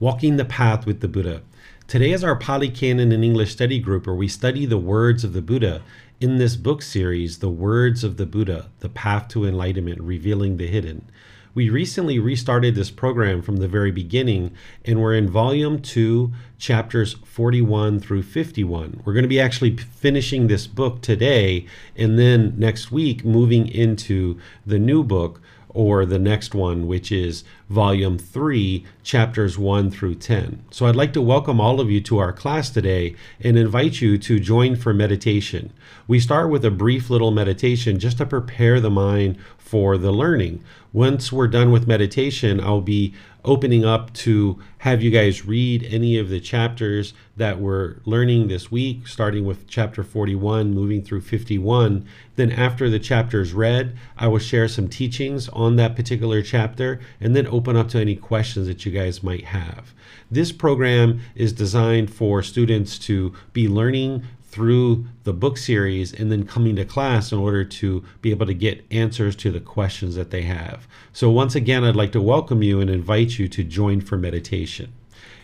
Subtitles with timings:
[0.00, 1.42] Walking the Path with the Buddha.
[1.86, 5.34] Today is our Pali Canon and English study group where we study the words of
[5.34, 5.82] the Buddha
[6.20, 10.66] in this book series, The Words of the Buddha The Path to Enlightenment Revealing the
[10.66, 11.08] Hidden.
[11.54, 14.50] We recently restarted this program from the very beginning,
[14.84, 19.02] and we're in volume 2, chapters 41 through 51.
[19.04, 24.40] We're going to be actually finishing this book today, and then next week moving into
[24.66, 25.40] the new book,
[25.74, 30.64] or the next one, which is volume 3, chapters 1 through 10.
[30.70, 34.16] So I'd like to welcome all of you to our class today and invite you
[34.16, 35.72] to join for meditation.
[36.06, 40.62] We start with a brief little meditation just to prepare the mind for the learning.
[40.92, 43.12] Once we're done with meditation, I'll be
[43.44, 48.70] opening up to have you guys read any of the chapters that we're learning this
[48.70, 52.06] week, starting with chapter 41, moving through 51.
[52.36, 57.00] Then, after the chapter is read, I will share some teachings on that particular chapter
[57.20, 59.92] and then open up to any questions that you guys might have.
[60.30, 66.46] This program is designed for students to be learning through the book series and then
[66.46, 70.30] coming to class in order to be able to get answers to the questions that
[70.30, 70.86] they have.
[71.12, 74.92] So, once again, I'd like to welcome you and invite you to join for meditation.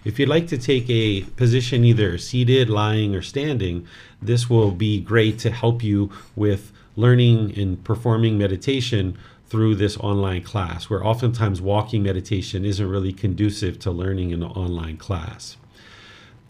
[0.04, 3.84] If you'd like to take a position either seated, lying, or standing,
[4.22, 10.44] this will be great to help you with learning and performing meditation through this online
[10.44, 15.56] class, where oftentimes walking meditation isn't really conducive to learning in an online class.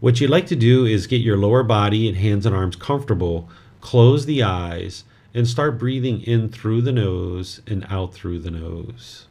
[0.00, 3.50] What you'd like to do is get your lower body and hands and arms comfortable,
[3.82, 9.26] close the eyes, and start breathing in through the nose and out through the nose.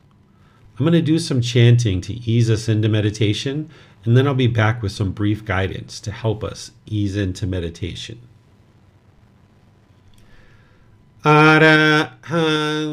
[0.78, 3.70] I'm going to do some chanting to ease us into meditation,
[4.06, 8.20] and then I'll be back with some brief guidance to help us ease into meditation.
[11.28, 11.30] อ
[11.64, 11.66] ร
[12.32, 12.52] หั
[12.88, 12.90] ง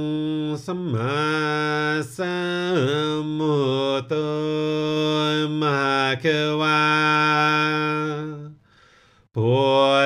[0.65, 1.17] สัมมา
[2.17, 2.39] สั
[3.25, 3.57] มพุ
[3.99, 4.13] ทโธ
[5.61, 5.87] มะ
[6.23, 6.25] ค
[6.61, 6.87] วา
[9.35, 9.57] พุ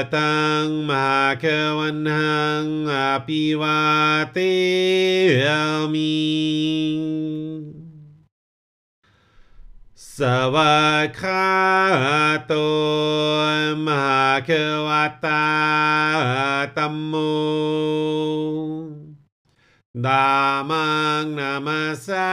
[0.00, 1.10] ทธังมะ
[1.42, 1.44] ค
[1.78, 2.94] วันหังอ
[3.26, 3.80] ภิวา
[4.32, 4.38] เต
[5.94, 7.79] มิ
[10.20, 10.22] ส
[10.54, 11.46] วากขา
[12.46, 12.54] โต
[13.86, 14.50] มหาเค
[14.86, 14.88] ว
[15.24, 15.46] ตา
[16.76, 17.14] ตัมโม
[20.06, 20.30] ดา
[20.70, 20.86] มั
[21.22, 22.30] งนามาสา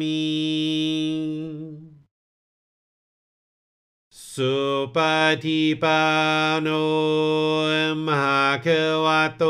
[0.00, 0.24] มิ
[4.32, 4.56] สุ
[4.94, 4.96] ป
[5.44, 6.02] ฏิปั
[6.54, 6.68] นโน
[8.06, 8.66] มหาเค
[9.04, 9.44] วโต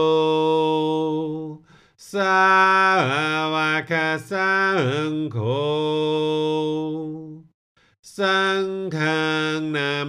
[2.14, 5.54] sa va kha sa hưng khổ.
[8.02, 10.08] Sang khang nam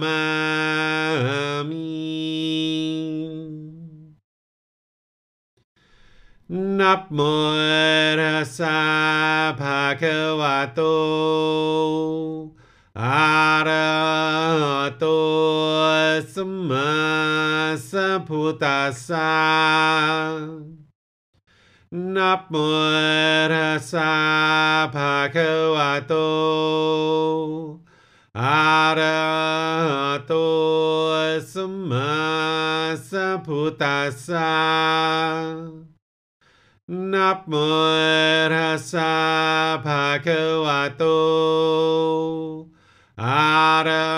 [1.68, 1.86] mi.
[6.48, 7.52] Nắp mô
[8.16, 12.50] ra sa pa cơ và tô.
[12.94, 15.16] A ra tô
[16.34, 16.70] sâm
[18.60, 20.75] ta sa.
[22.15, 22.55] นับโม
[23.53, 24.13] รัสสะ
[24.95, 26.13] ภะคะวะโต
[28.39, 29.21] อะระ
[29.87, 30.33] หะโต
[31.51, 32.13] สัมมา
[33.09, 34.55] สัมพุทธัสสะ
[37.13, 37.53] นับโม
[38.53, 39.13] รัสสะ
[39.85, 41.03] ภะคะวะโต
[43.23, 43.51] อะ
[43.87, 44.09] ระ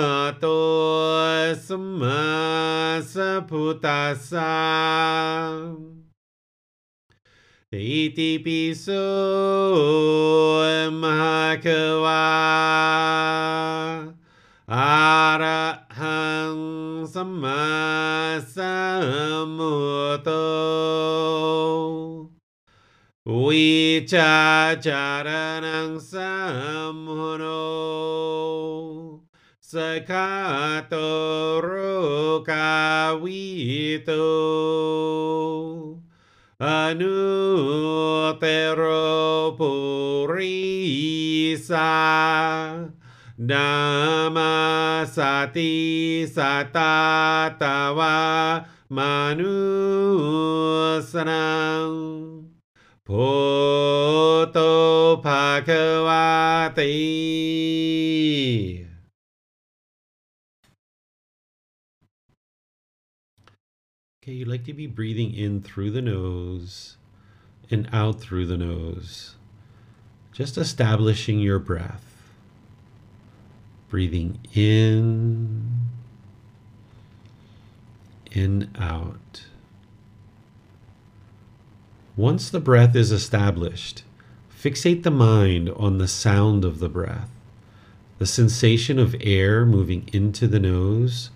[0.00, 0.46] หะโต
[1.66, 2.22] สัมมา
[3.12, 5.91] สัมพุทธัสสะ
[7.73, 8.93] Iti pisu
[10.93, 12.21] maha kewa
[14.69, 15.81] arahang
[23.25, 27.57] wicca wicacaranang samhuno
[29.57, 30.85] sakatoru
[32.45, 34.29] kawito
[36.59, 39.57] Anu teropuri
[41.57, 41.89] purisa
[43.37, 48.13] nama sati satatava
[48.91, 49.73] manusanam
[53.03, 54.71] Poto
[55.23, 56.93] bhagavati
[64.23, 66.95] Okay, you'd like to be breathing in through the nose
[67.69, 69.35] and out through the nose.
[70.31, 72.05] Just establishing your breath.
[73.89, 75.89] Breathing in,
[78.31, 79.43] in, out.
[82.15, 84.03] Once the breath is established,
[84.57, 87.29] fixate the mind on the sound of the breath,
[88.19, 91.29] the sensation of air moving into the nose,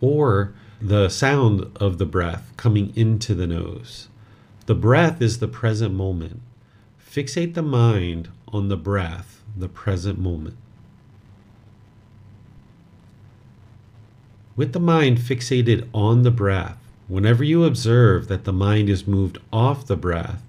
[0.00, 4.08] or the sound of the breath coming into the nose.
[4.66, 6.40] The breath is the present moment.
[6.98, 10.56] Fixate the mind on the breath, the present moment.
[14.56, 16.78] With the mind fixated on the breath,
[17.08, 20.42] whenever you observe that the mind is moved off the breath,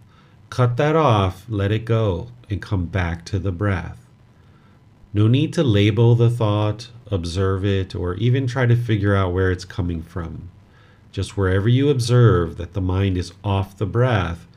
[0.50, 4.06] cut that off, let it go, and come back to the breath.
[5.14, 9.52] No need to label the thought, observe it, or even try to figure out where
[9.52, 10.50] it's coming from.
[11.12, 14.48] Just wherever you observe that the mind is off the breath,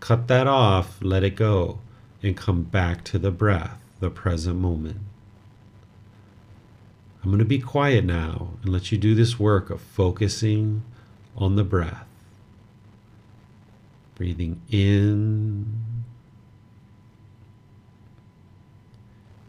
[0.00, 1.78] cut that off, let it go,
[2.22, 4.98] and come back to the breath, the present moment.
[7.22, 10.82] I'm going to be quiet now and let you do this work of focusing
[11.36, 12.06] on the breath.
[14.16, 15.78] Breathing in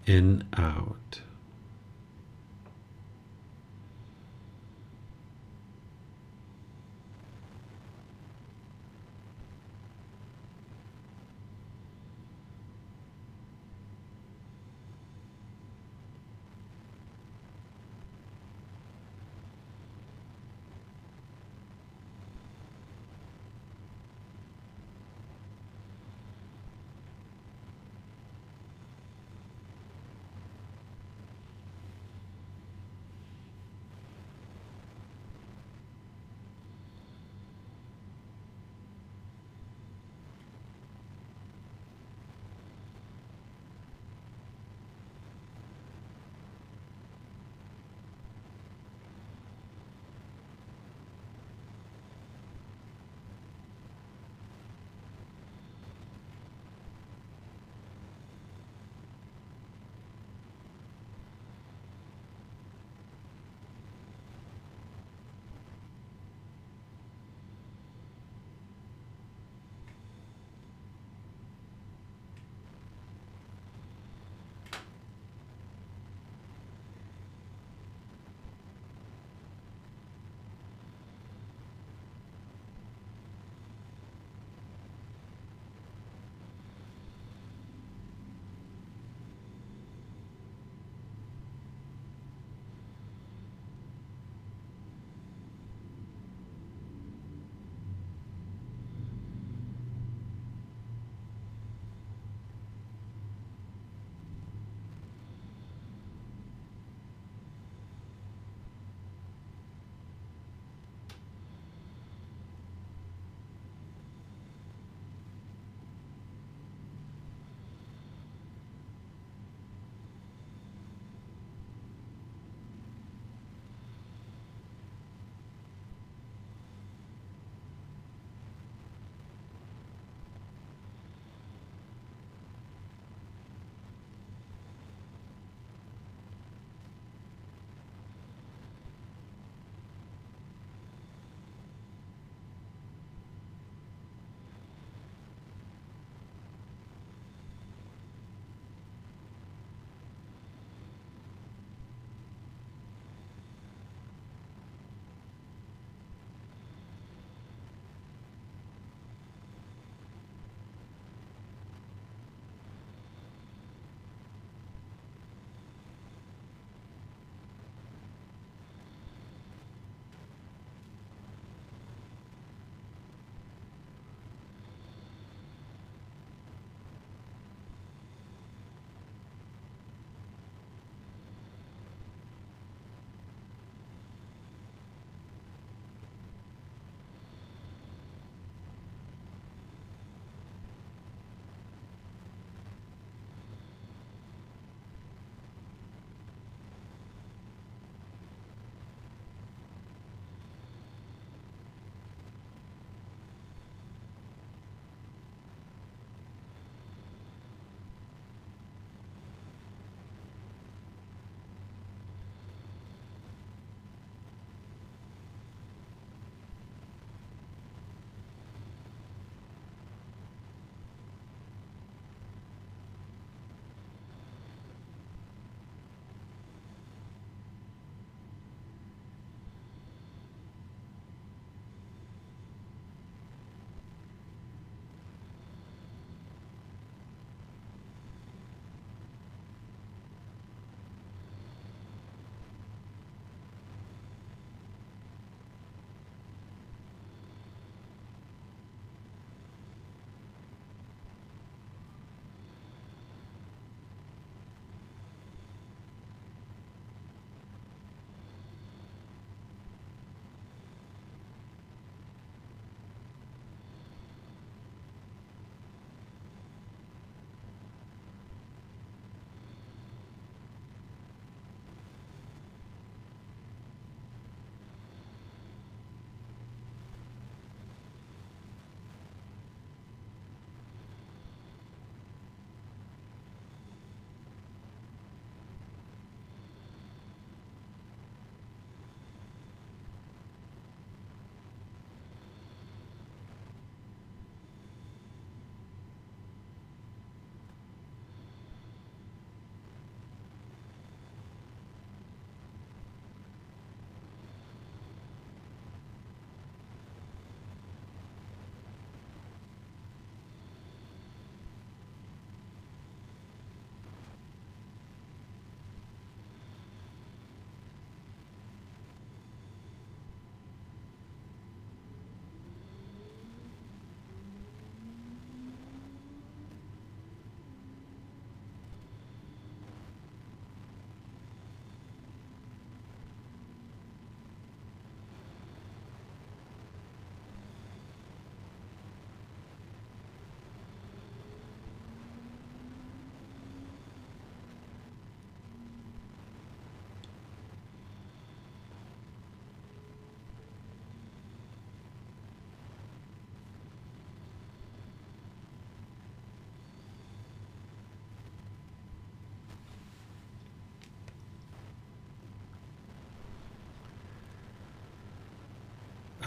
[0.05, 0.98] and out.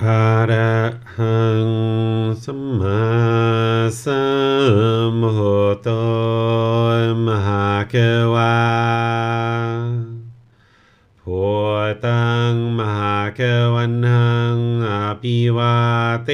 [0.07, 0.77] ระระ
[1.17, 1.69] หัง
[2.45, 3.03] สัมมา
[4.03, 4.25] สั
[5.19, 5.89] มพุทโธ
[7.27, 7.95] มหาเก
[8.35, 8.59] วา
[11.21, 11.45] พุ
[11.87, 13.41] ทธังมหาเก
[13.75, 14.59] วันหัง
[14.91, 14.93] อ
[15.23, 15.77] ภิวา
[16.25, 16.31] เต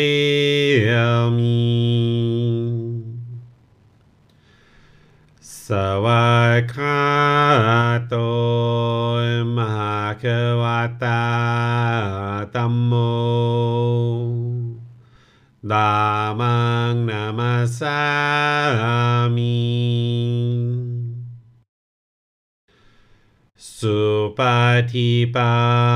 [24.91, 25.51] ทิปั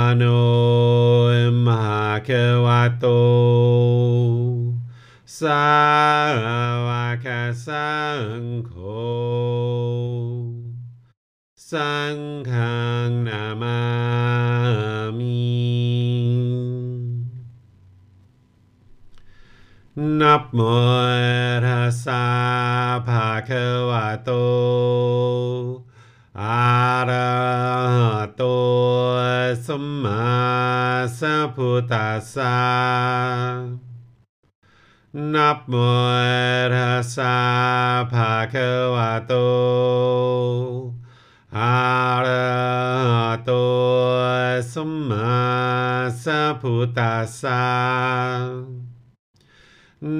[0.09, 0.23] นโน
[46.91, 47.65] มพุทธัสสะ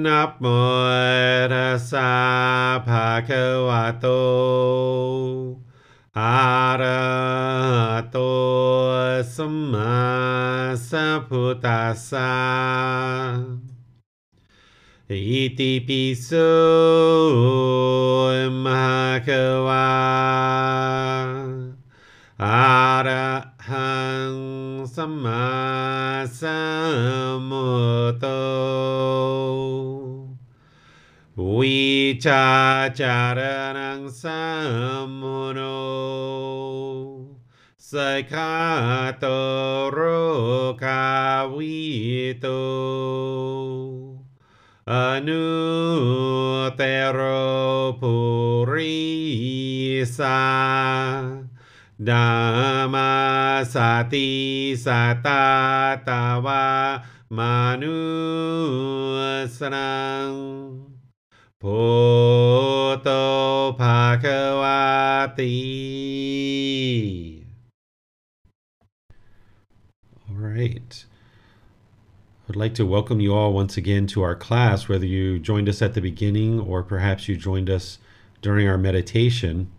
[0.04, 0.46] นับโม
[1.52, 2.12] ทัสสะ
[2.86, 4.06] ภะคะวะโต
[6.18, 6.38] อะ
[6.80, 7.04] ระ
[7.90, 8.18] หะโต
[9.34, 9.98] สัมมา
[10.88, 12.34] สัมพุทธัสสะ
[15.10, 16.28] อิติปิโส
[54.12, 54.28] ติ
[54.84, 55.44] สัตตา
[56.08, 56.64] ตาวา
[57.36, 57.98] มานุ
[59.58, 59.96] สนั
[60.28, 60.30] ง
[61.62, 61.80] พุ
[62.92, 63.08] ทโต
[63.78, 64.24] ภาค
[64.60, 64.82] วา
[65.38, 65.56] ติ
[70.28, 70.92] All right.
[72.48, 75.82] I'd like to welcome you all once again to our class, whether you joined us
[75.82, 77.98] at the beginning or perhaps you joined us
[78.40, 79.70] during our meditation.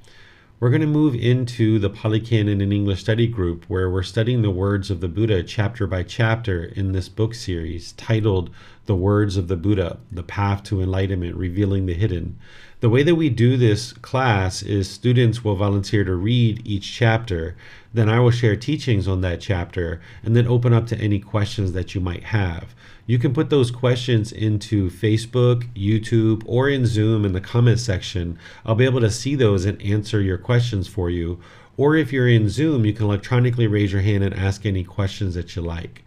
[0.60, 4.42] We're going to move into the Pali Canon in English study group where we're studying
[4.42, 8.50] the words of the Buddha chapter by chapter in this book series titled
[8.86, 12.38] The Words of the Buddha The Path to Enlightenment Revealing the Hidden.
[12.84, 17.56] The way that we do this class is students will volunteer to read each chapter,
[17.94, 21.72] then I will share teachings on that chapter, and then open up to any questions
[21.72, 22.74] that you might have.
[23.06, 28.38] You can put those questions into Facebook, YouTube, or in Zoom in the comment section.
[28.66, 31.40] I'll be able to see those and answer your questions for you.
[31.78, 35.34] Or if you're in Zoom, you can electronically raise your hand and ask any questions
[35.36, 36.03] that you like.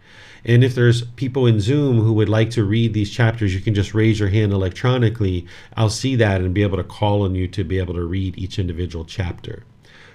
[0.48, 3.74] And if there's people in Zoom who would like to read these chapters, you can
[3.74, 5.46] just raise your hand electronically.
[5.76, 8.38] I'll see that and be able to call on you to be able to read
[8.38, 9.64] each individual chapter.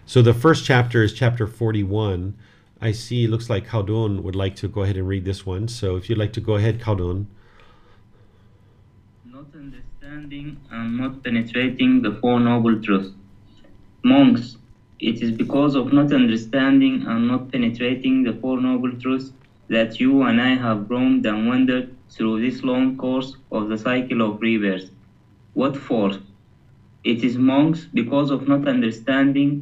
[0.08, 2.36] So the first chapter is chapter 41.
[2.82, 5.68] I see it looks like Khaldun would like to go ahead and read this one.
[5.68, 7.28] So if you'd like to go ahead, Khaldun.
[9.26, 13.12] not understanding and not penetrating the Four Noble Truths.
[14.04, 14.58] Monks,
[15.00, 19.32] it is because of not understanding and not penetrating the Four Noble Truths
[19.74, 24.22] that you and I have roamed and wandered through this long course of the cycle
[24.22, 24.92] of rebirth.
[25.54, 26.12] What for?
[27.04, 29.60] It is monks because of not understanding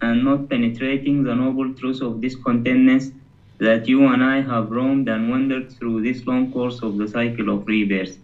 [0.00, 3.10] and not penetrating the noble truth of discontentness
[3.58, 7.48] that you and I have roamed and wandered through this long course of the cycle
[7.50, 8.18] of rebirth.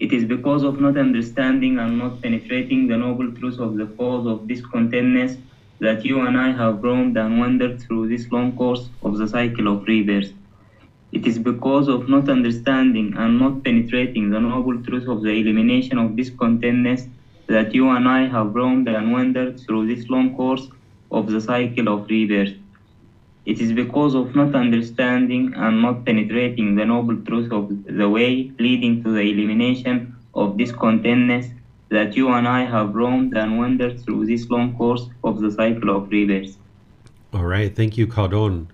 [0.00, 4.26] It is because of not understanding and not penetrating the noble truth of the cause
[4.26, 5.36] of discontentness
[5.80, 9.68] that you and I have roamed and wandered through this long course of the cycle
[9.68, 10.32] of rebirth.
[11.12, 15.98] It is because of not understanding and not penetrating the noble truth of the elimination
[15.98, 17.06] of discontentness
[17.46, 20.68] that you and I have roamed and wandered through this long course
[21.10, 22.52] of the cycle of rebirth.
[23.46, 28.48] It is because of not understanding and not penetrating the noble truth of the way
[28.58, 31.53] leading to the elimination of discontentness
[31.94, 35.96] that you and I have roamed and wandered through this long course of the cycle
[35.96, 36.56] of rebirth.
[37.32, 37.74] All right.
[37.74, 38.66] Thank you, Khaldun.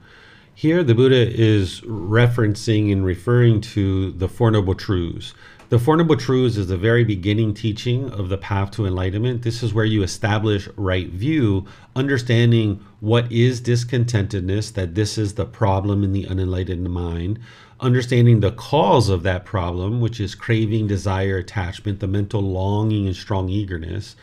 [0.55, 5.35] Here, the Buddha is referencing and referring to the Four Noble Truths.
[5.71, 9.43] The Four Noble Truths is the very beginning teaching of the path to enlightenment.
[9.43, 15.47] This is where you establish right view, understanding what is discontentedness, that this is the
[15.47, 17.39] problem in the unenlightened mind,
[17.81, 23.17] understanding the cause of that problem, which is craving, desire, attachment, the mental longing, and
[23.17, 24.17] strong eagerness,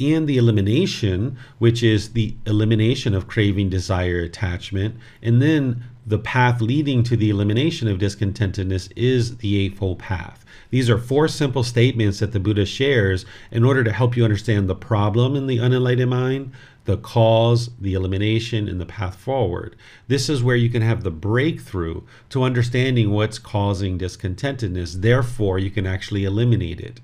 [0.00, 6.60] and the elimination, which is the elimination of craving, desire, attachment, and then the path
[6.60, 10.44] leading to the elimination of discontentedness is the Eightfold Path.
[10.70, 14.68] These are four simple statements that the Buddha shares in order to help you understand
[14.68, 16.52] the problem in the unenlightened mind,
[16.84, 19.76] the cause, the elimination, and the path forward.
[20.06, 25.00] This is where you can have the breakthrough to understanding what's causing discontentedness.
[25.00, 27.00] Therefore, you can actually eliminate it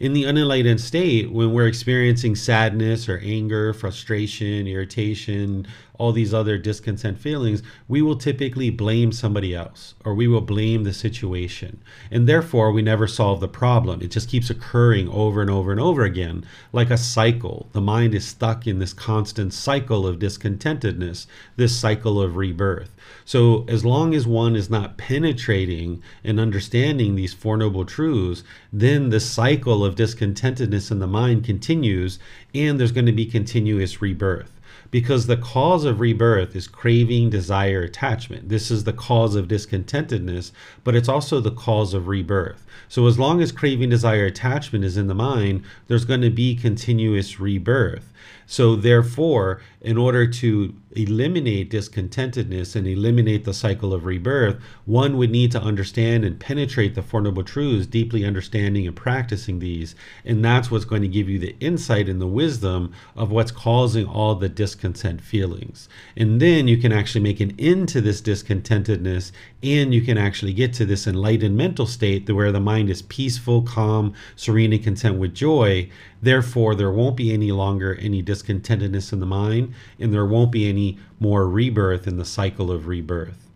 [0.00, 6.58] in the unenlightened state, when we're experiencing sadness or anger, frustration, irritation, all these other
[6.58, 11.80] discontent feelings, we will typically blame somebody else or we will blame the situation.
[12.10, 14.02] And therefore, we never solve the problem.
[14.02, 17.68] It just keeps occurring over and over and over again, like a cycle.
[17.72, 21.26] The mind is stuck in this constant cycle of discontentedness,
[21.56, 22.93] this cycle of rebirth.
[23.24, 29.10] So, as long as one is not penetrating and understanding these Four Noble Truths, then
[29.10, 32.18] the cycle of discontentedness in the mind continues,
[32.54, 34.54] and there's going to be continuous rebirth
[34.94, 38.48] because the cause of rebirth is craving, desire, attachment.
[38.48, 40.52] This is the cause of discontentedness,
[40.84, 42.64] but it's also the cause of rebirth.
[42.88, 46.54] So, as long as craving, desire, attachment is in the mind, there's going to be
[46.54, 48.12] continuous rebirth.
[48.46, 55.30] So, therefore, in order to eliminate discontentedness and eliminate the cycle of rebirth, one would
[55.30, 59.94] need to understand and penetrate the Four Noble Truths, deeply understanding and practicing these.
[60.24, 64.06] And that's what's going to give you the insight and the wisdom of what's causing
[64.06, 65.88] all the discontent feelings.
[66.16, 69.32] And then you can actually make an end to this discontentedness
[69.64, 73.62] and you can actually get to this enlightened mental state where the mind is peaceful,
[73.62, 75.88] calm, serene, and content with joy.
[76.20, 80.68] Therefore, there won't be any longer any discontentedness in the mind and there won't be
[80.68, 83.50] any more rebirth in the cycle of rebirth.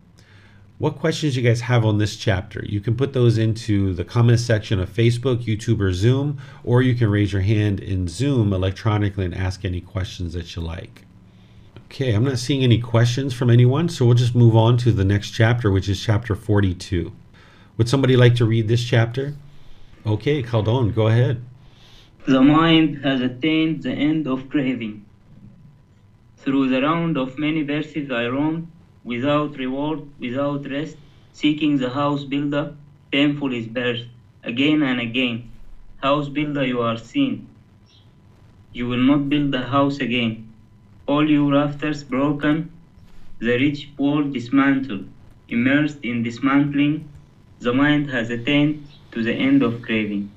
[0.79, 2.63] What questions you guys have on this chapter?
[2.65, 6.95] You can put those into the comment section of Facebook, YouTube, or Zoom, or you
[6.95, 11.03] can raise your hand in Zoom electronically and ask any questions that you like.
[11.91, 15.03] Okay, I'm not seeing any questions from anyone, so we'll just move on to the
[15.03, 17.11] next chapter, which is chapter 42.
[17.77, 19.33] Would somebody like to read this chapter?
[20.05, 21.43] Okay, Khaldun, go ahead.
[22.27, 25.03] The mind has attained the end of craving.
[26.37, 28.71] Through the round of many verses I roam,
[29.03, 30.95] without reward, without rest,
[31.33, 32.75] seeking the house builder,
[33.11, 34.05] painful is birth,
[34.43, 35.49] again and again.
[36.03, 37.47] House builder, you are seen.
[38.73, 40.48] You will not build the house again.
[41.09, 42.69] All your rafters broken,
[43.39, 45.07] the ridgepole dismantled.
[45.47, 47.09] Immersed in dismantling,
[47.59, 50.29] the mind has attained to the end of craving.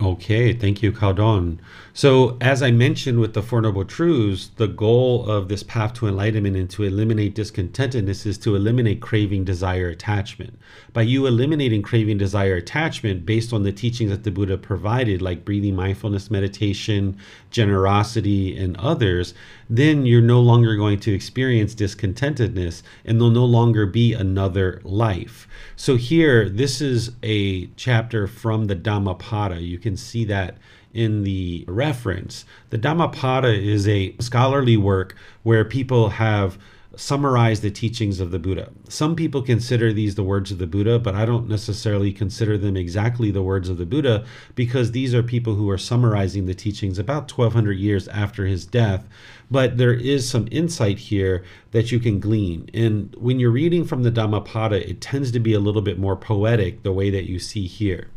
[0.00, 1.58] Okay, thank you, Khaldun.
[1.96, 6.08] So, as I mentioned with the Four Noble Truths, the goal of this path to
[6.08, 10.58] enlightenment and to eliminate discontentedness is to eliminate craving, desire, attachment.
[10.92, 15.44] By you eliminating craving, desire, attachment based on the teachings that the Buddha provided, like
[15.44, 17.16] breathing mindfulness meditation,
[17.52, 19.32] generosity, and others,
[19.70, 25.46] then you're no longer going to experience discontentedness and there'll no longer be another life.
[25.76, 29.62] So, here, this is a chapter from the Dhammapada.
[29.62, 30.56] You can see that
[30.94, 32.44] in the reference.
[32.70, 36.56] The Dhammapada is a scholarly work where people have
[36.96, 38.70] summarized the teachings of the Buddha.
[38.88, 42.76] Some people consider these the words of the Buddha, but I don't necessarily consider them
[42.76, 46.98] exactly the words of the Buddha because these are people who are summarizing the teachings
[46.98, 49.06] about 1200 years after his death.
[49.50, 52.70] But there is some insight here that you can glean.
[52.72, 56.16] And when you're reading from the Dhammapada, it tends to be a little bit more
[56.16, 58.08] poetic the way that you see here.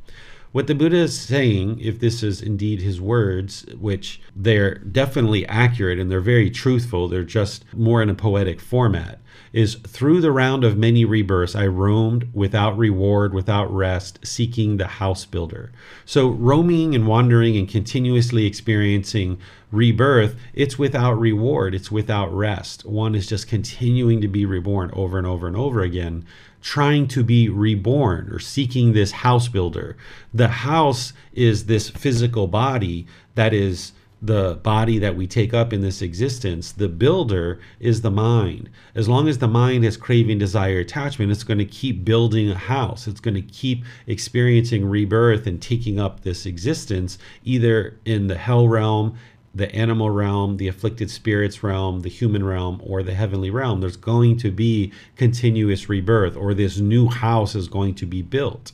[0.57, 5.99] What the Buddha is saying, if this is indeed his words, which they're definitely accurate
[5.99, 9.19] and they're very truthful, they're just more in a poetic format,
[9.53, 14.87] is through the round of many rebirths, I roamed without reward, without rest, seeking the
[14.87, 15.71] house builder.
[16.05, 19.37] So, roaming and wandering and continuously experiencing
[19.71, 22.83] rebirth, it's without reward, it's without rest.
[22.83, 26.25] One is just continuing to be reborn over and over and over again
[26.67, 29.95] trying to be reborn or seeking this house builder.
[30.33, 35.79] The house is this physical body that is the body that we take up in
[35.79, 36.73] this existence.
[36.73, 38.69] The builder is the mind.
[38.95, 42.55] As long as the mind has craving, desire, attachment, it's going to keep building a
[42.55, 43.07] house.
[43.07, 48.67] It's going to keep experiencing rebirth and taking up this existence, either in the hell
[48.67, 49.17] realm
[49.57, 53.81] the animal realm, the afflicted spirits realm, the human realm, or the heavenly realm.
[53.81, 58.71] There's going to be continuous rebirth, or this new house is going to be built.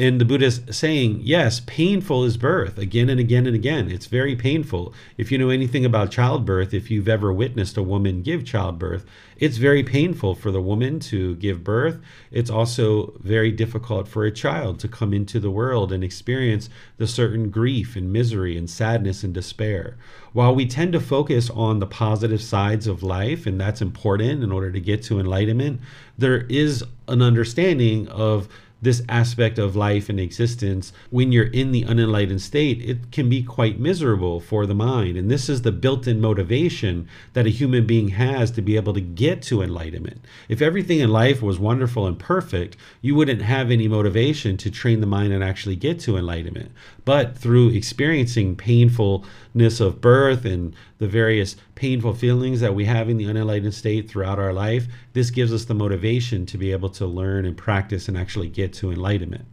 [0.00, 3.90] And the Buddha is saying, yes, painful is birth again and again and again.
[3.90, 4.94] It's very painful.
[5.16, 9.04] If you know anything about childbirth, if you've ever witnessed a woman give childbirth,
[9.38, 11.98] it's very painful for the woman to give birth.
[12.30, 17.08] It's also very difficult for a child to come into the world and experience the
[17.08, 19.96] certain grief and misery and sadness and despair.
[20.32, 24.52] While we tend to focus on the positive sides of life, and that's important in
[24.52, 25.80] order to get to enlightenment,
[26.16, 28.48] there is an understanding of
[28.80, 33.42] this aspect of life and existence, when you're in the unenlightened state, it can be
[33.42, 35.16] quite miserable for the mind.
[35.16, 38.94] And this is the built in motivation that a human being has to be able
[38.94, 40.24] to get to enlightenment.
[40.48, 45.00] If everything in life was wonderful and perfect, you wouldn't have any motivation to train
[45.00, 46.72] the mind and actually get to enlightenment.
[47.08, 53.16] But through experiencing painfulness of birth and the various painful feelings that we have in
[53.16, 57.06] the unenlightened state throughout our life, this gives us the motivation to be able to
[57.06, 59.46] learn and practice and actually get to enlightenment.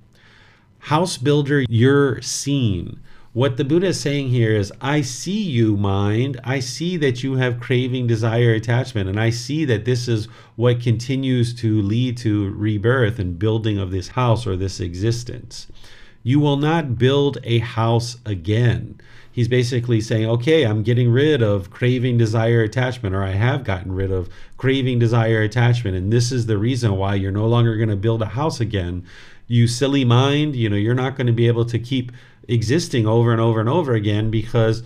[0.79, 2.99] House builder, you're seen.
[3.31, 6.41] What the Buddha is saying here is, I see you, mind.
[6.43, 10.81] I see that you have craving, desire, attachment, and I see that this is what
[10.81, 15.67] continues to lead to rebirth and building of this house or this existence.
[16.25, 18.99] You will not build a house again
[19.35, 23.91] he's basically saying, okay, I'm getting rid of craving, desire, attachment, or I have gotten
[23.91, 25.97] rid of craving, desire, attachment.
[25.97, 29.05] And this is the reason why you're no longer going to build a house again.
[29.47, 32.13] You silly mind, you know, you're not going to be able to keep
[32.47, 34.83] existing over and over and over again because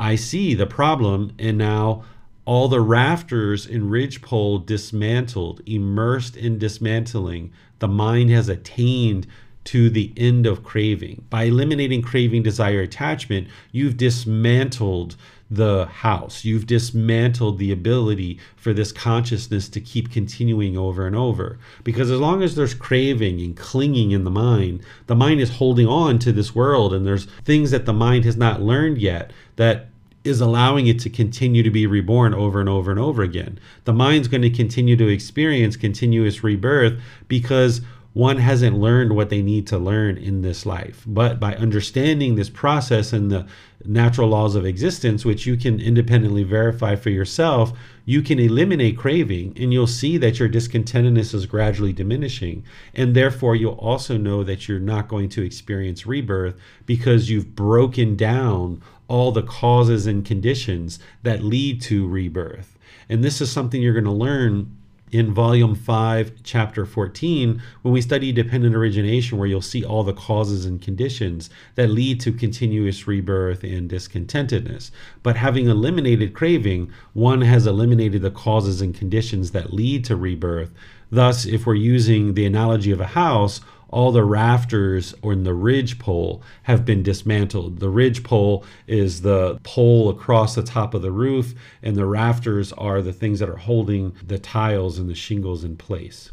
[0.00, 2.02] I see the problem and now
[2.46, 7.52] all the rafters in ridgepole dismantled, immersed in dismantling.
[7.78, 9.28] The mind has attained
[9.64, 11.24] to the end of craving.
[11.30, 15.16] By eliminating craving, desire, attachment, you've dismantled
[15.50, 16.44] the house.
[16.44, 21.58] You've dismantled the ability for this consciousness to keep continuing over and over.
[21.82, 25.86] Because as long as there's craving and clinging in the mind, the mind is holding
[25.86, 29.88] on to this world, and there's things that the mind has not learned yet that
[30.24, 33.58] is allowing it to continue to be reborn over and over and over again.
[33.84, 36.98] The mind's going to continue to experience continuous rebirth
[37.28, 37.82] because
[38.14, 41.02] one hasn't learned what they need to learn in this life.
[41.04, 43.44] But by understanding this process and the
[43.84, 47.72] natural laws of existence, which you can independently verify for yourself,
[48.04, 52.64] you can eliminate craving and you'll see that your discontentedness is gradually diminishing.
[52.94, 56.54] And therefore, you'll also know that you're not going to experience rebirth
[56.86, 62.78] because you've broken down all the causes and conditions that lead to rebirth.
[63.08, 64.76] And this is something you're going to learn
[65.14, 70.12] in volume 5 chapter 14 when we study dependent origination where you'll see all the
[70.12, 74.90] causes and conditions that lead to continuous rebirth and discontentedness.
[75.22, 80.74] But having eliminated craving one has eliminated the causes and conditions that lead to rebirth.
[81.12, 83.60] Thus if we're using the analogy of a house
[83.94, 87.78] all the rafters on the ridge pole have been dismantled.
[87.78, 92.72] The ridge pole is the pole across the top of the roof, and the rafters
[92.72, 96.32] are the things that are holding the tiles and the shingles in place.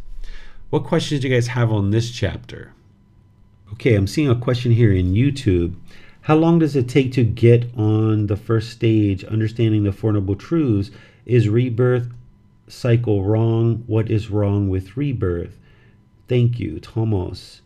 [0.72, 2.74] What questions do you guys have on this chapter?
[3.74, 5.76] Okay, I'm seeing a question here in YouTube.
[6.22, 10.36] How long does it take to get on the first stage, understanding the Four Noble
[10.36, 10.90] Truths?
[11.28, 12.10] Is rebirth
[12.68, 13.84] cycle wrong?
[13.86, 15.60] What is wrong with rebirth?
[16.32, 17.60] Thank you, Tomos.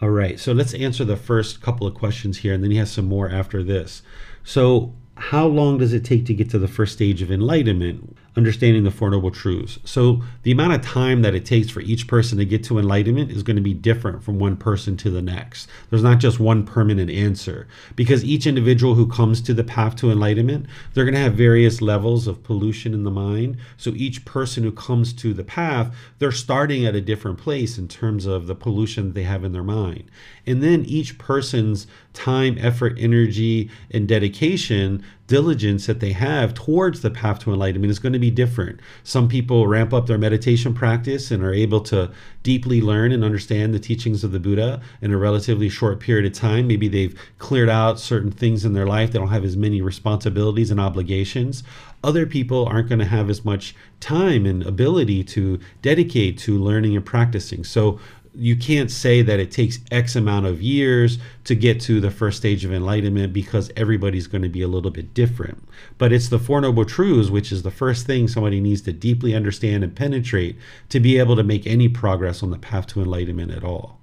[0.00, 2.90] All right, so let's answer the first couple of questions here, and then he has
[2.90, 4.02] some more after this.
[4.42, 8.16] So, how long does it take to get to the first stage of enlightenment?
[8.36, 9.78] Understanding the Four Noble Truths.
[9.84, 13.30] So, the amount of time that it takes for each person to get to enlightenment
[13.30, 15.68] is going to be different from one person to the next.
[15.90, 20.10] There's not just one permanent answer because each individual who comes to the path to
[20.10, 23.58] enlightenment, they're going to have various levels of pollution in the mind.
[23.76, 27.88] So, each person who comes to the path, they're starting at a different place in
[27.88, 30.10] terms of the pollution that they have in their mind.
[30.46, 37.10] And then each person's time, effort, energy, and dedication diligence that they have towards the
[37.10, 38.78] path to enlightenment is going to be different.
[39.02, 42.10] Some people ramp up their meditation practice and are able to
[42.42, 46.38] deeply learn and understand the teachings of the Buddha in a relatively short period of
[46.38, 46.66] time.
[46.66, 50.70] Maybe they've cleared out certain things in their life, they don't have as many responsibilities
[50.70, 51.64] and obligations.
[52.04, 56.94] Other people aren't going to have as much time and ability to dedicate to learning
[56.94, 57.64] and practicing.
[57.64, 57.98] So
[58.34, 62.38] you can't say that it takes X amount of years to get to the first
[62.38, 65.68] stage of enlightenment because everybody's going to be a little bit different.
[65.98, 69.34] But it's the Four Noble Truths, which is the first thing somebody needs to deeply
[69.34, 70.56] understand and penetrate
[70.88, 73.98] to be able to make any progress on the path to enlightenment at all.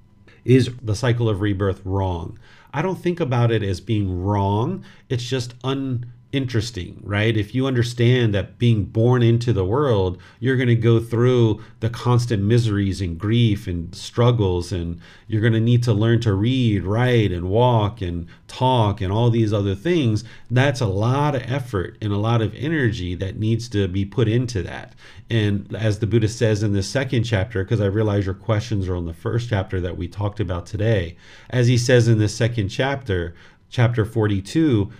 [0.45, 2.37] Is the cycle of rebirth wrong?
[2.73, 4.85] I don't think about it as being wrong.
[5.09, 7.35] It's just un interesting, right?
[7.35, 11.89] If you understand that being born into the world, you're going to go through the
[11.89, 16.83] constant miseries and grief and struggles, and you're going to need to learn to read,
[16.83, 20.23] write, and walk and talk and all these other things.
[20.51, 24.27] That's a lot of effort and a lot of energy that needs to be put
[24.27, 24.93] into that.
[25.31, 28.95] And as the Buddha says in the second chapter, because I realize your questions are
[28.95, 31.17] on the first chapter that we talked about today,
[31.49, 33.35] as he says in the second chapter,
[33.69, 34.91] chapter 42,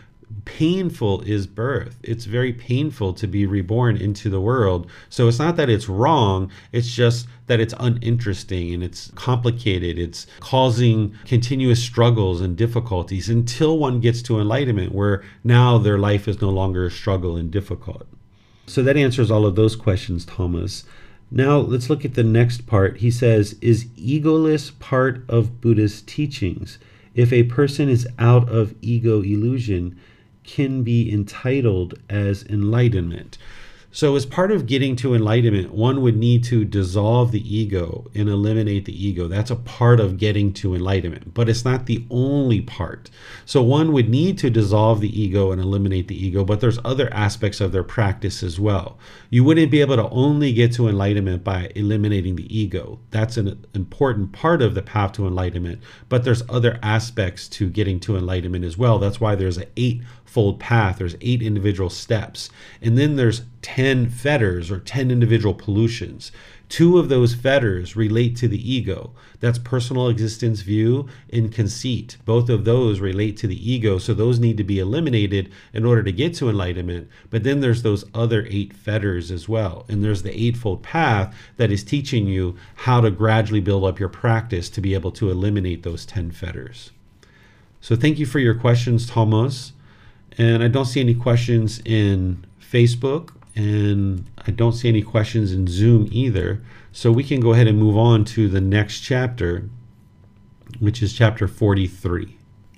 [0.45, 1.97] painful is birth.
[2.03, 4.89] It's very painful to be reborn into the world.
[5.09, 9.97] So it's not that it's wrong, it's just that it's uninteresting and it's complicated.
[9.97, 16.27] It's causing continuous struggles and difficulties until one gets to enlightenment, where now their life
[16.27, 18.07] is no longer a struggle and difficult.
[18.67, 20.83] So that answers all of those questions, Thomas.
[21.31, 22.97] Now let's look at the next part.
[22.97, 26.79] He says, Is egoless part of Buddha's teachings?
[27.15, 29.99] If a person is out of ego illusion,
[30.49, 33.37] can be entitled as enlightenment.
[33.91, 38.29] So, as part of getting to enlightenment, one would need to dissolve the ego and
[38.29, 39.27] eliminate the ego.
[39.27, 43.09] That's a part of getting to enlightenment, but it's not the only part.
[43.47, 47.11] So, one would need to dissolve the ego and eliminate the ego, but there's other
[47.11, 48.99] aspects of their practice as well.
[49.31, 52.99] You wouldn't be able to only get to enlightenment by eliminating the ego.
[53.09, 57.99] That's an important part of the path to enlightenment, but there's other aspects to getting
[58.01, 58.99] to enlightenment as well.
[58.99, 60.99] That's why there's an eight fold path.
[60.99, 62.49] There's eight individual steps.
[62.81, 66.31] And then there's 10 fetters or 10 individual pollutions.
[66.69, 69.11] Two of those fetters relate to the ego.
[69.39, 72.17] That's personal existence view and conceit.
[72.25, 73.97] Both of those relate to the ego.
[73.97, 77.09] So those need to be eliminated in order to get to enlightenment.
[77.31, 79.83] But then there's those other eight fetters as well.
[79.89, 84.09] And there's the eightfold path that is teaching you how to gradually build up your
[84.09, 86.91] practice to be able to eliminate those 10 fetters.
[87.81, 89.73] So thank you for your questions, Thomas.
[90.39, 95.67] And I don't see any questions in Facebook, and I don't see any questions in
[95.67, 96.61] Zoom either.
[96.93, 99.69] So we can go ahead and move on to the next chapter,
[100.79, 102.37] which is chapter 43.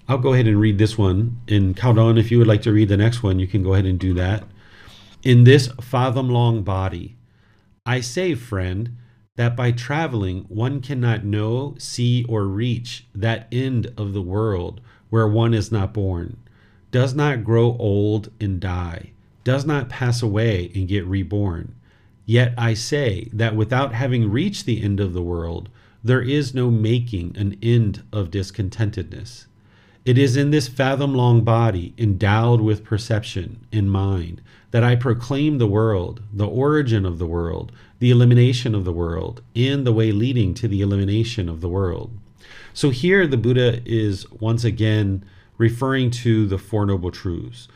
[0.10, 1.40] I'll go ahead and read this one.
[1.48, 3.86] In Khaldun, if you would like to read the next one, you can go ahead
[3.86, 4.44] and do that.
[5.22, 7.16] In this fathom long body,
[7.86, 8.98] I say, friend,
[9.36, 15.28] that by traveling one cannot know, see, or reach that end of the world where
[15.28, 16.38] one is not born
[16.92, 19.12] does not grow old and die,
[19.44, 21.74] does not pass away and get reborn.
[22.26, 25.70] Yet I say that without having reached the end of the world,
[26.04, 29.46] there is no making an end of discontentedness.
[30.04, 35.58] It is in this fathom long body, endowed with perception and mind, that I proclaim
[35.58, 40.12] the world, the origin of the world, the elimination of the world, and the way
[40.12, 42.12] leading to the elimination of the world.
[42.74, 45.24] So here the Buddha is once again
[45.62, 47.68] referring to the Four Noble Truths.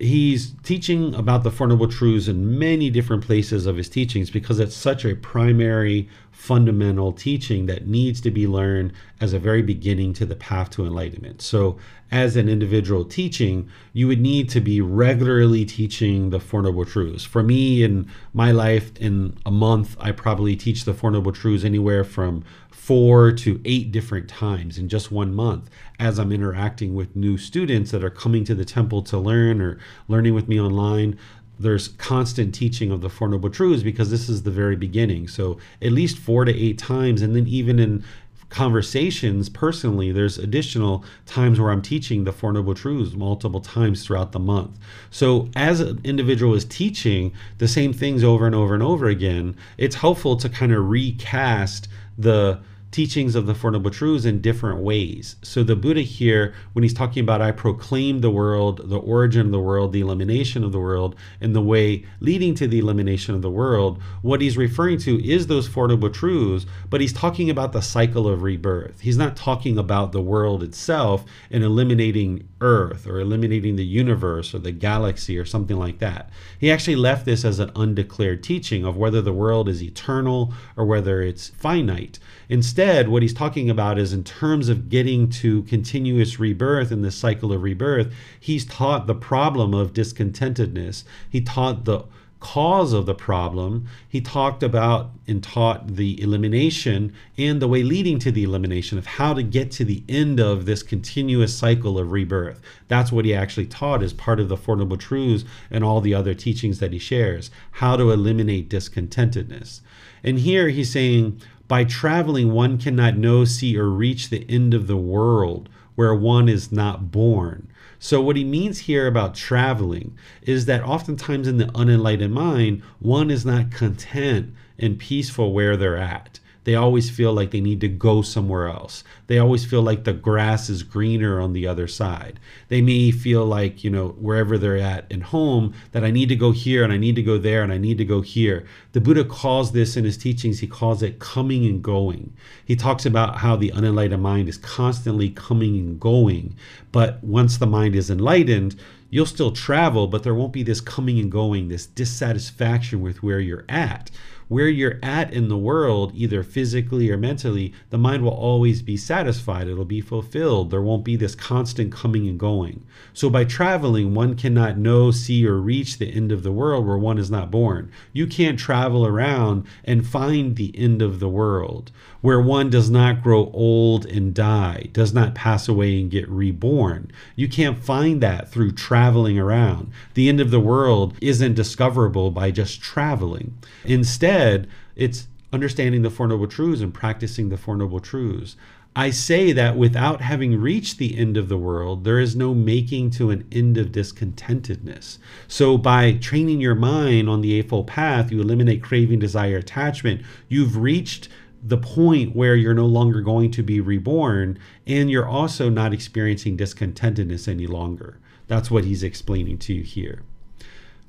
[0.00, 4.58] He's teaching about the Four Noble Truths in many different places of his teachings because
[4.58, 10.12] it's such a primary, fundamental teaching that needs to be learned as a very beginning
[10.14, 11.40] to the path to enlightenment.
[11.40, 11.78] So,
[12.10, 17.22] as an individual teaching, you would need to be regularly teaching the Four Noble Truths.
[17.22, 21.62] For me, in my life, in a month, I probably teach the Four Noble Truths
[21.62, 27.14] anywhere from four to eight different times in just one month as I'm interacting with
[27.14, 31.18] new students that are coming to the temple to learn or learning with me online.
[31.58, 35.28] There's constant teaching of the Four Noble Truths because this is the very beginning.
[35.28, 38.02] So, at least four to eight times, and then even in
[38.48, 44.32] conversations personally, there's additional times where I'm teaching the Four Noble Truths multiple times throughout
[44.32, 44.78] the month.
[45.10, 49.54] So, as an individual is teaching the same things over and over and over again,
[49.76, 52.58] it's helpful to kind of recast the
[52.90, 55.36] teachings of the Four Noble Truths in different ways.
[55.42, 59.52] So the Buddha here, when he's talking about I proclaim the world, the origin of
[59.52, 63.42] the world, the elimination of the world, and the way leading to the elimination of
[63.42, 67.72] the world, what he's referring to is those Four Noble Truths, but he's talking about
[67.72, 69.00] the cycle of rebirth.
[69.00, 74.58] He's not talking about the world itself and eliminating Earth or eliminating the universe or
[74.58, 76.30] the galaxy or something like that.
[76.58, 80.84] He actually left this as an undeclared teaching of whether the world is eternal or
[80.84, 82.18] whether it's finite.
[82.48, 87.16] Instead, what he's talking about is in terms of getting to continuous rebirth in this
[87.16, 91.04] cycle of rebirth, he's taught the problem of discontentedness.
[91.28, 92.04] He taught the
[92.40, 93.86] cause of the problem.
[94.08, 99.06] He talked about and taught the elimination and the way leading to the elimination of
[99.06, 102.60] how to get to the end of this continuous cycle of rebirth.
[102.88, 106.14] That's what he actually taught as part of the Four Noble Truths and all the
[106.14, 109.80] other teachings that he shares how to eliminate discontentedness.
[110.24, 114.88] And here he's saying, by traveling, one cannot know, see, or reach the end of
[114.88, 117.68] the world where one is not born.
[118.02, 123.30] So, what he means here about traveling is that oftentimes in the unenlightened mind, one
[123.30, 126.39] is not content and peaceful where they're at.
[126.70, 129.02] They always feel like they need to go somewhere else.
[129.26, 132.38] They always feel like the grass is greener on the other side.
[132.68, 136.36] They may feel like, you know, wherever they're at in home, that I need to
[136.36, 138.64] go here and I need to go there and I need to go here.
[138.92, 142.34] The Buddha calls this in his teachings, he calls it coming and going.
[142.64, 146.54] He talks about how the unenlightened mind is constantly coming and going.
[146.92, 148.76] But once the mind is enlightened,
[149.10, 153.40] you'll still travel, but there won't be this coming and going, this dissatisfaction with where
[153.40, 154.12] you're at
[154.50, 158.96] where you're at in the world, either physically or mentally, the mind will always be
[158.96, 159.68] satisfied.
[159.68, 160.72] It'll be fulfilled.
[160.72, 162.84] There won't be this constant coming and going.
[163.12, 166.98] So by traveling, one cannot know, see, or reach the end of the world where
[166.98, 167.92] one is not born.
[168.12, 173.22] You can't travel around and find the end of the world where one does not
[173.22, 177.10] grow old and die, does not pass away and get reborn.
[177.36, 179.90] You can't find that through traveling around.
[180.14, 183.56] The end of the world isn't discoverable by just traveling.
[183.84, 188.56] Instead, it's understanding the Four Noble Truths and practicing the Four Noble Truths.
[188.94, 193.10] I say that without having reached the end of the world, there is no making
[193.12, 195.18] to an end of discontentedness.
[195.46, 200.22] So, by training your mind on the Eightfold Path, you eliminate craving, desire, attachment.
[200.48, 201.28] You've reached
[201.62, 206.56] the point where you're no longer going to be reborn and you're also not experiencing
[206.56, 208.18] discontentedness any longer.
[208.46, 210.22] That's what he's explaining to you here.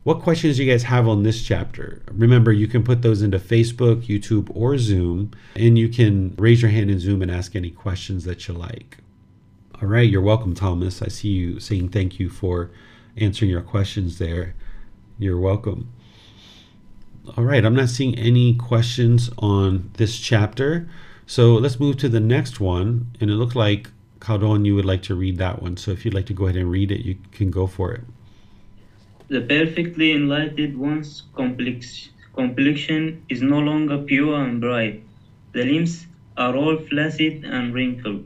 [0.03, 2.01] What questions do you guys have on this chapter?
[2.11, 6.71] Remember, you can put those into Facebook, YouTube, or Zoom, and you can raise your
[6.71, 8.97] hand in Zoom and ask any questions that you like.
[9.79, 11.03] All right, you're welcome, Thomas.
[11.03, 12.71] I see you saying thank you for
[13.15, 14.55] answering your questions there.
[15.19, 15.91] You're welcome.
[17.37, 20.89] All right, I'm not seeing any questions on this chapter.
[21.25, 23.15] So let's move to the next one.
[23.21, 25.77] And it looks like, Khaldun, you would like to read that one.
[25.77, 28.01] So if you'd like to go ahead and read it, you can go for it.
[29.29, 35.01] The perfectly enlightened one's complex, complexion is no longer pure and bright.
[35.53, 38.25] The limbs are all flaccid and wrinkled.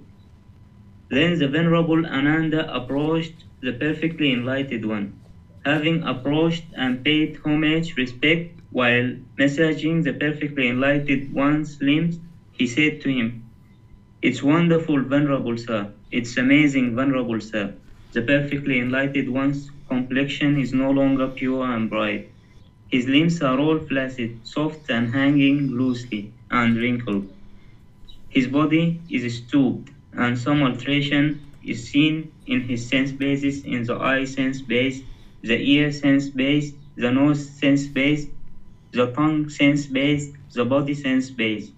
[1.10, 5.20] Then the Venerable Ananda approached the perfectly enlightened one.
[5.64, 12.20] Having approached and paid homage, respect, while massaging the perfectly enlightened one's limbs,
[12.52, 13.42] he said to him,
[14.22, 15.88] It's wonderful, Venerable Sir.
[16.12, 17.72] It's amazing, Venerable Sir.
[18.14, 22.26] The perfectly enlightened one's complexion is no longer pure and bright.
[22.90, 27.26] His limbs are all flaccid, soft and hanging loosely, and wrinkled.
[28.30, 33.96] His body is stooped, and some alteration is seen in his sense bases in the
[33.96, 35.04] eye sense base,
[35.42, 38.28] the ear sense base, the nose sense base,
[38.96, 41.72] the tongue sense base, the body sense base.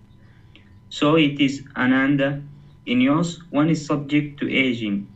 [0.89, 2.43] So it is Ananda.
[2.86, 5.07] In youth, one is subject to aging.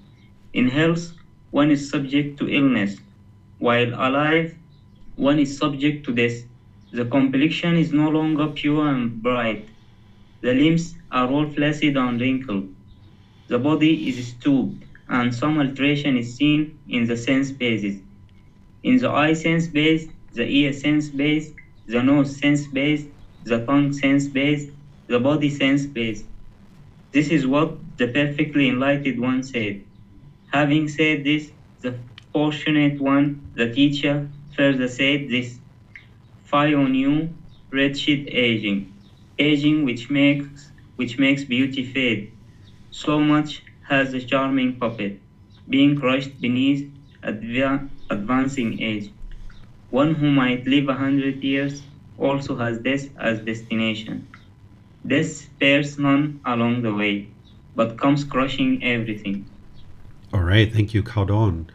[0.54, 1.12] In health,
[1.52, 2.98] one is subject to illness.
[3.60, 4.56] While alive,
[5.16, 6.44] one is subject to death.
[6.92, 9.70] The complexion is no longer pure and bright.
[10.42, 12.74] The limbs are all flaccid and wrinkled.
[13.48, 18.02] The body is stooped, and some alteration is seen in the sense bases.
[18.82, 21.54] In the eye sense base, the ear sense base,
[21.88, 23.08] the nose sense base,
[23.44, 24.68] the tongue sense base,
[25.08, 26.26] the body sense base.
[27.12, 29.78] This is what the perfectly enlightened one said.
[30.52, 31.52] Having said this,
[31.82, 31.96] the
[32.34, 34.24] fortunate one, the teacher,
[34.56, 35.60] further said this
[36.44, 37.30] Fie on you,
[37.72, 38.86] wretched aging,
[39.40, 42.26] aging which makes which makes beauty fade.
[42.92, 45.14] So much has the charming puppet,
[45.70, 46.84] being crushed beneath
[47.24, 49.10] adva- advancing age.
[49.92, 51.84] One who might live a hundred years
[52.18, 54.28] also has death as destination.
[55.06, 57.28] Death spares none along the way,
[57.76, 59.46] but comes crushing everything.
[60.34, 61.68] All right, thank you, Khaldun.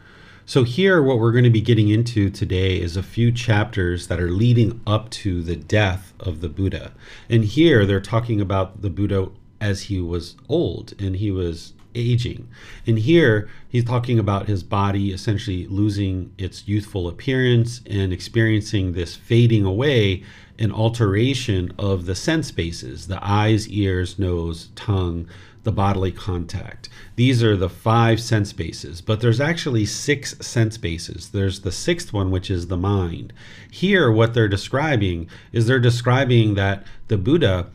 [0.47, 4.19] So, here, what we're going to be getting into today is a few chapters that
[4.19, 6.93] are leading up to the death of the Buddha.
[7.29, 9.29] And here, they're talking about the Buddha
[9.61, 12.47] as he was old and he was aging.
[12.85, 19.15] And here he's talking about his body essentially losing its youthful appearance and experiencing this
[19.15, 20.23] fading away
[20.59, 25.27] and alteration of the sense bases the eyes, ears, nose, tongue,
[25.67, 26.87] the bodily contact.
[27.17, 31.31] These are the five sense bases, but there's actually six sense bases.
[31.31, 33.33] There's the sixth one, which is the mind.
[33.69, 37.67] Here, what they're describing is they're describing that the Buddha,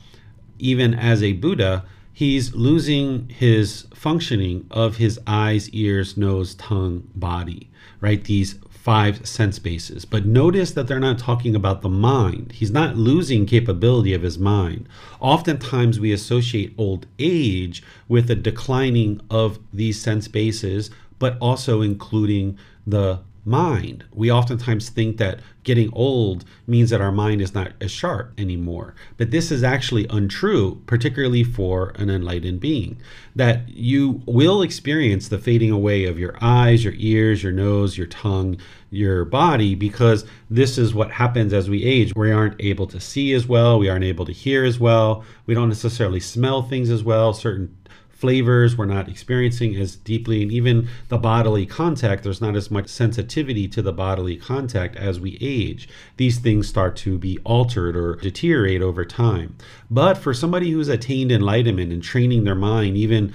[0.58, 1.84] even as a Buddha,
[2.22, 7.68] he's losing his functioning of his eyes, ears, nose, tongue, body,
[8.00, 8.22] right?
[8.22, 10.04] These five sense bases.
[10.04, 12.52] But notice that they're not talking about the mind.
[12.52, 14.88] He's not losing capability of his mind.
[15.18, 22.56] Oftentimes we associate old age with a declining of these sense bases, but also including
[22.86, 24.04] the mind.
[24.12, 28.94] We oftentimes think that getting old means that our mind is not as sharp anymore.
[29.16, 33.00] But this is actually untrue, particularly for an enlightened being.
[33.34, 38.06] That you will experience the fading away of your eyes, your ears, your nose, your
[38.06, 38.58] tongue,
[38.90, 42.12] your body, because this is what happens as we age.
[42.14, 45.54] We aren't able to see as well, we aren't able to hear as well, we
[45.54, 47.32] don't necessarily smell things as well.
[47.32, 47.74] Certain
[48.22, 52.86] flavors we're not experiencing as deeply and even the bodily contact there's not as much
[52.86, 55.88] sensitivity to the bodily contact as we age.
[56.18, 59.56] These things start to be altered or deteriorate over time.
[59.90, 63.34] But for somebody who's attained enlightenment and training their mind even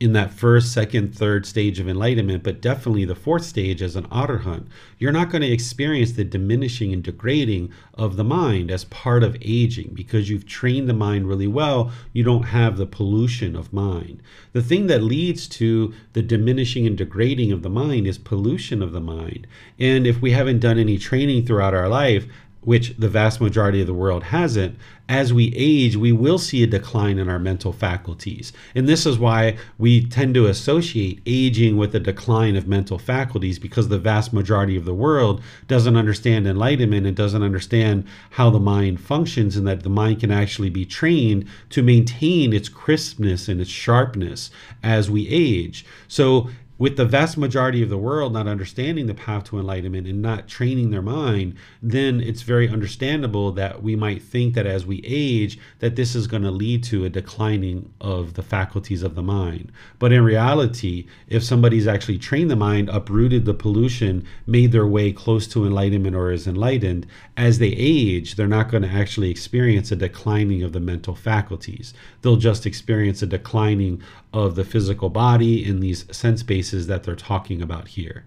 [0.00, 4.06] in that first, second, third stage of enlightenment, but definitely the fourth stage as an
[4.06, 4.66] arhat,
[4.98, 9.36] you're not going to experience the diminishing and degrading of the mind as part of
[9.42, 11.92] aging because you've trained the mind really well.
[12.14, 14.22] You don't have the pollution of mind.
[14.54, 18.92] The thing that leads to the diminishing and degrading of the mind is pollution of
[18.92, 19.46] the mind.
[19.78, 22.26] And if we haven't done any training throughout our life,
[22.62, 24.76] which the vast majority of the world hasn't,
[25.08, 28.52] as we age, we will see a decline in our mental faculties.
[28.74, 33.58] And this is why we tend to associate aging with a decline of mental faculties
[33.58, 38.60] because the vast majority of the world doesn't understand enlightenment and doesn't understand how the
[38.60, 43.60] mind functions and that the mind can actually be trained to maintain its crispness and
[43.60, 44.50] its sharpness
[44.82, 45.84] as we age.
[46.06, 46.50] So
[46.80, 50.48] with the vast majority of the world not understanding the path to enlightenment and not
[50.48, 55.58] training their mind, then it's very understandable that we might think that as we age,
[55.80, 59.70] that this is going to lead to a declining of the faculties of the mind.
[59.98, 65.12] But in reality, if somebody's actually trained the mind, uprooted the pollution, made their way
[65.12, 67.06] close to enlightenment or is enlightened,
[67.36, 71.92] as they age, they're not going to actually experience a declining of the mental faculties.
[72.22, 74.02] They'll just experience a declining
[74.32, 78.24] of the physical body in these sense bases that they're talking about here.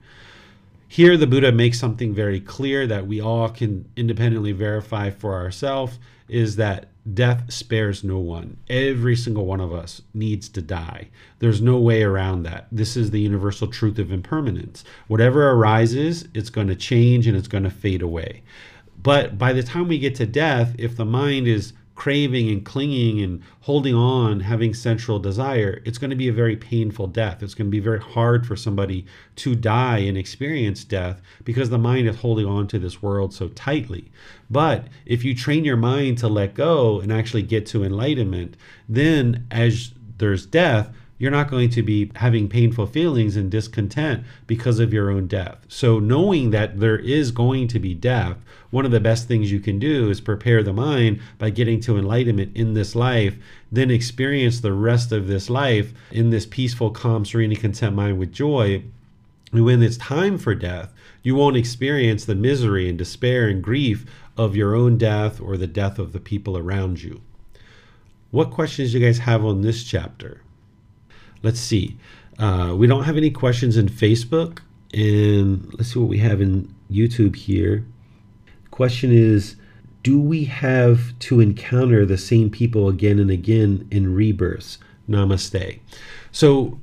[0.88, 5.98] Here, the Buddha makes something very clear that we all can independently verify for ourselves
[6.30, 8.58] is that death spares no one.
[8.70, 11.10] Every single one of us needs to die.
[11.40, 12.68] There's no way around that.
[12.72, 14.84] This is the universal truth of impermanence.
[15.08, 18.44] Whatever arises, it's going to change and it's going to fade away.
[19.02, 23.22] But by the time we get to death, if the mind is craving and clinging
[23.22, 27.44] and holding on, having central desire, it's going to be a very painful death.
[27.44, 29.06] It's going to be very hard for somebody
[29.38, 33.50] to die and experience death because the mind is holding on to this world so
[33.50, 34.12] tightly.
[34.50, 38.58] But if you train your mind to let go and actually get to enlightenment,
[38.90, 40.90] then as there's death,
[41.20, 45.58] you're not going to be having painful feelings and discontent because of your own death.
[45.70, 48.38] So, knowing that there is going to be death,
[48.74, 51.96] one of the best things you can do is prepare the mind by getting to
[51.96, 53.38] enlightenment in this life,
[53.72, 58.18] then experience the rest of this life in this peaceful, calm, serene, and content mind
[58.18, 58.84] with joy.
[59.52, 64.08] And when it's time for death, you won't experience the misery and despair and grief
[64.38, 67.22] of your own death or the death of the people around you.
[68.32, 70.42] What questions do you guys have on this chapter?
[71.44, 71.96] Let's see.
[72.40, 74.62] Uh, we don't have any questions in Facebook.
[74.96, 77.86] And let's see what we have in YouTube here.
[78.74, 79.56] Question is
[80.02, 84.80] Do we have to encounter the same people again and again in rebirths?
[85.08, 85.80] Namaste.
[86.32, 86.80] So,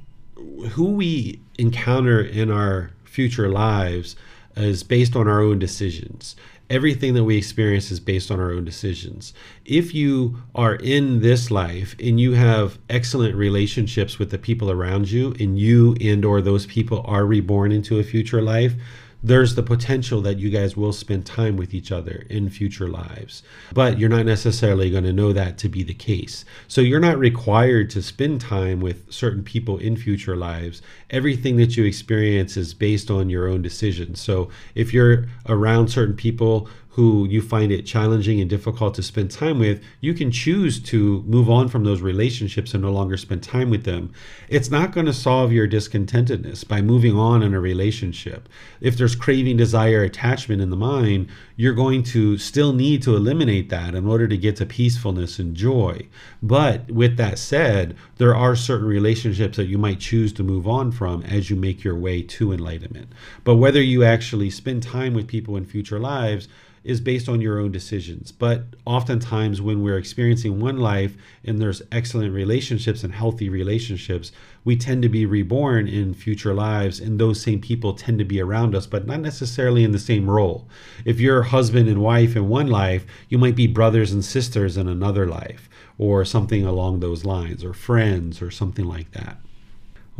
[0.70, 4.14] who we encounter in our future lives
[4.55, 6.36] is based on our own decisions
[6.70, 9.34] everything that we experience is based on our own decisions.
[9.64, 15.11] If you are in this life and you have excellent relationships with the people around
[15.11, 18.74] you and you and or those people are reborn into a future life,
[19.22, 23.42] there's the potential that you guys will spend time with each other in future lives.
[23.72, 26.44] But you're not necessarily going to know that to be the case.
[26.68, 30.80] So you're not required to spend time with certain people in future lives.
[31.11, 34.20] Everything that you experience is based on your own decisions.
[34.20, 39.30] So if you're around certain people who you find it challenging and difficult to spend
[39.30, 43.42] time with, you can choose to move on from those relationships and no longer spend
[43.42, 44.12] time with them.
[44.48, 48.48] It's not going to solve your discontentedness by moving on in a relationship.
[48.80, 53.68] If there's craving, desire, attachment in the mind, you're going to still need to eliminate
[53.70, 56.08] that in order to get to peacefulness and joy.
[56.42, 60.90] But with that said, there are certain relationships that you might choose to move on
[60.90, 63.12] from as you make your way to enlightenment.
[63.44, 66.48] But whether you actually spend time with people in future lives,
[66.82, 68.32] is based on your own decisions.
[68.32, 74.32] But oftentimes, when we're experiencing one life and there's excellent relationships and healthy relationships,
[74.64, 78.40] we tend to be reborn in future lives, and those same people tend to be
[78.40, 80.68] around us, but not necessarily in the same role.
[81.05, 84.88] If you're husband and wife in one life, you might be brothers and sisters in
[84.88, 89.36] another life, or something along those lines, or friends, or something like that.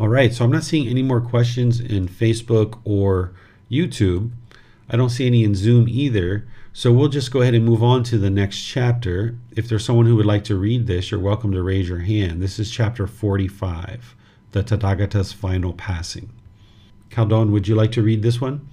[0.01, 3.35] All right, so I'm not seeing any more questions in Facebook or
[3.71, 4.31] YouTube.
[4.89, 6.49] I don't see any in Zoom either.
[6.73, 9.37] So we'll just go ahead and move on to the next chapter.
[9.55, 12.41] If there's someone who would like to read this, you're welcome to raise your hand.
[12.41, 14.17] This is chapter 45,
[14.53, 16.31] the Tathagata's final passing.
[17.11, 18.67] Khaldun, would you like to read this one?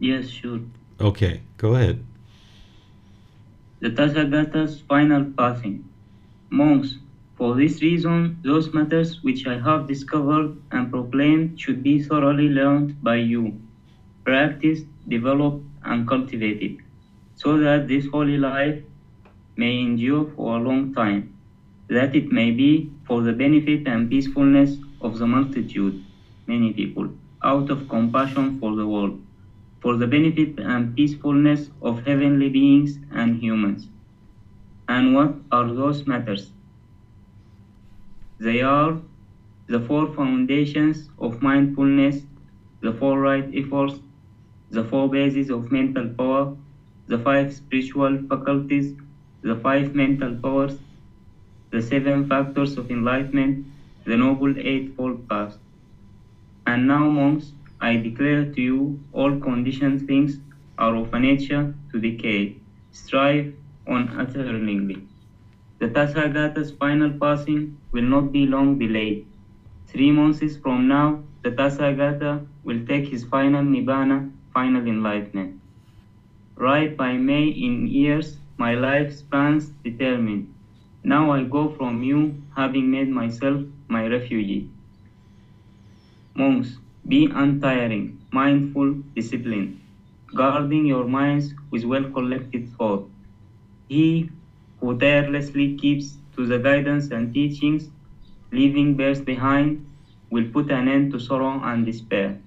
[0.00, 0.60] Yes, sure.
[1.00, 2.04] Okay, go ahead.
[3.80, 5.88] The Tathagata's final passing.
[6.50, 6.96] Monks,
[7.38, 13.02] for this reason, those matters which I have discovered and proclaimed should be thoroughly learned
[13.02, 13.60] by you,
[14.24, 16.78] practiced, developed, and cultivated,
[17.36, 18.82] so that this holy life
[19.56, 21.34] may endure for a long time,
[21.88, 26.04] that it may be for the benefit and peacefulness of the multitude,
[26.46, 27.08] many people,
[27.42, 29.20] out of compassion for the world,
[29.80, 33.88] for the benefit and peacefulness of heavenly beings and humans.
[34.88, 36.52] And what are those matters?
[38.38, 38.98] They are
[39.66, 42.26] the four foundations of mindfulness,
[42.80, 44.00] the four right efforts,
[44.70, 46.48] the four bases of mental power,
[47.06, 48.94] the five spiritual faculties,
[49.42, 50.80] the five mental powers,
[51.70, 53.58] the seven factors of enlightenment,
[54.04, 55.58] the noble eightfold path.
[56.66, 60.38] And now, monks, I declare to you all conditioned things
[60.78, 62.54] are of a nature to decay.
[62.92, 63.48] Strive
[63.86, 65.07] on eternally.
[65.78, 69.18] The Tathagata's final passing will not be long delayed.
[69.86, 75.52] Three months from now, the Tathagata will take his final Nibbana, final enlightenment.
[76.56, 80.44] Right by May in years, my life spans determined.
[81.02, 84.66] Now I go from you, having made myself my refugee.
[86.34, 89.70] Monks, be untiring, mindful, disciplined,
[90.34, 93.02] guarding your minds with well collected thought.
[93.88, 94.26] He
[94.80, 97.88] who tirelessly keeps to the guidance and teachings,
[98.52, 99.84] leaving bears behind,
[100.30, 102.38] will put an end to sorrow and despair.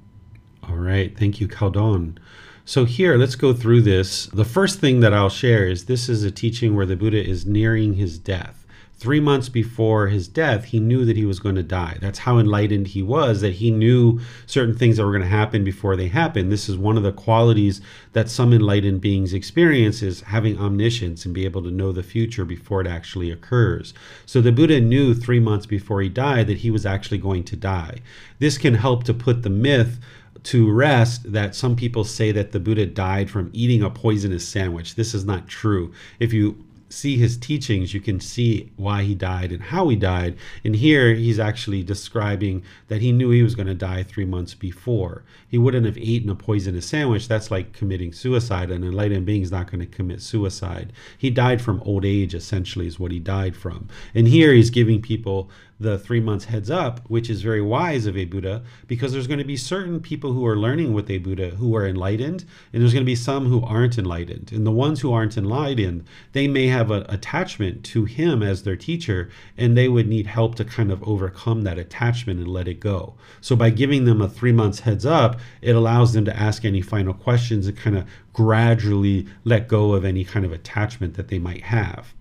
[0.64, 1.18] All right.
[1.18, 2.18] Thank you, Khaldun.
[2.64, 4.28] So, here, let's go through this.
[4.28, 7.46] The first thing that I'll share is this is a teaching where the Buddha is
[7.46, 8.61] nearing his death
[9.02, 11.98] three months before his death, he knew that he was going to die.
[12.00, 15.64] That's how enlightened he was, that he knew certain things that were going to happen
[15.64, 16.52] before they happened.
[16.52, 17.82] This is one of the qualities
[18.14, 22.46] that some enlightened beings experience is having omniscience and be able to know the future
[22.46, 23.96] before it actually occurs.
[24.28, 27.56] So the Buddha knew three months before he died that he was actually going to
[27.56, 28.02] die.
[28.38, 29.98] This can help to put the myth
[30.44, 34.94] to rest that some people say that the Buddha died from eating a poisonous sandwich.
[34.94, 35.92] This is not true.
[36.20, 40.38] If you see his teachings, you can see why he died and how he died.
[40.64, 44.54] And here he's actually describing that he knew he was going to die three months
[44.54, 45.24] before.
[45.48, 47.28] He wouldn't have eaten a poisonous sandwich.
[47.28, 48.72] That's like committing suicide.
[48.72, 50.94] An enlightened being is not going to commit suicide.
[51.18, 53.88] He died from old age, essentially, is what he died from.
[54.14, 55.50] And here he's giving people
[55.82, 59.40] the three months heads up, which is very wise of a Buddha, because there's going
[59.40, 62.94] to be certain people who are learning with a Buddha who are enlightened, and there's
[62.94, 64.52] going to be some who aren't enlightened.
[64.52, 68.76] And the ones who aren't enlightened, they may have an attachment to him as their
[68.76, 72.80] teacher, and they would need help to kind of overcome that attachment and let it
[72.80, 73.16] go.
[73.42, 76.82] So by giving them a three months heads up, it allows them to ask any
[76.82, 81.40] final questions and kind of gradually let go of any kind of attachment that they
[81.40, 82.14] might have.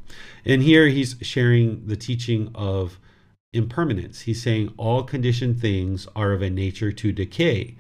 [0.45, 2.99] And here he's sharing the teaching of
[3.53, 4.23] impermanence.
[4.23, 7.77] He's saying all conditioned things are of a nature to decay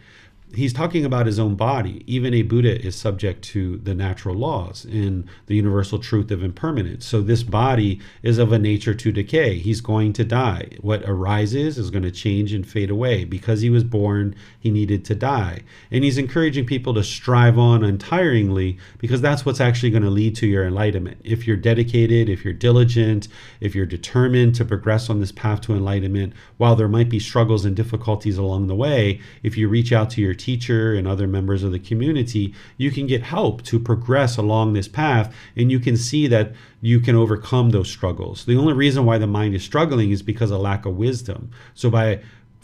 [0.55, 2.03] he's talking about his own body.
[2.07, 7.07] Even a Buddha is subject to the natural laws and the universal truth of impermanence.
[7.07, 9.59] So this body is of a nature to decay.
[9.59, 10.71] He's going to die.
[10.81, 13.25] What arises is going to change and fade away.
[13.25, 15.63] Because he was born, he needed to die.
[15.91, 20.37] And he's encouraging people to strive on untiringly because that's what's actually going to lead
[20.37, 21.21] to your enlightenment.
[21.25, 23.29] If you're dedicated, if you're diligent,
[23.61, 27.65] if you're determined to progress on this path to enlightenment, while there might be struggles
[27.65, 31.62] and difficulties along the way, if you reach out to your teacher and other members
[31.62, 35.97] of the community, you can get help to progress along this path and you can
[35.97, 38.45] see that you can overcome those struggles.
[38.45, 41.51] The only reason why the mind is struggling is because of lack of wisdom.
[41.74, 42.20] So by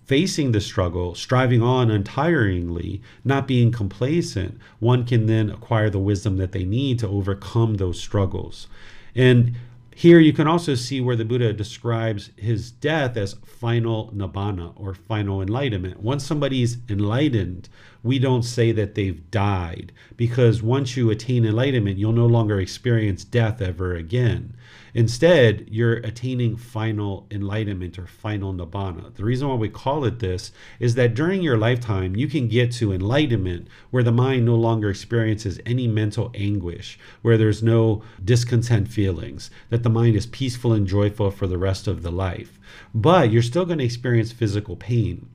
[0.07, 6.37] facing the struggle, striving on untiringly, not being complacent, one can then acquire the wisdom
[6.37, 8.69] that they need to overcome those struggles.
[9.15, 9.57] And
[9.99, 14.93] here you can also see where the Buddha describes his death as final nibbana or
[14.93, 16.01] final enlightenment.
[16.01, 17.71] Once somebody's enlightened,
[18.03, 23.25] we don't say that they've died because once you attain enlightenment, you'll no longer experience
[23.25, 24.55] death ever again.
[24.97, 29.15] Instead, you're attaining final enlightenment or final nibbana.
[29.15, 32.73] The reason why we call it this is that during your lifetime, you can get
[32.73, 38.89] to enlightenment where the mind no longer experiences any mental anguish, where there's no discontent
[38.89, 42.59] feelings, that the mind is peaceful and joyful for the rest of the life.
[42.95, 45.29] But you're still going to experience physical pain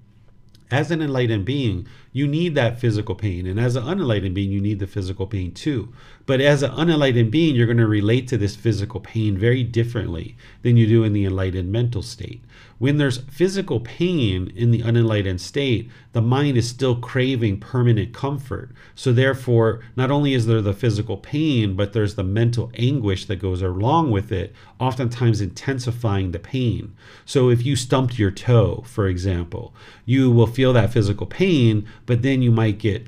[0.71, 3.45] as an enlightened being, you need that physical pain.
[3.45, 5.93] And as an unenlightened being, you need the physical pain too.
[6.25, 10.37] But as an unenlightened being, you're going to relate to this physical pain very differently
[10.61, 12.41] than you do in the enlightened mental state.
[12.81, 18.71] When there's physical pain in the unenlightened state, the mind is still craving permanent comfort.
[18.95, 23.35] So, therefore, not only is there the physical pain, but there's the mental anguish that
[23.35, 26.95] goes along with it, oftentimes intensifying the pain.
[27.23, 32.23] So, if you stumped your toe, for example, you will feel that physical pain, but
[32.23, 33.05] then you might get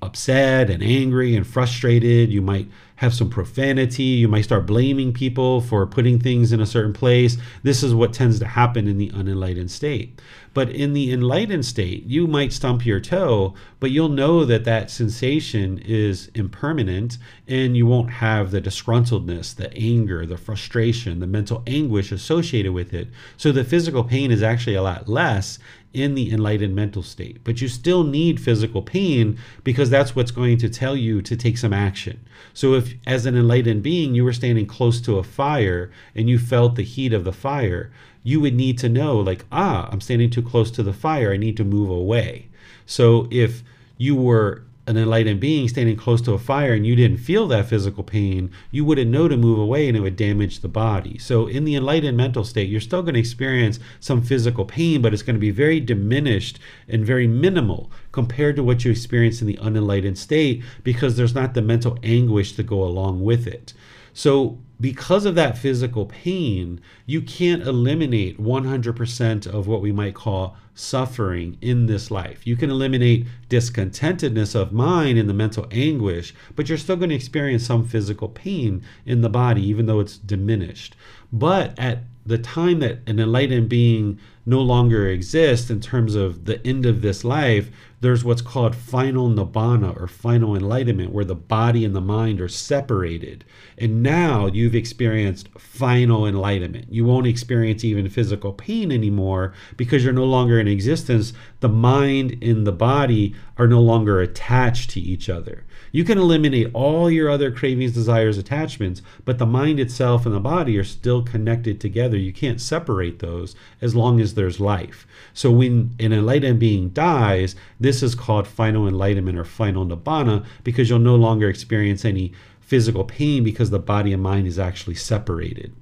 [0.00, 2.32] upset and angry and frustrated.
[2.32, 2.68] You might
[3.00, 4.02] have some profanity.
[4.02, 7.38] You might start blaming people for putting things in a certain place.
[7.62, 10.20] This is what tends to happen in the unenlightened state.
[10.52, 14.90] But in the enlightened state, you might stump your toe, but you'll know that that
[14.90, 21.62] sensation is impermanent and you won't have the disgruntledness, the anger, the frustration, the mental
[21.66, 23.08] anguish associated with it.
[23.36, 25.58] So the physical pain is actually a lot less
[25.92, 27.42] in the enlightened mental state.
[27.42, 31.58] But you still need physical pain because that's what's going to tell you to take
[31.58, 32.20] some action.
[32.54, 36.38] So, if as an enlightened being you were standing close to a fire and you
[36.38, 37.90] felt the heat of the fire,
[38.22, 41.36] you would need to know, like, ah, I'm standing too close to the fire, I
[41.36, 42.48] need to move away.
[42.86, 43.62] So, if
[43.96, 47.68] you were an enlightened being standing close to a fire and you didn't feel that
[47.68, 51.16] physical pain, you wouldn't know to move away and it would damage the body.
[51.18, 55.14] So, in the enlightened mental state, you're still going to experience some physical pain, but
[55.14, 56.58] it's going to be very diminished
[56.88, 61.54] and very minimal compared to what you experience in the unenlightened state because there's not
[61.54, 63.72] the mental anguish to go along with it.
[64.12, 70.56] So, because of that physical pain, you can't eliminate 100% of what we might call
[70.74, 72.46] suffering in this life.
[72.46, 77.14] You can eliminate discontentedness of mind and the mental anguish, but you're still going to
[77.14, 80.96] experience some physical pain in the body, even though it's diminished.
[81.32, 86.66] But at the time that an enlightened being no longer exists in terms of the
[86.66, 87.70] end of this life,
[88.00, 92.48] there's what's called final nibbana or final enlightenment, where the body and the mind are
[92.48, 93.44] separated.
[93.76, 96.92] And now you've experienced final enlightenment.
[96.92, 101.32] You won't experience even physical pain anymore because you're no longer in existence.
[101.60, 105.64] The mind and the body are no longer attached to each other.
[105.92, 110.40] You can eliminate all your other cravings, desires, attachments, but the mind itself and the
[110.40, 112.16] body are still connected together.
[112.16, 115.06] You can't separate those as long as there's life.
[115.34, 120.88] So when an enlightened being dies, this is called final enlightenment or final nibbana because
[120.88, 125.74] you'll no longer experience any physical pain because the body and mind is actually separated.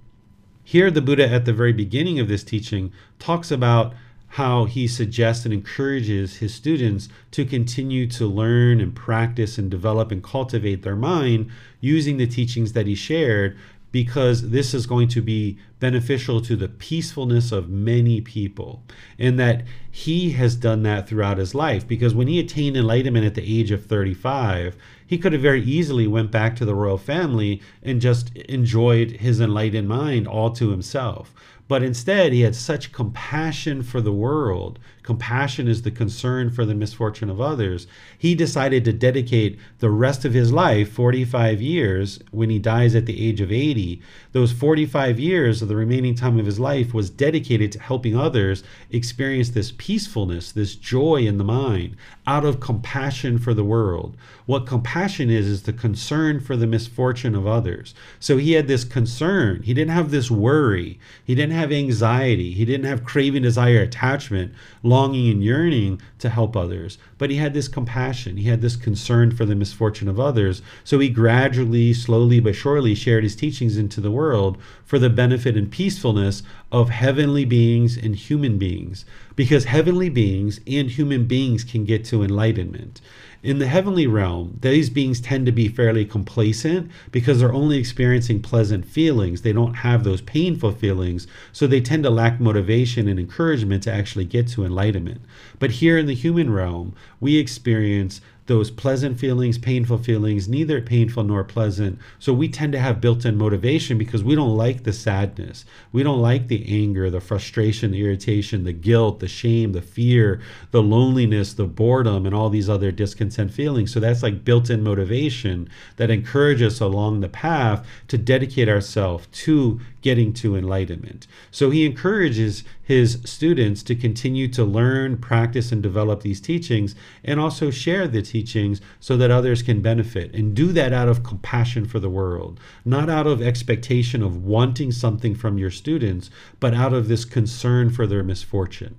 [0.65, 3.95] Here, the Buddha at the very beginning of this teaching talks about
[4.33, 10.13] how he suggests and encourages his students to continue to learn and practice and develop
[10.13, 11.51] and cultivate their mind
[11.81, 13.57] using the teachings that he shared
[13.91, 18.83] because this is going to be beneficial to the peacefulness of many people
[19.19, 21.89] and that he has done that throughout his life.
[21.89, 24.77] Because when he attained enlightenment at the age of 35
[25.07, 29.41] he could have very easily went back to the royal family and just enjoyed his
[29.41, 31.35] enlightened mind all to himself
[31.69, 34.79] but instead, he had such compassion for the world.
[35.03, 37.87] Compassion is the concern for the misfortune of others.
[38.19, 43.07] He decided to dedicate the rest of his life, 45 years, when he dies at
[43.07, 44.03] the age of 80.
[44.33, 48.63] Those 45 years of the remaining time of his life was dedicated to helping others
[48.91, 51.97] experience this peacefulness, this joy in the mind,
[52.27, 54.15] out of compassion for the world.
[54.45, 57.95] What compassion is, is the concern for the misfortune of others.
[58.21, 59.63] So he had this concern.
[59.63, 60.99] He didn't have this worry.
[61.25, 62.53] He didn't have anxiety.
[62.53, 66.99] He didn't have craving, desire, attachment, longing, and yearning to help others.
[67.19, 68.37] But he had this compassion.
[68.37, 70.63] He had this concern for the misfortune of others.
[70.85, 75.57] So he gradually, slowly, but surely shared his teachings into the world for the benefit
[75.57, 76.43] and peacefulness
[76.73, 79.05] of heavenly beings and human beings.
[79.37, 83.01] Because heavenly beings and human beings can get to enlightenment.
[83.41, 88.43] In the heavenly realm, these beings tend to be fairly complacent because they're only experiencing
[88.43, 89.43] pleasant feelings.
[89.43, 93.93] They don't have those painful feelings, so they tend to lack motivation and encouragement to
[93.93, 95.21] actually get to enlightenment.
[95.61, 101.23] But here in the human realm, we experience those pleasant feelings, painful feelings, neither painful
[101.23, 101.99] nor pleasant.
[102.19, 105.65] So we tend to have built in motivation because we don't like the sadness.
[105.93, 110.41] We don't like the anger, the frustration, the irritation, the guilt, the shame, the fear,
[110.71, 113.93] the loneliness, the boredom, and all these other discontent feelings.
[113.93, 119.29] So that's like built in motivation that encourages us along the path to dedicate ourselves
[119.31, 121.27] to getting to enlightenment.
[121.51, 126.95] So he encourages his students to continue to learn, practice, and develop these teachings
[127.25, 131.23] and also share the teachings so that others can benefit and do that out of
[131.23, 136.31] compassion for the world, not out of expectation of wanting something from your students,
[136.61, 138.97] but out of this concern for their misfortune.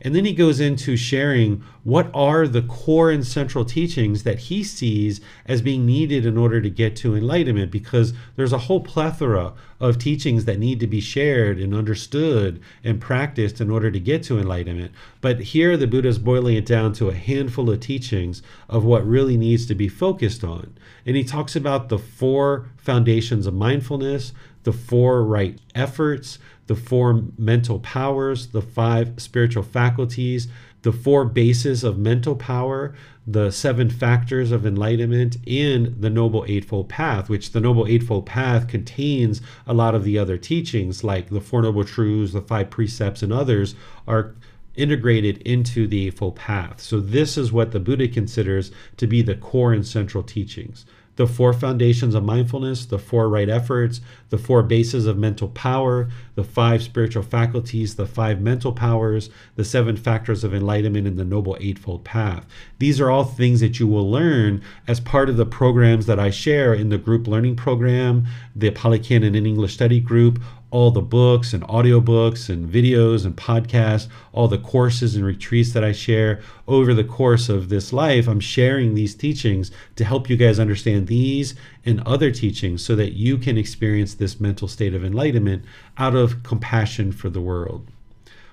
[0.00, 4.62] And then he goes into sharing what are the core and central teachings that he
[4.62, 9.54] sees as being needed in order to get to enlightenment, because there's a whole plethora
[9.80, 14.22] of teachings that need to be shared and understood and practiced in order to get
[14.24, 14.92] to enlightenment.
[15.20, 19.06] But here the Buddha is boiling it down to a handful of teachings of what
[19.06, 20.76] really needs to be focused on.
[21.06, 24.32] And he talks about the four foundations of mindfulness,
[24.64, 26.38] the four right efforts,
[26.68, 30.48] the four mental powers, the five spiritual faculties,
[30.82, 32.94] the four bases of mental power,
[33.26, 38.68] the seven factors of enlightenment, and the Noble Eightfold Path, which the Noble Eightfold Path
[38.68, 43.22] contains a lot of the other teachings, like the Four Noble Truths, the five precepts,
[43.22, 43.74] and others
[44.06, 44.34] are
[44.76, 46.80] integrated into the Eightfold Path.
[46.80, 50.86] So, this is what the Buddha considers to be the core and central teachings
[51.18, 54.00] the four foundations of mindfulness, the four right efforts,
[54.30, 59.64] the four bases of mental power, the five spiritual faculties, the five mental powers, the
[59.64, 62.46] seven factors of enlightenment, and the Noble Eightfold Path.
[62.78, 66.30] These are all things that you will learn as part of the programs that I
[66.30, 70.40] share in the group learning program, the Pali Canon and English Study Group,
[70.70, 75.84] all the books and audiobooks and videos and podcasts, all the courses and retreats that
[75.84, 78.28] I share over the course of this life.
[78.28, 81.54] I'm sharing these teachings to help you guys understand these
[81.86, 85.64] and other teachings so that you can experience this mental state of enlightenment
[85.96, 87.90] out of compassion for the world.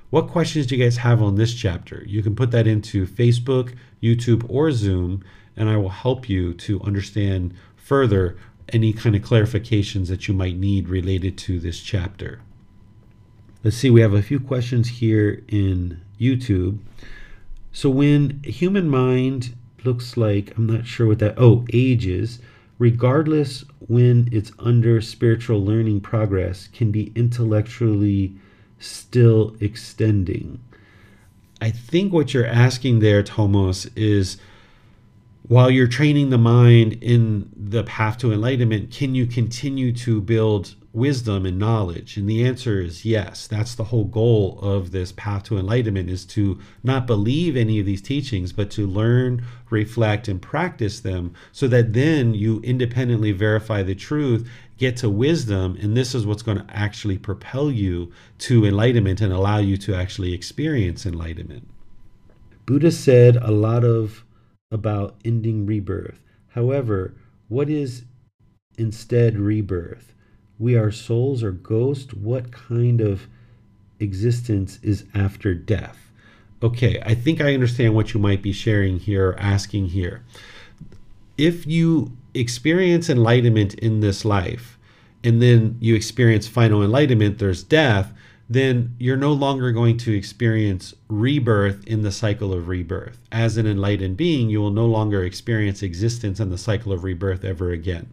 [0.09, 2.03] What questions do you guys have on this chapter?
[2.07, 5.24] You can put that into Facebook, YouTube, or Zoom,
[5.57, 8.38] and I will help you to understand further
[8.70, 12.41] any kind of clarifications that you might need related to this chapter.
[13.63, 16.80] Let's see, we have a few questions here in YouTube.
[17.72, 22.39] So, when human mind looks like, I'm not sure what that, oh, ages,
[22.80, 28.36] regardless when it's under spiritual learning progress, can be intellectually
[28.80, 30.59] still extending.
[31.61, 34.38] I think what you're asking there, Thomas, is
[35.47, 40.75] while you're training the mind in the path to enlightenment, can you continue to build
[40.91, 42.17] wisdom and knowledge?
[42.17, 43.45] And the answer is yes.
[43.45, 47.85] That's the whole goal of this path to enlightenment is to not believe any of
[47.85, 53.83] these teachings, but to learn, reflect, and practice them so that then you independently verify
[53.83, 58.65] the truth, get to wisdom, and this is what's going to actually propel you to
[58.65, 61.67] enlightenment and allow you to actually experience enlightenment.
[62.65, 64.24] Buddha said a lot of
[64.72, 66.22] about ending rebirth.
[66.49, 67.13] However,
[67.47, 68.05] what is
[68.78, 70.13] instead rebirth?
[70.57, 72.13] We are souls or ghosts.
[72.13, 73.28] What kind of
[73.99, 76.11] existence is after death?
[76.63, 80.24] Okay, I think I understand what you might be sharing here or asking here.
[81.38, 84.80] If you experience enlightenment in this life,
[85.24, 88.13] and then you experience final enlightenment, there's death,
[88.47, 93.19] then you're no longer going to experience rebirth in the cycle of rebirth.
[93.31, 97.43] As an enlightened being, you will no longer experience existence in the cycle of rebirth
[97.43, 98.07] ever again.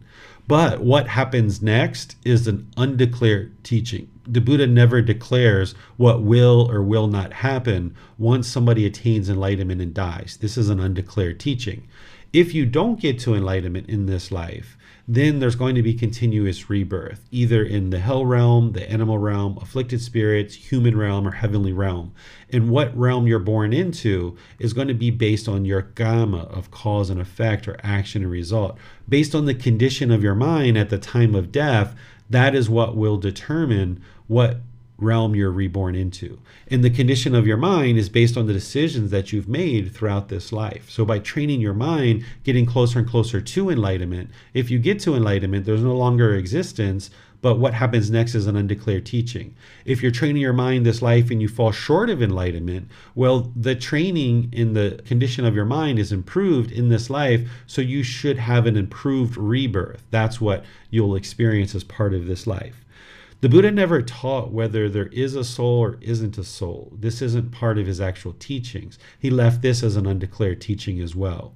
[0.47, 4.09] But what happens next is an undeclared teaching.
[4.27, 9.93] The Buddha never declares what will or will not happen once somebody attains enlightenment and
[9.93, 10.37] dies.
[10.41, 11.87] This is an undeclared teaching.
[12.33, 14.77] If you don't get to enlightenment in this life,
[15.07, 19.57] then there's going to be continuous rebirth, either in the hell realm, the animal realm,
[19.61, 22.13] afflicted spirits, human realm, or heavenly realm.
[22.49, 26.71] And what realm you're born into is going to be based on your karma of
[26.71, 28.77] cause and effect or action and result.
[29.09, 31.95] Based on the condition of your mind at the time of death,
[32.29, 34.61] that is what will determine what
[35.03, 36.39] realm you're reborn into.
[36.67, 40.29] And the condition of your mind is based on the decisions that you've made throughout
[40.29, 40.89] this life.
[40.89, 45.15] So, by training your mind, getting closer and closer to enlightenment, if you get to
[45.15, 47.09] enlightenment, there's no longer existence,
[47.43, 49.53] but what happens next is an undeclared teaching.
[49.83, 53.75] If you're training your mind this life and you fall short of enlightenment, well, the
[53.75, 58.37] training in the condition of your mind is improved in this life, so you should
[58.37, 60.05] have an improved rebirth.
[60.09, 62.82] That's what you'll experience as part of this life.
[63.43, 66.93] The Buddha never taught whether there is a soul or isn't a soul.
[66.97, 68.97] This isn't part of his actual teachings.
[69.19, 71.53] He left this as an undeclared teaching as well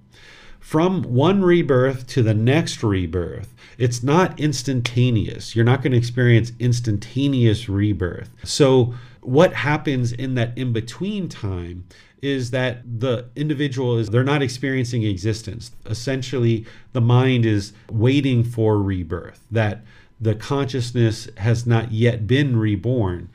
[0.68, 5.56] from one rebirth to the next rebirth, it's not instantaneous.
[5.56, 8.30] You're not going to experience instantaneous rebirth.
[8.44, 11.86] So, what happens in that in between time
[12.22, 15.72] is that the individual is they're not experiencing existence.
[15.86, 19.86] Essentially, the mind is waiting for rebirth, that
[20.20, 23.30] the consciousness has not yet been reborn.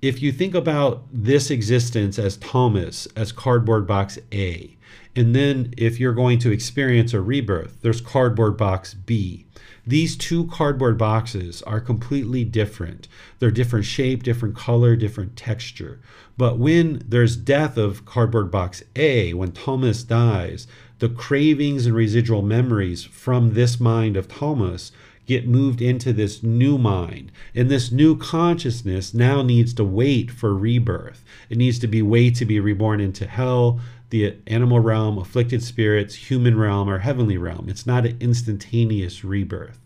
[0.00, 4.76] If you think about this existence as Thomas, as cardboard box A,
[5.16, 9.46] and then if you're going to experience a rebirth, there's cardboard box B.
[9.86, 13.06] These two cardboard boxes are completely different.
[13.38, 16.00] They're different shape, different color, different texture.
[16.36, 20.66] But when there's death of cardboard box A, when Thomas dies,
[21.00, 24.90] the cravings and residual memories from this mind of Thomas
[25.26, 27.32] get moved into this new mind.
[27.54, 31.24] And this new consciousness now needs to wait for rebirth.
[31.48, 36.14] It needs to be wait to be reborn into hell, the animal realm, afflicted spirits,
[36.14, 37.68] human realm, or heavenly realm.
[37.68, 39.80] It's not an instantaneous rebirth.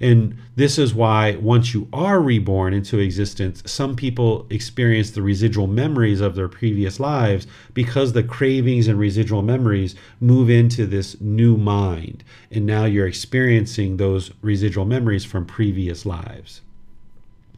[0.00, 5.66] And this is why, once you are reborn into existence, some people experience the residual
[5.66, 11.58] memories of their previous lives because the cravings and residual memories move into this new
[11.58, 12.24] mind.
[12.50, 16.62] And now you're experiencing those residual memories from previous lives.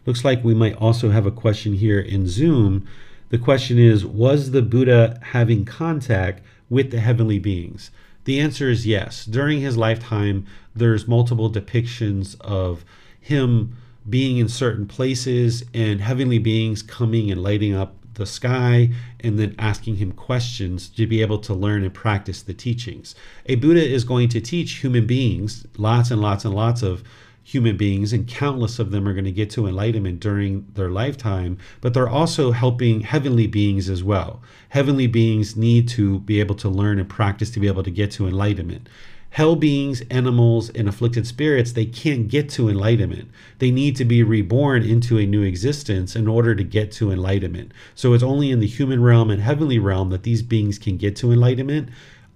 [0.05, 2.88] Looks like we might also have a question here in Zoom.
[3.28, 7.93] The question is Was the Buddha having contact with the heavenly beings?
[8.24, 9.24] The answer is yes.
[9.24, 12.84] During his lifetime, there's multiple depictions of
[13.20, 13.76] him
[14.08, 19.54] being in certain places and heavenly beings coming and lighting up the sky and then
[19.58, 23.14] asking him questions to be able to learn and practice the teachings.
[23.46, 27.02] A Buddha is going to teach human beings lots and lots and lots of
[27.43, 31.59] human beings, and countless of them are going to get to enlightenment during their lifetime,
[31.80, 34.43] but they're also helping heavenly beings as well.
[34.70, 38.11] Heavenly beings need to be able to learn and practice to be able to get
[38.12, 38.88] to enlightenment.
[39.30, 43.30] Hell beings, animals, and afflicted spirits, they can't get to enlightenment.
[43.61, 47.72] They need to be reborn into a new existence in order to get to enlightenment.
[47.95, 51.16] So it's only in the human realm and heavenly realm that these beings can get
[51.16, 51.88] to enlightenment.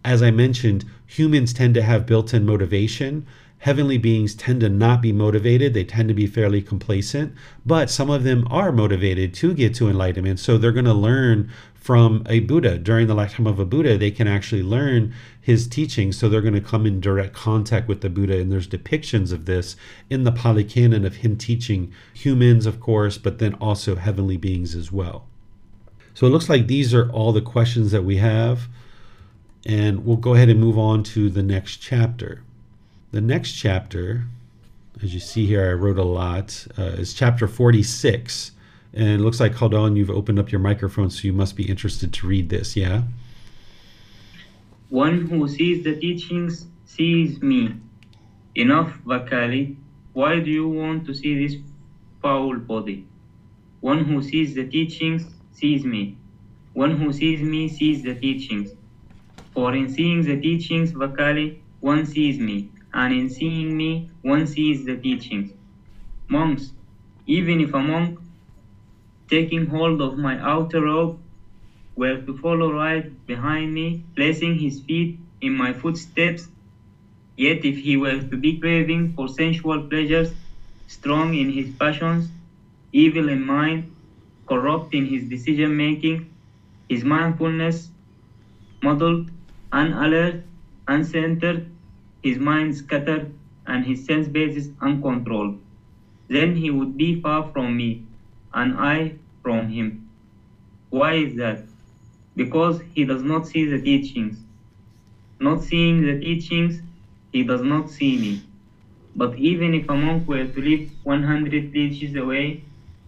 [0.06, 3.26] As I mentioned, humans tend to have built in motivation
[3.66, 5.74] heavenly beings tend to not be motivated.
[5.74, 7.34] They tend to be fairly complacent,
[7.66, 10.38] but some of them are motivated to get to enlightenment.
[10.38, 12.78] So they're going to learn from a Buddha.
[12.78, 16.16] During the lifetime of a Buddha, they can actually learn his teachings.
[16.16, 18.38] So they're going to come in direct contact with the Buddha.
[18.38, 19.74] And there's depictions of this
[20.08, 24.76] in the Pali Canon of him teaching humans, of course, but then also heavenly beings
[24.76, 25.26] as well.
[26.14, 28.68] So it looks like these are all the questions that we have.
[29.64, 32.44] And we'll go ahead and move on to the next chapter.
[33.16, 34.24] The next chapter,
[35.02, 38.50] as you see here, I wrote a lot, uh, is chapter 46.
[38.92, 42.12] And it looks like, Khaldun, you've opened up your microphone, so you must be interested
[42.12, 43.04] to read this, yeah?
[44.90, 47.76] One who sees the teachings sees me.
[48.54, 49.76] Enough, Vakali.
[50.12, 51.56] Why do you want to see this
[52.20, 53.06] foul body?
[53.80, 56.18] One who sees the teachings sees me.
[56.74, 58.72] One who sees me sees the teachings.
[59.54, 64.84] For in seeing the teachings, Vakali, one sees me and in seeing me, one sees
[64.84, 65.54] the teachings.
[66.28, 66.72] Monks,
[67.26, 68.14] even if a monk,
[69.28, 71.14] taking hold of my outer robe,
[71.96, 76.48] were to follow right behind me, placing his feet in my footsteps,
[77.36, 80.34] yet if he were to be craving for sensual pleasures,
[80.86, 82.32] strong in his passions,
[82.92, 83.84] evil in mind,
[84.46, 86.22] corrupt in his decision making,
[86.88, 87.90] his mindfulness
[88.82, 89.22] muddled,
[89.72, 90.38] unalert,
[90.88, 91.62] uncentered,
[92.26, 93.28] his mind scattered,
[93.66, 95.54] and his sense basis uncontrolled.
[96.28, 98.00] Then he would be far from me,
[98.52, 99.96] and I from him.
[100.90, 101.58] Why is that?
[102.36, 104.44] Because he does not see the teachings.
[105.40, 106.82] Not seeing the teachings,
[107.32, 108.40] he does not see me.
[109.14, 112.58] But even if a monk were to live 100 leagues away,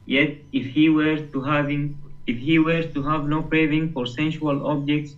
[0.06, 1.90] yet if he were to having
[2.26, 5.16] if he were to have no craving for sensual objects,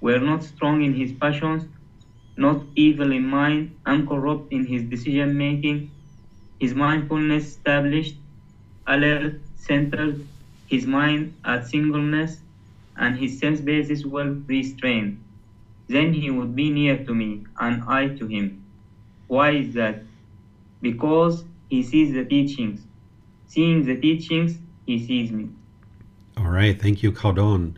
[0.00, 1.66] were not strong in his passions,
[2.36, 5.90] not evil in mind, uncorrupt in his decision making,
[6.60, 8.16] his mindfulness established,
[8.86, 10.20] alert, centered,
[10.66, 12.38] his mind at singleness,
[12.96, 15.18] and his sense basis well restrained.
[15.88, 18.62] Then he would be near to me, and I to him.
[19.28, 20.00] Why is that?
[20.82, 22.80] Because he sees the teachings.
[23.46, 25.48] Seeing the teachings, he sees me.
[26.36, 27.76] All right, thank you, Khaldun.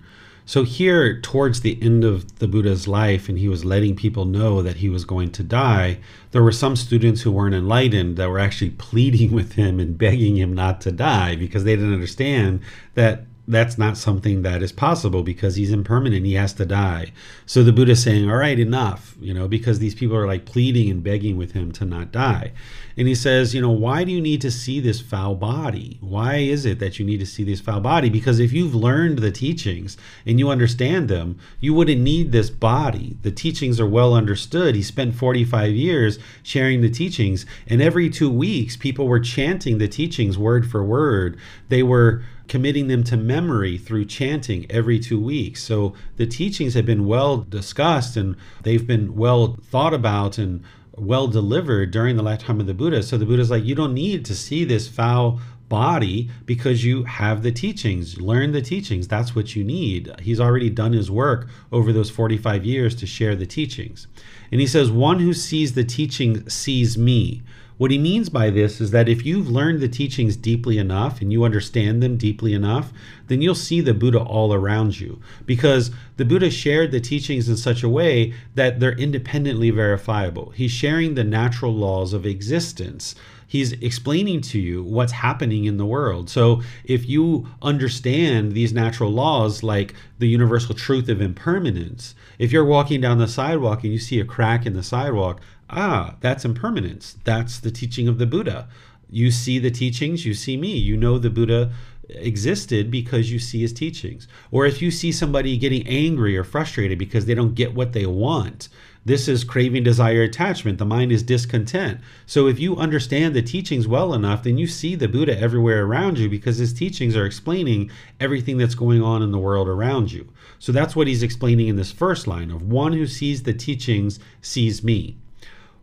[0.48, 4.62] So, here towards the end of the Buddha's life, and he was letting people know
[4.62, 5.98] that he was going to die,
[6.30, 10.38] there were some students who weren't enlightened that were actually pleading with him and begging
[10.38, 12.62] him not to die because they didn't understand
[12.94, 16.26] that that's not something that is possible because he's impermanent.
[16.26, 17.12] He has to die.
[17.46, 20.44] So the Buddha is saying, All right, enough, you know, because these people are like
[20.44, 22.52] pleading and begging with him to not die.
[22.98, 25.96] And he says, You know, why do you need to see this foul body?
[26.00, 28.10] Why is it that you need to see this foul body?
[28.10, 29.96] Because if you've learned the teachings
[30.26, 33.16] and you understand them, you wouldn't need this body.
[33.22, 34.74] The teachings are well understood.
[34.74, 39.88] He spent 45 years sharing the teachings, and every two weeks, people were chanting the
[39.88, 41.38] teachings word for word.
[41.70, 45.62] They were committing them to memory through chanting every two weeks.
[45.62, 50.64] So the teachings have been well discussed and they've been well thought about and
[50.96, 53.02] well delivered during the lifetime of the Buddha.
[53.02, 57.42] So the Buddha's like, you don't need to see this foul body because you have
[57.42, 58.20] the teachings.
[58.20, 59.06] Learn the teachings.
[59.06, 60.10] That's what you need.
[60.20, 64.06] He's already done his work over those 45 years to share the teachings.
[64.50, 67.42] And he says, One who sees the teaching sees me.
[67.78, 71.32] What he means by this is that if you've learned the teachings deeply enough and
[71.32, 72.92] you understand them deeply enough,
[73.28, 75.20] then you'll see the Buddha all around you.
[75.46, 80.50] Because the Buddha shared the teachings in such a way that they're independently verifiable.
[80.50, 83.14] He's sharing the natural laws of existence
[83.48, 86.30] he's explaining to you what's happening in the world.
[86.30, 92.64] So if you understand these natural laws like the universal truth of impermanence, if you're
[92.64, 95.40] walking down the sidewalk and you see a crack in the sidewalk,
[95.70, 97.16] ah, that's impermanence.
[97.24, 98.68] That's the teaching of the Buddha.
[99.10, 100.76] You see the teachings, you see me.
[100.76, 101.72] You know the Buddha
[102.10, 104.28] existed because you see his teachings.
[104.50, 108.06] Or if you see somebody getting angry or frustrated because they don't get what they
[108.06, 108.68] want,
[109.04, 110.78] this is craving, desire, attachment.
[110.78, 112.00] The mind is discontent.
[112.26, 116.18] So if you understand the teachings well enough, then you see the Buddha everywhere around
[116.18, 117.90] you because his teachings are explaining
[118.20, 120.28] everything that's going on in the world around you.
[120.58, 124.18] So that's what he's explaining in this first line of one who sees the teachings
[124.42, 125.16] sees me.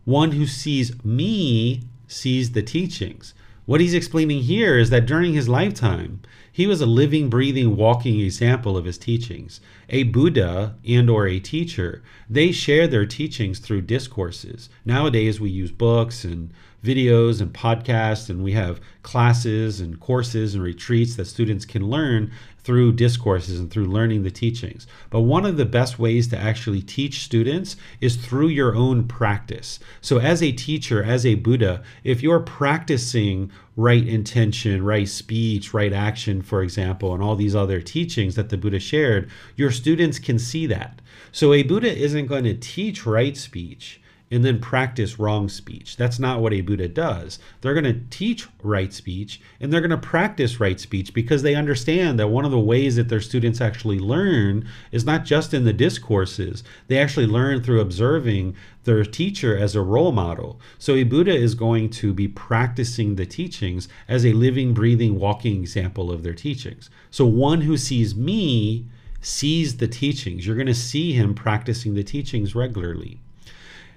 [0.06, 3.34] One who sees me sees the teachings.
[3.66, 6.20] What he's explaining here is that during his lifetime,
[6.51, 9.60] he was a living, breathing, walking example of his teachings.
[9.89, 14.70] A Buddha and or a teacher, they share their teachings through discourses.
[14.86, 16.53] Nowadays we use books and
[16.86, 22.31] videos and podcasts and we have classes and courses and retreats that students can learn
[22.65, 24.88] through discourses and through learning the teachings.
[25.11, 29.79] But one of the best ways to actually teach students is through your own practice.
[30.01, 35.93] So, as a teacher, as a Buddha, if you're practicing right intention, right speech, right
[35.93, 40.39] action, for example, and all these other teachings that the Buddha shared, your students can
[40.39, 41.01] see that.
[41.31, 44.01] So, a Buddha isn't going to teach right speech
[44.32, 45.97] and then practice wrong speech.
[45.97, 47.38] That's not what a Buddha does.
[47.61, 51.53] They're going to teach right speech and they're going to practice right speech because they
[51.53, 55.63] understand that one of the ways that their students actually learn is not just in
[55.63, 60.59] the discourses, they actually learn through observing their teacher as a role model.
[60.80, 65.61] So a Buddha is going to be practicing the teachings as a living, breathing, walking
[65.61, 66.89] example of their teachings.
[67.11, 68.88] So one who sees me
[69.21, 70.45] sees the teachings.
[70.45, 73.21] You're going to see him practicing the teachings regularly.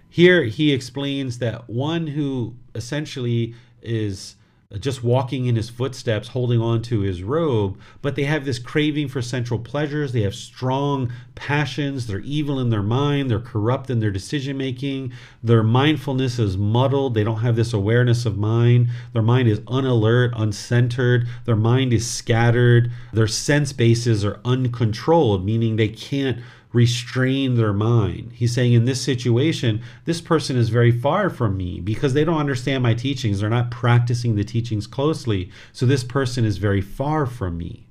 [0.09, 4.37] Here he explains that one who essentially is
[4.81, 9.09] just walking in his footsteps, holding on to his robe, but they have this craving
[9.09, 10.13] for sensual pleasures.
[10.13, 12.07] They have strong passions.
[12.07, 13.31] They're evil in their mind.
[13.31, 15.13] They're corrupt in their decision making.
[15.43, 17.15] Their mindfulness is muddled.
[17.15, 18.91] They don't have this awareness of mind.
[19.15, 21.27] Their mind is unalert, uncentered.
[21.47, 22.93] Their mind is scattered.
[23.15, 26.43] Their sense bases are uncontrolled, meaning they can't
[26.79, 28.31] restrain their mind.
[28.33, 32.39] He's saying, in this situation, this person is very far from me because they don't
[32.39, 33.41] understand my teachings.
[33.41, 35.51] They're not practicing the teachings closely.
[35.73, 37.89] So this person is very far from me.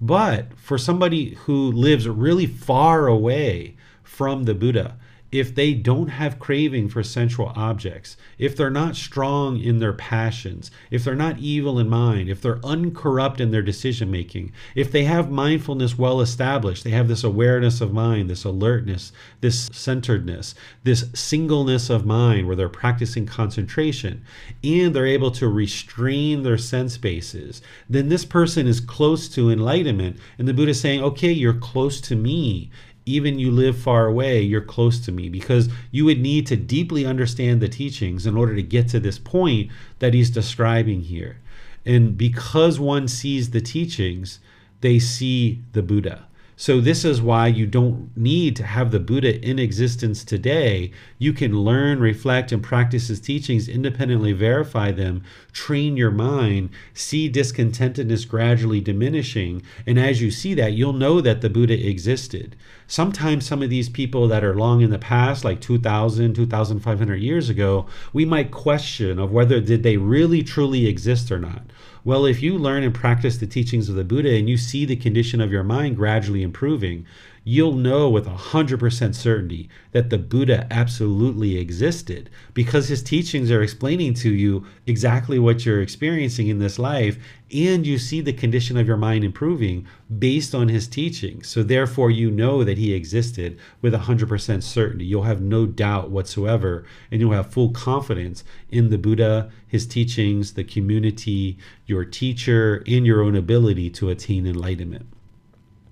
[0.00, 4.96] But for somebody who lives really far away from the Buddha,
[5.30, 10.70] if they don't have craving for sensual objects, if they're not strong in their passions,
[10.90, 15.04] if they're not evil in mind, if they're uncorrupt in their decision making, if they
[15.04, 20.54] have mindfulness well established, they have this awareness of mind, this alertness, this centeredness,
[20.84, 24.24] this singleness of mind where they're practicing concentration,
[24.64, 30.16] and they're able to restrain their sense bases, then this person is close to enlightenment.
[30.38, 32.70] And the Buddha is saying, okay, you're close to me
[33.08, 37.04] even you live far away, you're close to me because you would need to deeply
[37.04, 41.38] understand the teachings in order to get to this point that he's describing here.
[41.84, 44.40] And because one sees the teachings,
[44.82, 46.27] they see the Buddha.
[46.60, 50.90] So, this is why you don't need to have the Buddha in existence today.
[51.16, 57.30] You can learn, reflect, and practice his teachings, independently verify them, train your mind, see
[57.30, 59.62] discontentedness gradually diminishing.
[59.86, 62.56] And as you see that, you'll know that the Buddha existed.
[62.88, 67.48] Sometimes some of these people that are long in the past, like 2,000, 2,500 years
[67.48, 71.62] ago, we might question of whether did they really truly exist or not.
[72.08, 74.96] Well, if you learn and practice the teachings of the Buddha and you see the
[74.96, 77.04] condition of your mind gradually improving,
[77.48, 84.12] you'll know with 100% certainty that the Buddha absolutely existed because his teachings are explaining
[84.12, 87.16] to you exactly what you're experiencing in this life
[87.50, 89.86] and you see the condition of your mind improving
[90.18, 91.48] based on his teachings.
[91.48, 95.06] So, therefore, you know that he existed with 100% certainty.
[95.06, 100.52] You'll have no doubt whatsoever, and you'll have full confidence in the Buddha, his teachings,
[100.52, 105.06] the community, your teacher, and your own ability to attain enlightenment.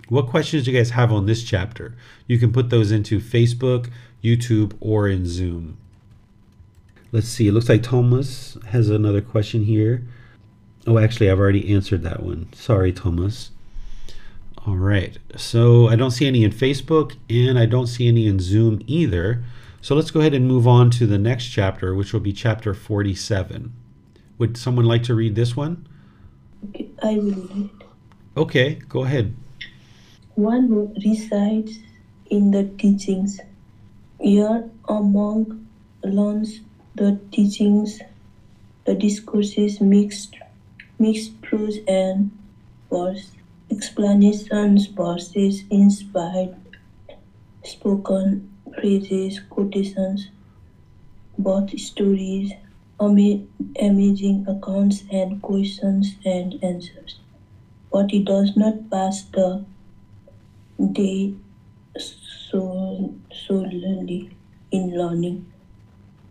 [0.09, 1.95] What questions do you guys have on this chapter?
[2.27, 3.89] You can put those into Facebook,
[4.23, 5.77] YouTube, or in Zoom.
[7.11, 7.47] Let's see.
[7.47, 10.03] It looks like Thomas has another question here.
[10.85, 12.47] Oh, actually, I've already answered that one.
[12.53, 13.51] Sorry, Thomas.
[14.65, 15.17] All right.
[15.35, 19.43] So I don't see any in Facebook and I don't see any in Zoom either.
[19.81, 22.73] So let's go ahead and move on to the next chapter, which will be chapter
[22.73, 23.73] 47.
[24.37, 25.87] Would someone like to read this one?
[26.69, 27.69] Okay, I will read.
[28.35, 29.33] Okay, go ahead.
[30.37, 31.79] One who resides
[32.29, 33.41] in the teachings.
[34.21, 35.67] Here among
[36.03, 36.61] learns
[36.95, 37.99] the teachings,
[38.85, 40.35] the discourses mixed
[40.99, 42.31] mixed prose and
[42.89, 43.31] verse,
[43.71, 46.55] explanations, verses, inspired,
[47.63, 50.29] spoken phrases, quotations,
[51.37, 52.51] both stories,
[52.99, 53.43] ama-
[53.79, 57.19] amazing accounts, and questions and answers.
[57.91, 59.65] But he does not pass the
[60.79, 61.31] day
[61.97, 64.29] so solely
[64.71, 65.41] in learning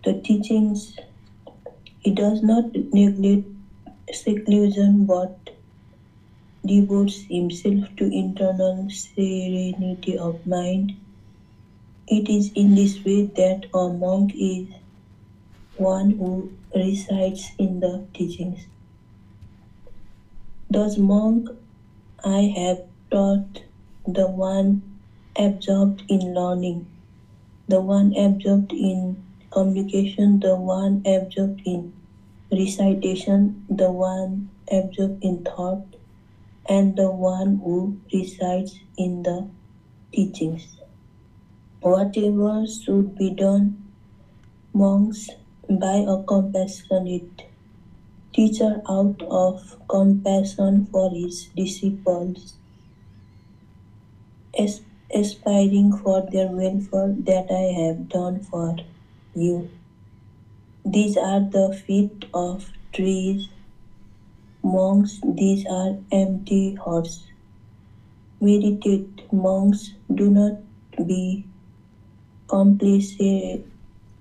[0.04, 0.96] the teachings.
[1.98, 3.42] He does not neglect
[4.12, 5.30] seclusion but
[6.62, 10.92] devotes himself to internal serenity of mind.
[12.08, 14.64] It is in this way that a monk is
[15.76, 18.66] one who resides in the teachings.
[20.70, 21.48] Thus, monk,
[22.24, 23.65] I have taught
[24.06, 24.82] the one
[25.36, 26.86] absorbed in learning,
[27.68, 31.92] the one absorbed in communication, the one absorbed in
[32.50, 35.84] recitation, the one absorbed in thought,
[36.68, 39.48] and the one who resides in the
[40.12, 40.76] teachings.
[41.80, 43.82] Whatever should be done,
[44.72, 45.30] monks,
[45.68, 47.46] by a compassionate
[48.32, 52.54] teacher out of compassion for his disciples,
[54.58, 54.80] as-
[55.14, 58.76] aspiring for their welfare that I have done for
[59.34, 59.68] you.
[60.86, 63.48] These are the feet of trees.
[64.62, 67.24] Monks, these are empty hearts.
[68.40, 70.54] Meditate, monks, do not
[71.06, 71.44] be
[72.48, 73.66] complacent.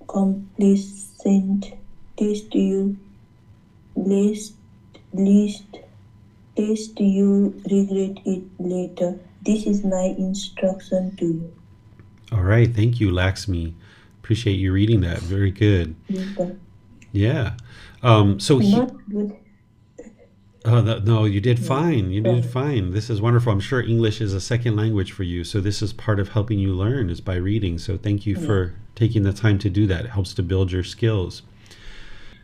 [0.07, 1.73] complacent.
[2.17, 2.97] Taste you,
[3.95, 4.53] lest,
[5.13, 5.79] least,
[6.55, 9.24] taste you regret it later.
[9.45, 11.53] This is my instruction to you.
[12.31, 12.73] All right.
[12.73, 13.73] Thank you, Laxmi.
[14.23, 15.19] Appreciate you reading that.
[15.19, 15.95] Very good.
[17.11, 17.53] Yeah.
[18.01, 18.76] Um, so he.
[20.67, 22.09] Oh, no, no, you did fine.
[22.09, 22.89] You did fine.
[22.91, 23.51] This is wonderful.
[23.51, 25.43] I'm sure English is a second language for you.
[25.43, 27.77] So this is part of helping you learn is by reading.
[27.77, 30.05] So thank you for taking the time to do that.
[30.05, 31.43] It helps to build your skills.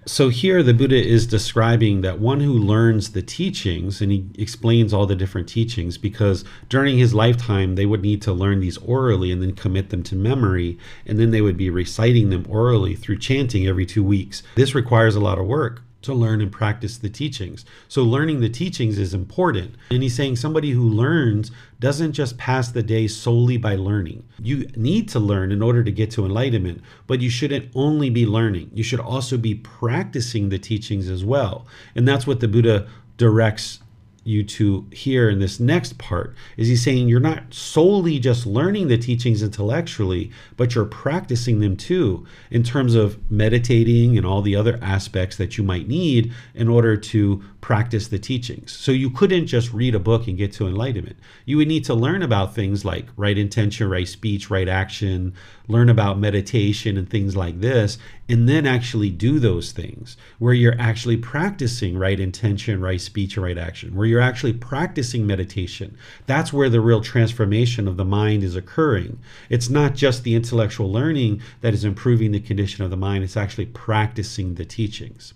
[0.07, 4.94] So here the Buddha is describing that one who learns the teachings and he explains
[4.94, 9.32] all the different teachings because during his lifetime they would need to learn these orally
[9.32, 13.19] and then commit them to memory and then they would be reciting them orally through
[13.19, 14.41] chanting every 2 weeks.
[14.56, 17.65] This requires a lot of work to learn and practice the teachings.
[17.88, 19.76] So learning the teachings is important.
[19.90, 24.23] And he's saying somebody who learns doesn't just pass the day solely by learning.
[24.40, 28.26] You need to learn in order to get to enlightenment, but you shouldn't only be
[28.26, 28.72] learning.
[28.73, 31.65] You should also be practicing the teachings as well.
[31.95, 32.88] And that's what the Buddha
[33.18, 33.80] directs
[34.23, 38.88] you to hear in this next part is he's saying you're not solely just learning
[38.88, 44.56] the teachings intellectually but you're practicing them too in terms of meditating and all the
[44.56, 48.72] other aspects that you might need in order to practice the teachings.
[48.72, 51.18] So you couldn't just read a book and get to enlightenment.
[51.45, 55.34] You would need to learn about things like right intention right speech right action
[55.72, 60.80] learn about meditation and things like this and then actually do those things where you're
[60.80, 65.98] actually practicing right intention right speech and right action where you're actually practicing meditation.
[66.27, 69.19] That's where the real transformation of the mind is occurring.
[69.49, 73.38] It's not just the intellectual learning that is improving the condition of the mind, it's
[73.38, 75.34] actually practicing the teachings.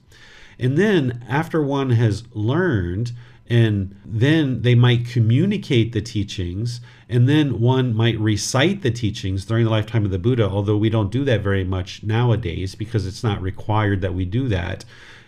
[0.57, 3.12] And then after one has learned,
[3.48, 9.66] and then they might communicate the teachings and then one might recite the teachings during
[9.66, 13.24] the lifetime of the buddha although we don't do that very much nowadays because it's
[13.24, 14.84] not required that we do that.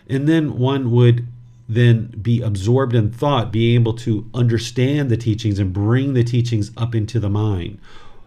[0.08, 1.26] And then one would
[1.68, 6.70] then be absorbed in thought be able to understand the teachings and bring the teachings
[6.76, 7.78] up into the mind.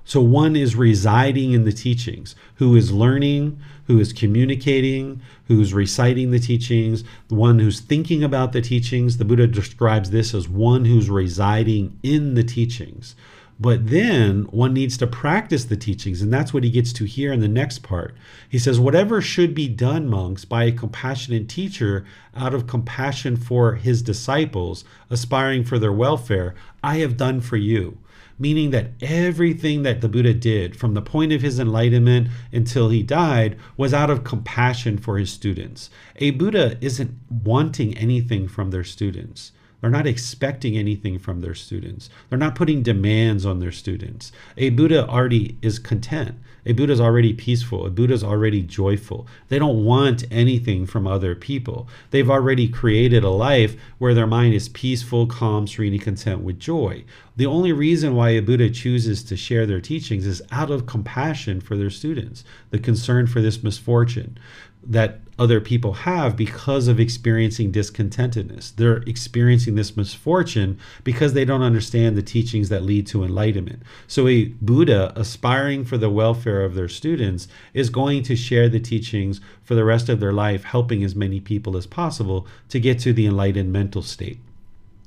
[0.04, 3.60] So one is residing in the teachings, who is learning,
[3.92, 9.18] who is communicating, who's reciting the teachings, the one who's thinking about the teachings.
[9.18, 13.16] The Buddha describes this as one who's residing in the teachings.
[13.60, 17.34] But then one needs to practice the teachings, and that's what he gets to here
[17.34, 18.16] in the next part.
[18.50, 22.06] He says, Whatever should be done, monks, by a compassionate teacher
[22.36, 27.98] out of compassion for his disciples, aspiring for their welfare, I have done for you
[28.42, 33.04] meaning that everything that the Buddha did from the point of his enlightenment until he
[33.04, 35.92] died was out of compassion for his students.
[36.16, 39.52] A Buddha isn't wanting anything from their students.
[39.80, 42.10] They're not expecting anything from their students.
[42.30, 44.32] They're not putting demands on their students.
[44.58, 46.36] A Buddha already is content.
[46.66, 47.86] A Buddha is already peaceful.
[47.86, 49.28] A Buddha is already joyful.
[49.50, 51.88] They don't want anything from other people.
[52.12, 57.04] They've already created a life where their mind is peaceful, calm, serene, content with joy.
[57.36, 61.62] The only reason why a Buddha chooses to share their teachings is out of compassion
[61.62, 64.38] for their students, the concern for this misfortune
[64.84, 68.76] that other people have because of experiencing discontentedness.
[68.76, 73.82] They're experiencing this misfortune because they don't understand the teachings that lead to enlightenment.
[74.06, 78.80] So, a Buddha aspiring for the welfare of their students is going to share the
[78.80, 83.00] teachings for the rest of their life, helping as many people as possible to get
[83.00, 84.38] to the enlightened mental state.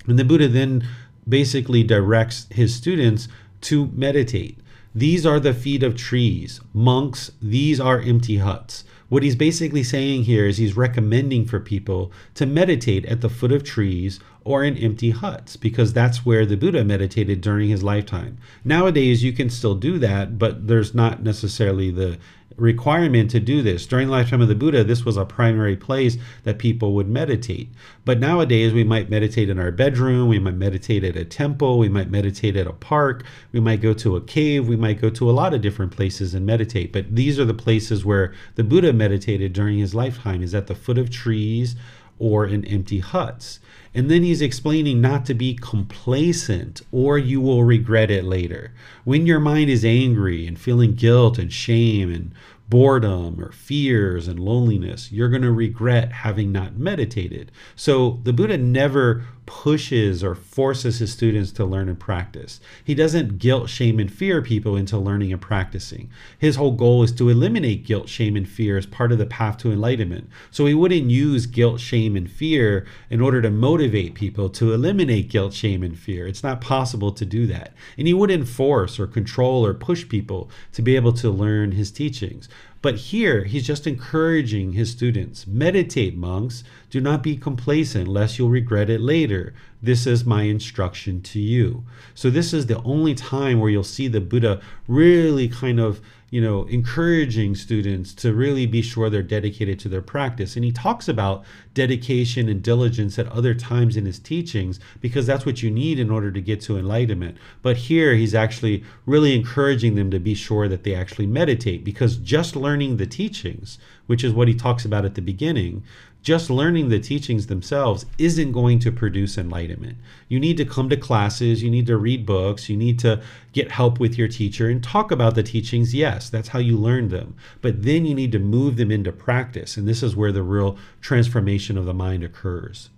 [0.08, 0.84] And the Buddha then
[1.28, 3.28] basically directs his students
[3.60, 4.58] to meditate.
[4.96, 6.60] These are the feet of trees.
[6.72, 8.84] Monks, these are empty huts.
[9.08, 13.52] What he's basically saying here is he's recommending for people to meditate at the foot
[13.52, 18.38] of trees or in empty huts because that's where the Buddha meditated during his lifetime.
[18.64, 22.18] Nowadays, you can still do that, but there's not necessarily the
[22.56, 23.86] requirement to do this.
[23.86, 27.70] During the lifetime of the Buddha, this was a primary place that people would meditate.
[28.04, 31.88] But nowadays, we might meditate in our bedroom, we might meditate at a temple, we
[31.88, 35.28] might meditate at a park, we might go to a cave, we might go to
[35.28, 36.92] a lot of different places and meditate.
[36.92, 40.74] But these are the places where the Buddha meditated during his lifetime, is at the
[40.74, 41.74] foot of trees
[42.18, 43.58] or in empty huts.
[43.94, 48.72] And then he's explaining not to be complacent or you will regret it later.
[49.04, 52.32] When your mind is angry and feeling guilt and shame and
[52.68, 57.52] boredom or fears and loneliness, you're going to regret having not meditated.
[57.76, 62.60] So the Buddha never pushes or forces his students to learn and practice.
[62.82, 66.10] He doesn't guilt, shame, and fear people into learning and practicing.
[66.38, 69.58] His whole goal is to eliminate guilt, shame, and fear as part of the path
[69.58, 70.28] to enlightenment.
[70.50, 75.28] So he wouldn't use guilt, shame, and fear in order to motivate people to eliminate
[75.28, 76.26] guilt, shame, and fear.
[76.26, 77.74] It's not possible to do that.
[77.98, 81.90] And he wouldn't force or control or push people to be able to learn his
[81.90, 82.48] teachings.
[82.84, 86.64] But here, he's just encouraging his students meditate, monks.
[86.90, 89.54] Do not be complacent, lest you'll regret it later.
[89.80, 91.84] This is my instruction to you.
[92.14, 96.02] So, this is the only time where you'll see the Buddha really kind of
[96.34, 100.56] you know, encouraging students to really be sure they're dedicated to their practice.
[100.56, 101.44] And he talks about
[101.74, 106.10] dedication and diligence at other times in his teachings because that's what you need in
[106.10, 107.38] order to get to enlightenment.
[107.62, 112.16] But here he's actually really encouraging them to be sure that they actually meditate because
[112.16, 113.78] just learning the teachings,
[114.08, 115.84] which is what he talks about at the beginning,
[116.24, 119.98] just learning the teachings themselves isn't going to produce enlightenment.
[120.26, 123.22] You need to come to classes, you need to read books, you need to
[123.52, 125.94] get help with your teacher and talk about the teachings.
[125.94, 127.36] Yes, that's how you learn them.
[127.60, 129.76] But then you need to move them into practice.
[129.76, 132.88] And this is where the real transformation of the mind occurs.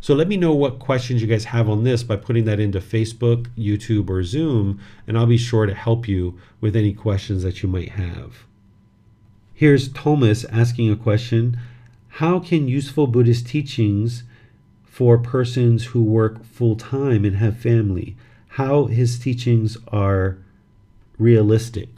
[0.00, 2.80] So let me know what questions you guys have on this by putting that into
[2.80, 7.62] Facebook, YouTube, or Zoom, and I'll be sure to help you with any questions that
[7.62, 8.46] you might have.
[9.52, 11.58] Here's Thomas asking a question
[12.16, 14.24] how can useful Buddhist teachings
[14.84, 18.16] for persons who work full time and have family,
[18.48, 20.36] how his teachings are
[21.18, 21.88] realistic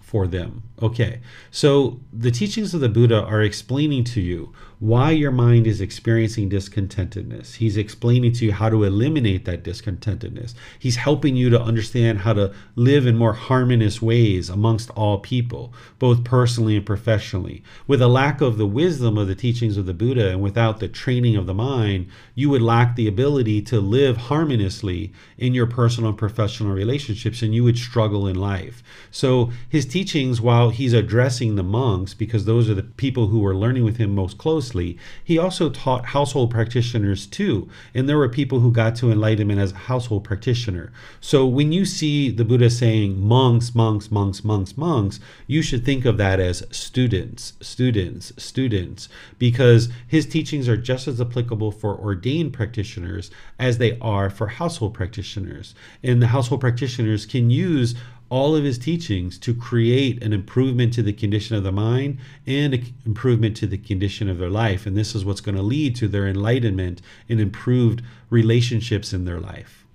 [0.00, 0.62] for them.
[0.84, 1.20] Okay,
[1.50, 6.50] so the teachings of the Buddha are explaining to you why your mind is experiencing
[6.50, 7.54] discontentedness.
[7.54, 10.52] He's explaining to you how to eliminate that discontentedness.
[10.78, 15.72] He's helping you to understand how to live in more harmonious ways amongst all people,
[15.98, 17.62] both personally and professionally.
[17.86, 20.88] With a lack of the wisdom of the teachings of the Buddha and without the
[20.88, 26.10] training of the mind, you would lack the ability to live harmoniously in your personal
[26.10, 28.82] and professional relationships and you would struggle in life.
[29.10, 33.54] So his teachings, while he's addressing the monks, because those are the people who were
[33.54, 37.68] learning with him most closely, he also taught household practitioners too.
[37.94, 40.92] And there were people who got to enlightenment as a household practitioner.
[41.20, 46.04] So when you see the Buddha saying monks, monks, monks, monks, monks, you should think
[46.04, 52.52] of that as students, students, students, because his teachings are just as applicable for ordained
[52.52, 55.74] practitioners as they are for household practitioners.
[56.02, 57.94] And the household practitioners can use
[58.34, 62.74] all of his teachings to create an improvement to the condition of the mind and
[62.74, 64.86] an improvement to the condition of their life.
[64.86, 69.38] And this is what's going to lead to their enlightenment and improved relationships in their
[69.38, 69.86] life.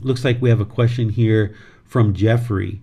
[0.00, 1.54] Looks like we have a question here
[1.84, 2.80] from Jeffrey.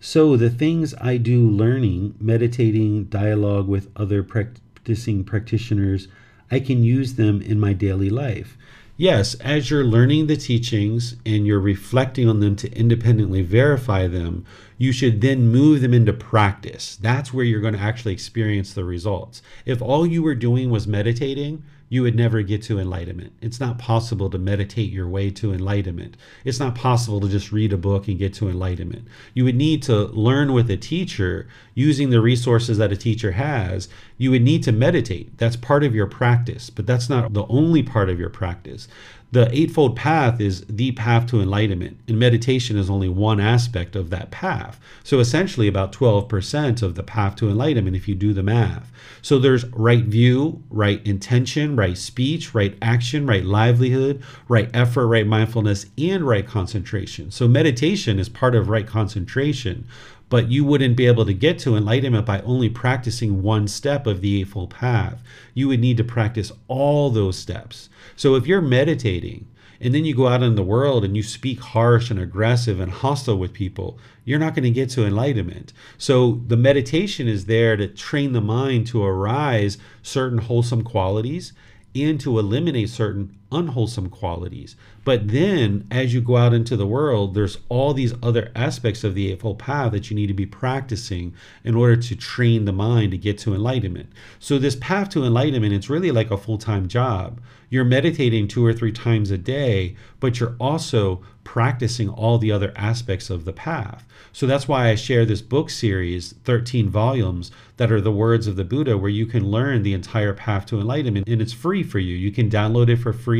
[0.00, 6.08] So, the things I do learning, meditating, dialogue with other practicing practitioners,
[6.50, 8.56] I can use them in my daily life
[9.00, 14.44] yes, as you're learning the teachings and you're reflecting on them to independently verify them,
[14.76, 16.96] you should then move them into practice.
[16.96, 19.40] That's where you're going to actually experience the results.
[19.64, 23.32] If all you were doing was meditating, you would never get to enlightenment.
[23.42, 26.16] It's not possible to meditate your way to enlightenment.
[26.44, 29.08] It's not possible to just read a book and get to enlightenment.
[29.34, 33.88] You would need to learn with a teacher using the resources that a teacher has.
[34.18, 35.36] You would need to meditate.
[35.36, 38.86] That's part of your practice, but that's not the only part of your practice.
[39.32, 44.10] The Eightfold Path is the path to enlightenment, and meditation is only one aspect of
[44.10, 44.80] that path.
[45.04, 48.90] So, essentially, about 12% of the path to enlightenment if you do the math.
[49.22, 55.26] So, there's right view, right intention, right speech, right action, right livelihood, right effort, right
[55.26, 57.30] mindfulness, and right concentration.
[57.30, 59.86] So, meditation is part of right concentration
[60.30, 64.22] but you wouldn't be able to get to enlightenment by only practicing one step of
[64.22, 65.22] the Eightfold Path.
[65.52, 67.90] You would need to practice all those steps.
[68.16, 69.46] So if you're meditating
[69.80, 72.92] and then you go out in the world and you speak harsh and aggressive and
[72.92, 75.72] hostile with people, you're not going to get to enlightenment.
[75.98, 81.52] So the meditation is there to train the mind to arise certain wholesome qualities
[81.94, 84.76] and to eliminate certain unwholesome qualities.
[85.04, 89.14] But then, as you go out into the world, there's all these other aspects of
[89.14, 93.12] the Eightfold Path that you need to be practicing in order to train the mind
[93.12, 94.10] to get to enlightenment.
[94.38, 97.40] So, this path to enlightenment, it's really like a full time job.
[97.70, 102.72] You're meditating two or three times a day, but you're also practicing all the other
[102.76, 104.04] aspects of the path.
[104.32, 108.56] So that's why I share this book series, 13 volumes, that are the words of
[108.56, 111.28] the Buddha, where you can learn the entire path to enlightenment.
[111.28, 112.16] And it's free for you.
[112.16, 113.39] You can download it for free.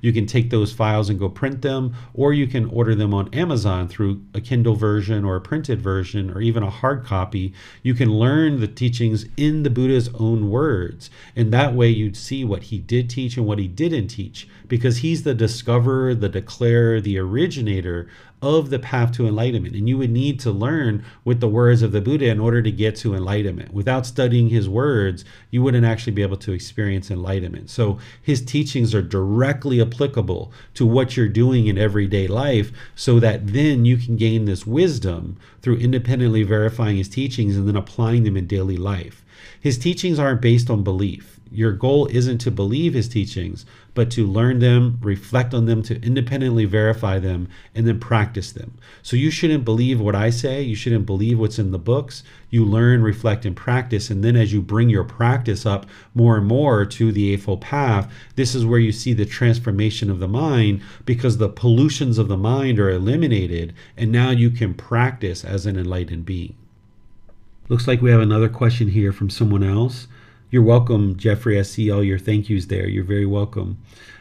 [0.00, 3.32] You can take those files and go print them, or you can order them on
[3.34, 7.52] Amazon through a Kindle version or a printed version or even a hard copy.
[7.82, 11.10] You can learn the teachings in the Buddha's own words.
[11.36, 14.98] And that way you'd see what he did teach and what he didn't teach, because
[14.98, 18.08] he's the discoverer, the declarer, the originator
[18.44, 19.74] of the path to enlightenment.
[19.74, 22.70] And you would need to learn with the words of the Buddha in order to
[22.70, 23.72] get to enlightenment.
[23.72, 27.70] Without studying his words, you wouldn't actually be able to experience enlightenment.
[27.70, 33.46] So his teachings are directly applicable to what you're doing in everyday life so that
[33.48, 38.36] then you can gain this wisdom through independently verifying his teachings and then applying them
[38.36, 39.24] in daily life.
[39.58, 43.64] His teachings aren't based on belief your goal isn't to believe his teachings,
[43.94, 48.76] but to learn them, reflect on them, to independently verify them, and then practice them.
[49.02, 50.62] So you shouldn't believe what I say.
[50.62, 52.24] You shouldn't believe what's in the books.
[52.50, 54.10] You learn, reflect, and practice.
[54.10, 58.12] And then as you bring your practice up more and more to the Eightfold Path,
[58.34, 62.36] this is where you see the transformation of the mind because the pollutions of the
[62.36, 63.74] mind are eliminated.
[63.96, 66.56] And now you can practice as an enlightened being.
[67.68, 70.06] Looks like we have another question here from someone else.
[70.54, 71.58] You're welcome, Jeffrey.
[71.58, 72.86] I see all your thank yous there.
[72.86, 73.76] You're very welcome.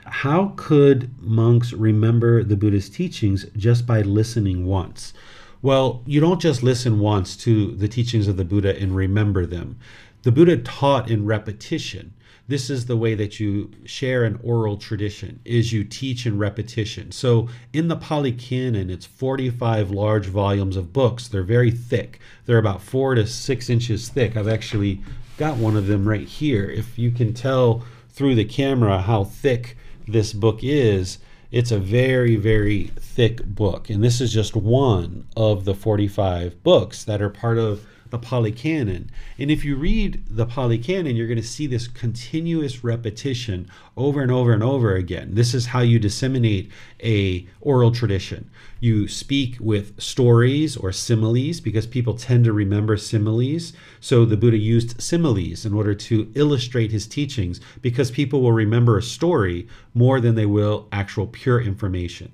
[0.05, 5.13] How could monks remember the Buddhist teachings just by listening once?
[5.61, 9.77] Well, you don't just listen once to the teachings of the Buddha and remember them.
[10.23, 12.15] The Buddha taught in repetition.
[12.47, 17.11] This is the way that you share an oral tradition is you teach in repetition.
[17.11, 21.27] So in the Pali Canon, it's 45 large volumes of books.
[21.27, 22.19] They're very thick.
[22.47, 24.35] They're about four to six inches thick.
[24.35, 24.99] I've actually
[25.37, 26.65] got one of them right here.
[26.69, 29.77] If you can tell through the camera how thick
[30.07, 31.17] this book is,
[31.51, 33.89] it's a very, very thick book.
[33.89, 38.51] And this is just one of the 45 books that are part of the Pali
[38.51, 39.09] Canon.
[39.39, 43.67] And if you read the Pali Canon, you're going to see this continuous repetition
[43.97, 45.33] over and over and over again.
[45.33, 46.71] This is how you disseminate
[47.03, 48.51] a oral tradition.
[48.79, 53.73] You speak with stories or similes because people tend to remember similes.
[53.99, 58.95] So the Buddha used similes in order to illustrate his teachings because people will remember
[58.95, 62.31] a story more than they will actual pure information.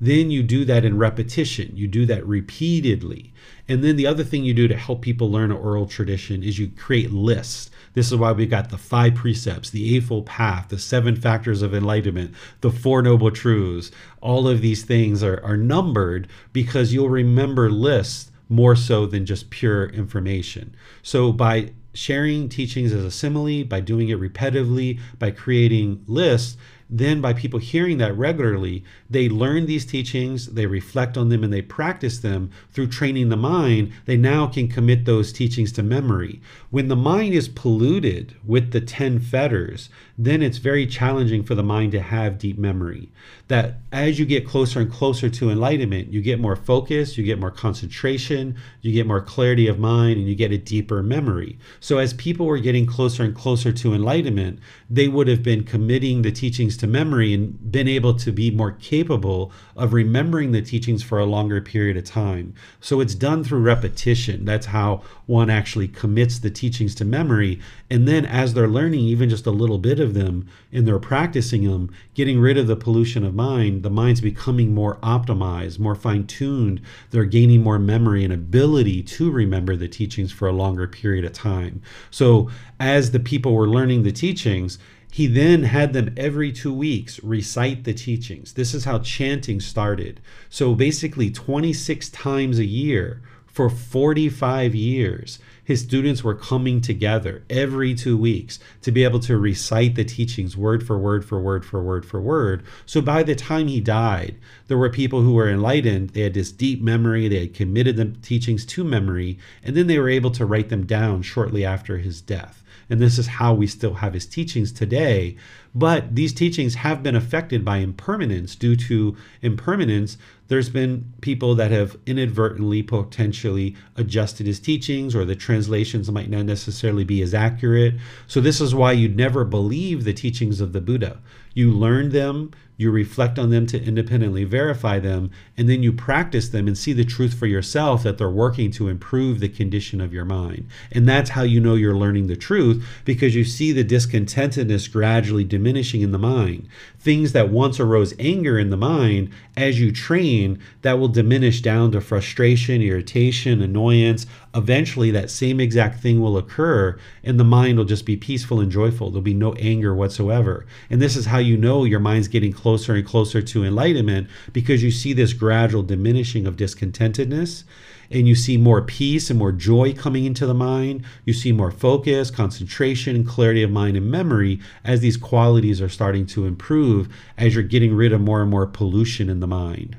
[0.00, 1.76] Then you do that in repetition.
[1.76, 3.32] You do that repeatedly.
[3.66, 6.58] And then the other thing you do to help people learn an oral tradition is
[6.58, 7.70] you create lists.
[7.94, 11.74] This is why we've got the five precepts, the Eightfold Path, the seven factors of
[11.74, 13.90] enlightenment, the Four Noble Truths.
[14.20, 19.50] All of these things are, are numbered because you'll remember lists more so than just
[19.50, 20.74] pure information.
[21.02, 26.56] So by sharing teachings as a simile, by doing it repetitively, by creating lists,
[26.90, 31.52] then by people hearing that regularly, they learn these teachings, they reflect on them, and
[31.52, 33.92] they practice them through training the mind.
[34.06, 36.40] They now can commit those teachings to memory.
[36.70, 41.62] When the mind is polluted with the 10 fetters, then it's very challenging for the
[41.62, 43.08] mind to have deep memory.
[43.46, 47.38] That as you get closer and closer to enlightenment, you get more focus, you get
[47.38, 51.56] more concentration, you get more clarity of mind, and you get a deeper memory.
[51.78, 54.58] So, as people were getting closer and closer to enlightenment,
[54.90, 58.72] they would have been committing the teachings to memory and been able to be more
[58.72, 62.54] capable of remembering the teachings for a longer period of time.
[62.80, 64.44] So, it's done through repetition.
[64.44, 67.60] That's how one actually commits the teachings to memory.
[67.88, 71.64] And then, as they're learning even just a little bit of them and they're practicing
[71.64, 76.26] them, getting rid of the pollution of mind, the mind's becoming more optimized, more fine
[76.26, 76.80] tuned.
[77.10, 81.32] They're gaining more memory and ability to remember the teachings for a longer period of
[81.32, 81.82] time.
[82.10, 84.78] So, as the people were learning the teachings,
[85.10, 88.52] he then had them every two weeks recite the teachings.
[88.52, 90.20] This is how chanting started.
[90.50, 97.94] So basically, 26 times a year for 45 years, his students were coming together every
[97.94, 101.82] two weeks to be able to recite the teachings word for word for word for
[101.82, 102.62] word for word.
[102.86, 104.36] So by the time he died,
[104.68, 106.08] there were people who were enlightened.
[106.10, 109.98] They had this deep memory, they had committed the teachings to memory, and then they
[109.98, 112.64] were able to write them down shortly after his death.
[112.90, 115.36] And this is how we still have his teachings today.
[115.74, 118.56] But these teachings have been affected by impermanence.
[118.56, 120.16] Due to impermanence,
[120.48, 126.46] there's been people that have inadvertently, potentially adjusted his teachings, or the translations might not
[126.46, 127.94] necessarily be as accurate.
[128.26, 131.20] So, this is why you'd never believe the teachings of the Buddha.
[131.52, 136.48] You learn them, you reflect on them to independently verify them, and then you practice
[136.48, 140.14] them and see the truth for yourself that they're working to improve the condition of
[140.14, 140.64] your mind.
[140.92, 145.42] And that's how you know you're learning the truth because you see the discontentedness gradually
[145.42, 146.68] diminishing in the mind.
[147.00, 151.90] Things that once arose anger in the mind, as you train, that will diminish down
[151.92, 154.24] to frustration, irritation, annoyance.
[154.58, 158.72] Eventually, that same exact thing will occur, and the mind will just be peaceful and
[158.72, 159.08] joyful.
[159.08, 160.66] There'll be no anger whatsoever.
[160.90, 164.82] And this is how you know your mind's getting closer and closer to enlightenment because
[164.82, 167.62] you see this gradual diminishing of discontentedness
[168.10, 171.04] and you see more peace and more joy coming into the mind.
[171.24, 176.26] You see more focus, concentration, clarity of mind, and memory as these qualities are starting
[176.26, 179.96] to improve as you're getting rid of more and more pollution in the mind.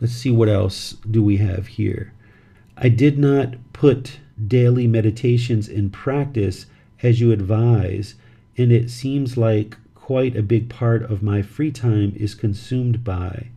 [0.00, 2.12] Let's see what else do we have here.
[2.76, 6.66] I did not put daily meditations in practice
[7.02, 8.14] as you advise,
[8.56, 13.48] and it seems like quite a big part of my free time is consumed by.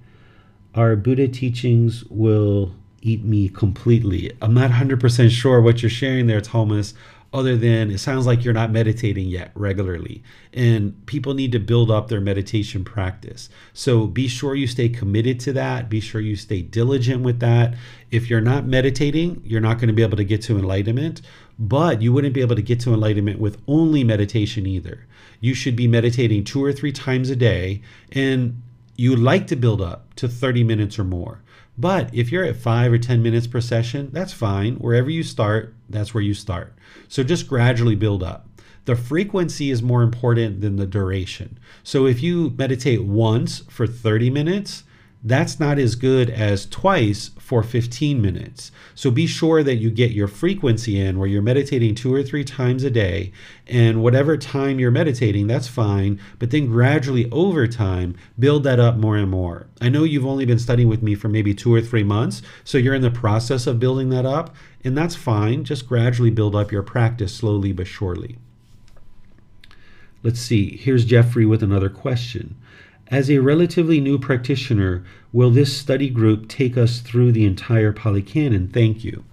[0.76, 4.32] Our Buddha teachings will eat me completely.
[4.42, 6.94] I'm not 100% sure what you're sharing there, Thomas,
[7.34, 10.24] other than it sounds like you're not meditating yet regularly.
[10.54, 13.50] And people need to build up their meditation practice.
[13.74, 15.90] So be sure you stay committed to that.
[15.90, 17.76] Be sure you stay diligent with that.
[18.12, 21.22] If you're not meditating, you're not going to be able to get to enlightenment,
[21.60, 25.06] but you wouldn't be able to get to enlightenment with only meditation either.
[25.40, 27.82] You should be meditating two or three times a day,
[28.12, 28.62] and
[28.96, 31.42] you like to build up to 30 minutes or more.
[31.78, 34.76] But if you're at five or 10 minutes per session, that's fine.
[34.76, 36.74] Wherever you start, that's where you start.
[37.08, 38.48] So just gradually build up.
[38.86, 41.60] The frequency is more important than the duration.
[41.84, 44.84] So if you meditate once for 30 minutes,
[45.24, 48.74] that's not as good as twice for 15 minutes.
[48.94, 52.44] So be sure that you get your frequency in where you're meditating two or three
[52.44, 53.32] times a day.
[53.66, 56.20] And whatever time you're meditating, that's fine.
[56.40, 59.68] But then gradually over time, build that up more and more.
[59.80, 62.42] I know you've only been studying with me for maybe two or three months.
[62.66, 64.54] So you're in the process of building that up.
[64.84, 65.64] And that's fine.
[65.64, 68.40] Just gradually build up your practice slowly but surely.
[70.22, 70.76] Let's see.
[70.76, 72.58] Here's Jeffrey with another question.
[73.10, 78.22] As a relatively new practitioner, will this study group take us through the entire Pali
[78.22, 78.68] Canon?
[78.68, 79.24] Thank you.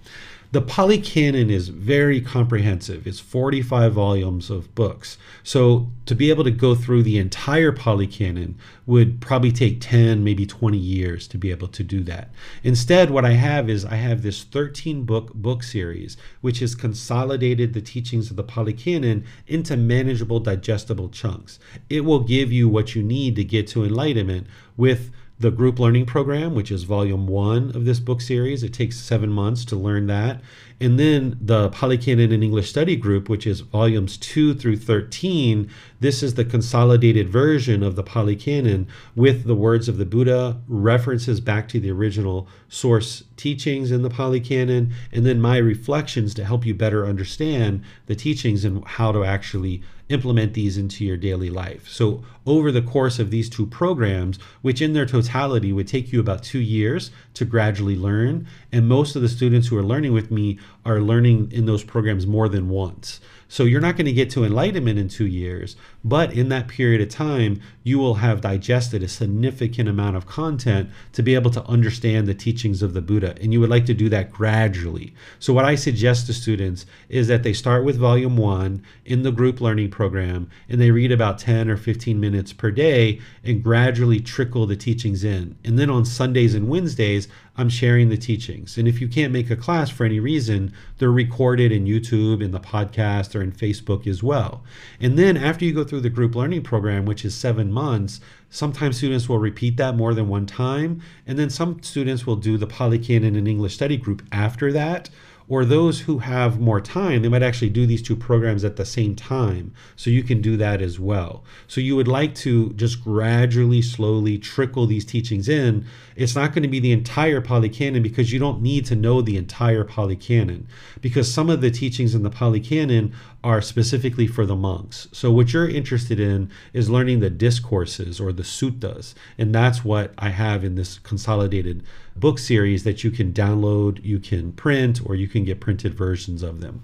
[0.55, 3.05] The Pali Canon is very comprehensive.
[3.05, 5.17] It's 45 volumes of books.
[5.43, 10.23] So to be able to go through the entire Pali Canon would probably take 10,
[10.23, 12.29] maybe 20 years to be able to do that.
[12.63, 17.73] Instead, what I have is I have this 13 book book series, which has consolidated
[17.73, 21.59] the teachings of the Pali Canon into manageable, digestible chunks.
[21.89, 26.05] It will give you what you need to get to enlightenment with the group learning
[26.05, 28.63] program, which is volume one of this book series.
[28.63, 30.41] It takes seven months to learn that.
[30.81, 35.69] And then the Pali Canon and English Study Group, which is volumes 2 through 13.
[36.01, 40.61] This is the consolidated version of the Pali Canon with the words of the Buddha,
[40.67, 46.33] references back to the original source teachings in the Pali Canon, and then my reflections
[46.33, 51.17] to help you better understand the teachings and how to actually implement these into your
[51.17, 51.87] daily life.
[51.89, 56.19] So, over the course of these two programs, which in their totality would take you
[56.19, 60.29] about two years to gradually learn, and most of the students who are learning with
[60.29, 63.19] me are learning in those programs more than once.
[63.47, 67.01] So you're not going to get to enlightenment in two years, but in that period
[67.01, 71.63] of time, you will have digested a significant amount of content to be able to
[71.65, 73.35] understand the teachings of the Buddha.
[73.39, 75.13] And you would like to do that gradually.
[75.39, 79.31] So, what I suggest to students is that they start with volume one in the
[79.31, 84.19] group learning program and they read about 10 or 15 minutes per day and gradually
[84.19, 85.55] trickle the teachings in.
[85.63, 88.77] And then on Sundays and Wednesdays, I'm sharing the teachings.
[88.77, 92.51] And if you can't make a class for any reason, they're recorded in YouTube, in
[92.51, 94.63] the podcast, or in Facebook as well.
[94.99, 98.19] And then after you go through the group learning program, which is seven months,
[98.49, 101.01] sometimes students will repeat that more than one time.
[101.25, 105.09] And then some students will do the Pali Canon and English study group after that
[105.47, 108.85] or those who have more time, they might actually do these two programs at the
[108.85, 109.73] same time.
[109.95, 111.43] So you can do that as well.
[111.67, 115.85] So you would like to just gradually, slowly trickle these teachings in.
[116.15, 119.21] It's not going to be the entire Pali Canon because you don't need to know
[119.21, 120.67] the entire Pali Canon
[121.01, 123.13] because some of the teachings in the Pali Canon
[123.45, 125.07] are specifically for the monks.
[125.11, 130.15] So what you're interested in is learning the discourses or the suttas, and that's what
[130.17, 131.83] I have in this consolidated
[132.15, 136.41] book series that you can download, you can print, or you can get printed versions
[136.41, 136.81] of them.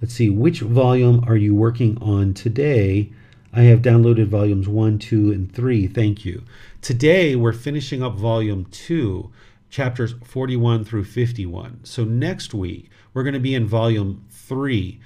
[0.00, 3.10] Let's see, which volume are you working on today?
[3.52, 5.88] I have downloaded volumes 1, 2, and 3.
[5.88, 6.44] Thank you.
[6.82, 9.28] Today, we're finishing up volume 2,
[9.70, 11.80] chapters 41 through 51.
[11.82, 15.00] So next week, we're going to be in volume 3,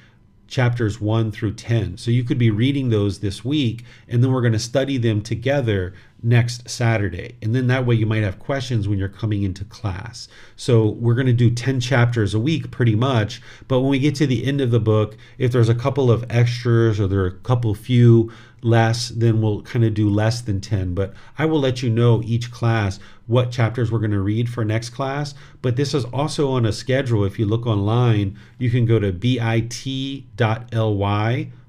[0.53, 1.97] chapters 1 through 10.
[1.97, 5.23] So you could be reading those this week, and then we're going to study them
[5.23, 7.37] together next Saturday.
[7.43, 10.29] And then that way you might have questions when you're coming into class.
[10.55, 13.41] So we're going to do 10 chapters a week pretty much.
[13.67, 16.25] But when we get to the end of the book, if there's a couple of
[16.31, 18.31] extras or there are a couple few
[18.63, 20.95] less, then we'll kind of do less than 10.
[20.95, 24.65] But I will let you know each class what chapters we're going to read for
[24.65, 25.35] next class.
[25.61, 27.25] But this is also on a schedule.
[27.25, 30.27] If you look online, you can go to bit.ly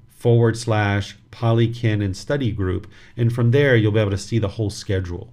[0.08, 2.86] forward slash Pali Canon study group.
[3.16, 5.28] And from there, you'll be able to see the whole schedule.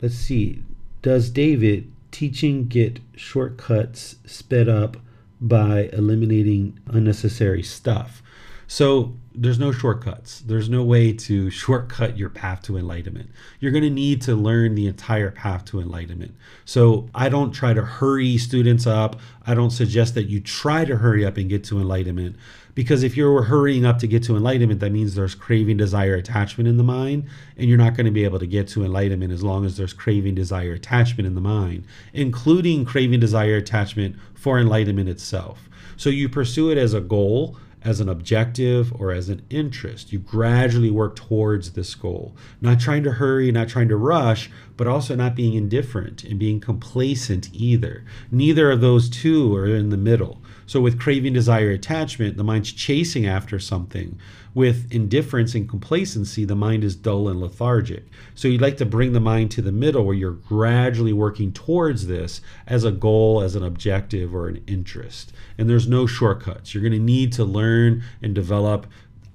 [0.00, 0.62] Let's see.
[1.02, 4.96] Does David teaching get shortcuts sped up
[5.40, 8.22] by eliminating unnecessary stuff?
[8.66, 10.40] So there's no shortcuts.
[10.40, 13.30] There's no way to shortcut your path to enlightenment.
[13.60, 16.34] You're going to need to learn the entire path to enlightenment.
[16.64, 19.20] So I don't try to hurry students up.
[19.46, 22.36] I don't suggest that you try to hurry up and get to enlightenment.
[22.74, 26.68] Because if you're hurrying up to get to enlightenment, that means there's craving, desire, attachment
[26.68, 27.26] in the mind,
[27.56, 29.92] and you're not going to be able to get to enlightenment as long as there's
[29.92, 35.68] craving, desire, attachment in the mind, including craving, desire, attachment for enlightenment itself.
[35.96, 40.12] So you pursue it as a goal as an objective or as an interest.
[40.12, 44.86] You gradually work towards this goal, not trying to hurry, not trying to rush, but
[44.86, 48.04] also not being indifferent and being complacent either.
[48.30, 50.42] Neither of those two are in the middle.
[50.66, 54.18] So, with craving, desire, attachment, the mind's chasing after something.
[54.52, 58.04] With indifference and complacency, the mind is dull and lethargic.
[58.34, 62.06] So, you'd like to bring the mind to the middle where you're gradually working towards
[62.06, 65.32] this as a goal, as an objective, or an interest.
[65.56, 66.74] And there's no shortcuts.
[66.74, 68.86] You're going to need to learn and develop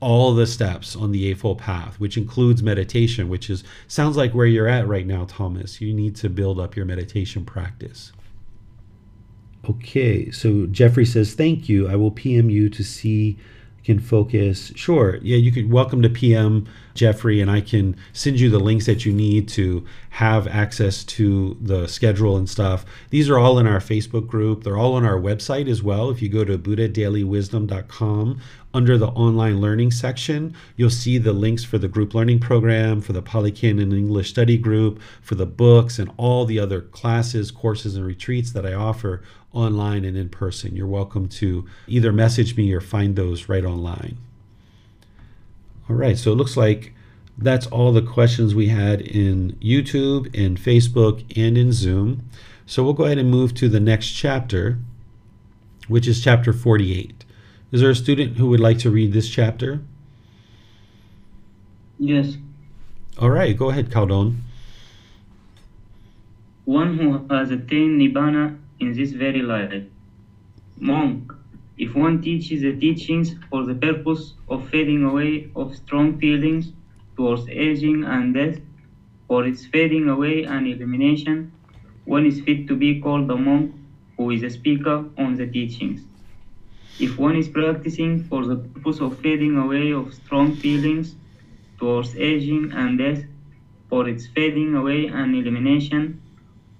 [0.01, 4.45] all the steps on the eightfold path which includes meditation which is sounds like where
[4.45, 8.11] you're at right now thomas you need to build up your meditation practice
[9.69, 11.87] Okay, so Jeffrey says, Thank you.
[11.87, 13.37] I will PM you to see
[13.85, 14.71] can focus.
[14.75, 15.19] Sure.
[15.21, 19.05] Yeah, you could welcome to PM Jeffrey, and I can send you the links that
[19.05, 22.85] you need to have access to the schedule and stuff.
[23.11, 24.63] These are all in our Facebook group.
[24.63, 26.09] They're all on our website as well.
[26.09, 28.41] If you go to buddhadailywisdom.com
[28.73, 33.13] under the online learning section, you'll see the links for the group learning program, for
[33.13, 37.95] the Pali Canon English study group, for the books, and all the other classes, courses,
[37.95, 39.21] and retreats that I offer
[39.55, 40.75] online and in person.
[40.75, 44.17] You're welcome to either message me or find those right online.
[45.89, 46.93] All right, so it looks like
[47.37, 52.29] that's all the questions we had in YouTube, in Facebook, and in Zoom.
[52.65, 54.79] So we'll go ahead and move to the next chapter,
[55.87, 57.23] which is chapter 48.
[57.71, 59.81] Is there a student who would like to read this chapter?
[61.99, 62.37] Yes.
[63.19, 64.37] All right, go ahead, Khaldun.
[66.65, 69.83] One who has attained Nibbana in this very life.
[70.79, 71.33] Monk,
[71.77, 76.73] if one teaches the teachings for the purpose of fading away of strong feelings
[77.15, 78.57] towards aging and death,
[79.27, 81.47] for its fading away and elimination,
[82.05, 83.71] one is fit to be called a monk
[84.17, 86.01] who is a speaker on the teachings.
[86.99, 91.15] If one is practicing for the purpose of fading away of strong feelings
[91.79, 93.21] towards aging and death,
[93.89, 96.13] for its fading away and elimination,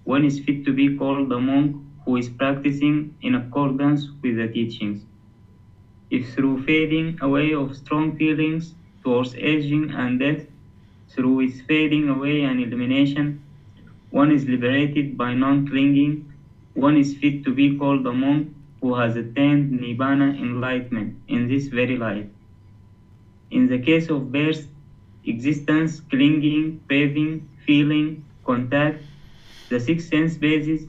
[0.04, 1.74] one is fit to be called a monk
[2.06, 5.06] who is practicing in accordance with the teachings.
[6.10, 10.46] If through fading away of strong feelings towards aging and death,
[11.10, 13.40] through its fading away and elimination,
[14.12, 16.32] one is liberated by non clinging,
[16.74, 18.48] one is fit to be called a monk
[18.82, 22.26] who has attained Nibbana enlightenment in this very life.
[23.52, 24.68] In the case of birth,
[25.26, 29.02] existence, clinging, craving, feeling, contact,
[29.70, 30.86] the six sense bases,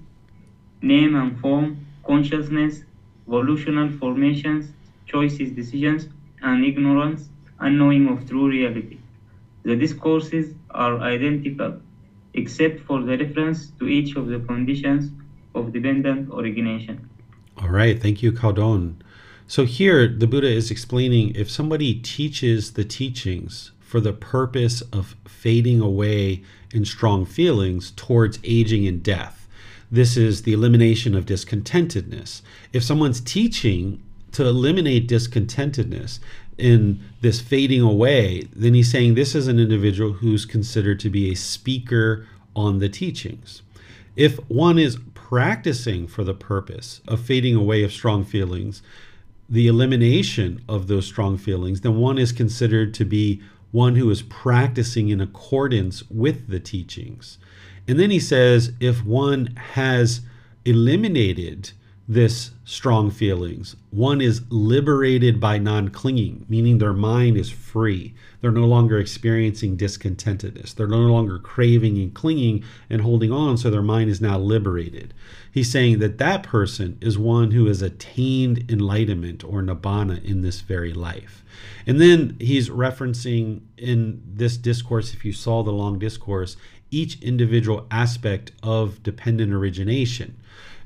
[0.87, 2.83] name and form, consciousness,
[3.27, 4.73] volitional formations,
[5.07, 6.09] choices, decisions,
[6.43, 7.29] and ignorance,
[7.61, 8.99] unknowing of true reality.
[9.65, 11.81] The discourses are identical,
[12.35, 15.11] except for the reference to each of the conditions
[15.55, 17.09] of dependent origination.
[17.57, 18.97] All right, thank you, Khaldun.
[19.49, 25.17] So here, the Buddha is explaining if somebody teaches the teachings for the purpose of
[25.25, 26.43] fading away
[26.75, 29.46] in strong feelings towards aging and death,
[29.97, 32.43] this is the elimination of discontentedness.
[32.73, 34.03] If someone's teaching
[34.33, 36.19] to eliminate discontentedness
[36.59, 41.31] in this fading away, then he's saying this is an individual who's considered to be
[41.31, 43.63] a speaker on the teachings.
[44.15, 48.83] If one is practicing for the purpose of fading away of strong feelings,
[49.49, 53.43] the elimination of those strong feelings, then one is considered to be
[53.73, 57.39] one who is practicing in accordance with the teachings.
[57.89, 60.21] And then he says if one has
[60.65, 61.73] eliminated
[62.09, 63.75] this strong feelings.
[63.91, 68.15] One is liberated by non clinging, meaning their mind is free.
[68.41, 70.75] They're no longer experiencing discontentedness.
[70.75, 75.15] They're no longer craving and clinging and holding on, so their mind is now liberated.
[75.51, 80.61] He's saying that that person is one who has attained enlightenment or nibbana in this
[80.61, 81.45] very life.
[81.87, 86.57] And then he's referencing in this discourse, if you saw the long discourse,
[86.91, 90.37] each individual aspect of dependent origination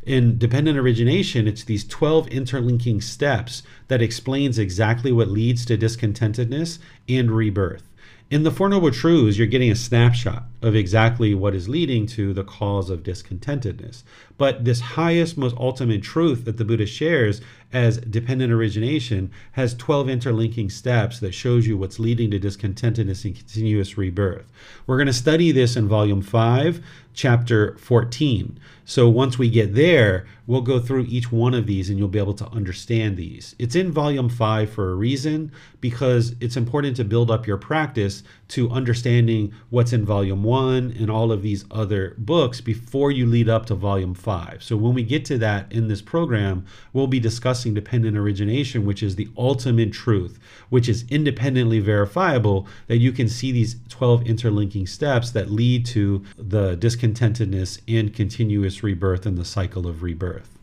[0.02, 6.78] in dependent origination, it's these 12 interlinking steps that explains exactly what leads to discontentedness
[7.08, 7.82] and rebirth.
[8.30, 12.32] In the Four Noble Truths, you're getting a snapshot of exactly what is leading to
[12.32, 14.04] the cause of discontentedness.
[14.38, 17.40] But this highest, most ultimate truth that the Buddha shares
[17.72, 23.36] as dependent origination has 12 interlinking steps that shows you what's leading to discontentedness and
[23.36, 24.50] continuous rebirth.
[24.86, 26.82] We're going to study this in volume 5,
[27.14, 28.58] chapter 14.
[28.84, 32.18] So once we get there, we'll go through each one of these and you'll be
[32.18, 33.54] able to understand these.
[33.58, 38.19] It's in volume 5 for a reason because it's important to build up your practice
[38.48, 43.48] to understanding what's in volume 1 and all of these other books before you lead
[43.48, 44.62] up to volume 5.
[44.62, 49.02] So when we get to that in this program, we'll be discussing dependent origination, which
[49.02, 50.38] is the ultimate truth,
[50.68, 56.24] which is independently verifiable that you can see these 12 interlinking steps that lead to
[56.36, 60.56] the discontentedness and continuous rebirth and the cycle of rebirth.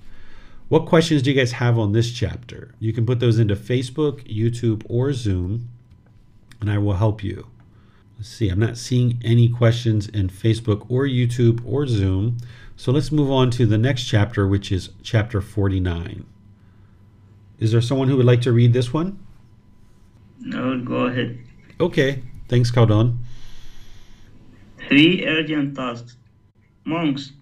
[0.70, 2.76] What questions do you guys have on this chapter?
[2.80, 5.70] You can put those into Facebook, YouTube, or Zoom,
[6.60, 7.48] and I will help you.
[8.18, 12.38] Let's see, I'm not seeing any questions in Facebook or YouTube or Zoom.
[12.76, 16.26] So let's move on to the next chapter, which is chapter 49.
[17.60, 19.20] Is there someone who would like to read this one?
[20.40, 21.40] No, go ahead.
[21.80, 23.18] Okay, thanks, Khaldun.
[24.88, 26.18] Three urgent tasks.
[26.86, 27.34] Monks,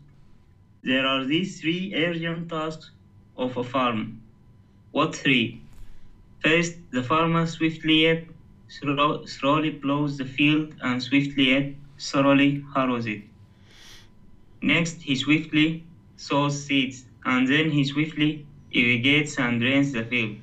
[0.83, 2.91] there are these three urgent tasks
[3.37, 4.21] of a farm.
[4.91, 5.61] What three?
[6.39, 8.05] First, the farmer swiftly
[8.67, 11.65] slow, slowly plows the field and swiftly yet
[11.99, 13.19] thoroughly harrows it.
[14.61, 15.79] Next, he swiftly
[16.15, 18.39] sows seeds, and then he swiftly
[18.71, 20.35] irrigates and drains the field.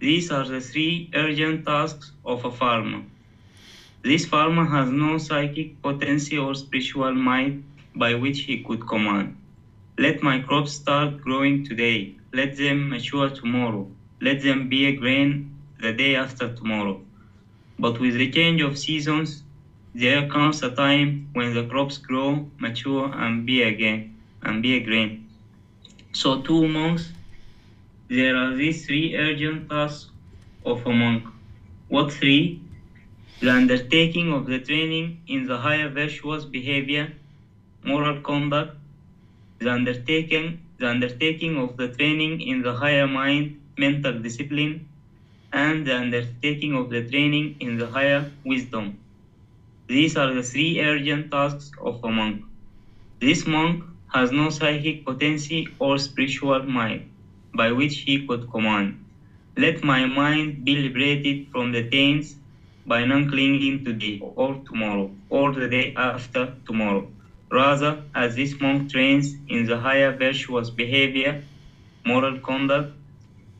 [0.00, 3.02] These are the three urgent tasks of a farmer.
[4.02, 7.54] This farmer has no psychic potency or spiritual might
[7.94, 9.30] by which he could command.
[9.98, 12.10] Let my crops start growing today.
[12.32, 13.86] Let them mature tomorrow.
[14.20, 15.40] Let them be a grain
[15.82, 16.98] the day after tomorrow.
[17.78, 19.42] But with the change of seasons,
[19.94, 24.04] there comes a time when the crops grow, mature, and be again,
[24.42, 25.16] and be a grain.
[26.12, 27.12] So two monks,
[28.08, 30.08] there are these three urgent tasks
[30.64, 31.24] of a monk.
[31.88, 32.56] What three?
[33.40, 37.12] The undertaking of the training in the higher virtuous behavior,
[37.84, 38.72] moral conduct,
[39.58, 44.80] the undertaking, the undertaking of the training in the higher mind, mental discipline,
[45.52, 48.94] and the undertaking of the training in the higher wisdom.
[49.88, 52.40] These are the three urgent tasks of a monk.
[53.20, 57.02] This monk has no psychic potency or spiritual might
[57.54, 58.94] by which he could command.
[59.56, 62.36] Let my mind be liberated from the taints
[62.86, 67.06] by non clinging to today or tomorrow or the day after tomorrow.
[67.50, 71.38] Rather, as this monk trains in the higher virtuous behavior,
[72.04, 72.90] moral conduct,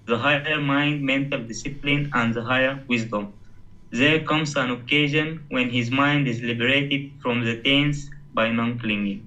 [0.06, 3.32] the higher mind, mental discipline, and the higher wisdom.
[3.90, 9.26] There comes an occasion when his mind is liberated from the taints by non clinging.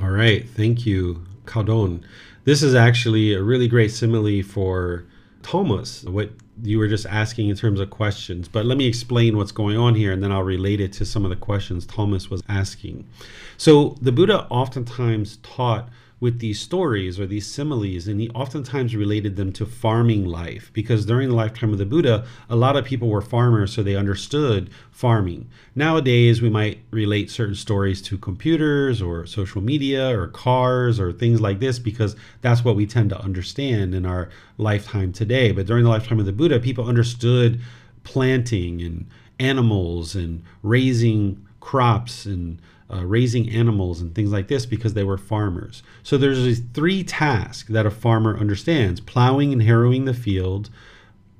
[0.00, 0.48] All right.
[0.48, 2.02] Thank you, Khaldun.
[2.44, 5.04] This is actually a really great simile for
[5.42, 6.30] Thomas, what
[6.62, 8.48] you were just asking in terms of questions.
[8.48, 11.24] But let me explain what's going on here and then I'll relate it to some
[11.24, 13.06] of the questions Thomas was asking.
[13.56, 15.88] So, the Buddha oftentimes taught
[16.24, 21.04] with these stories or these similes, and he oftentimes related them to farming life because
[21.04, 24.70] during the lifetime of the Buddha, a lot of people were farmers, so they understood
[24.90, 25.46] farming.
[25.74, 31.42] Nowadays, we might relate certain stories to computers or social media or cars or things
[31.42, 35.52] like this because that's what we tend to understand in our lifetime today.
[35.52, 37.60] But during the lifetime of the Buddha, people understood
[38.02, 39.06] planting and
[39.38, 45.16] animals and raising crops and uh, raising animals and things like this because they were
[45.16, 45.82] farmers.
[46.02, 50.70] So there's these three tasks that a farmer understands plowing and harrowing the field,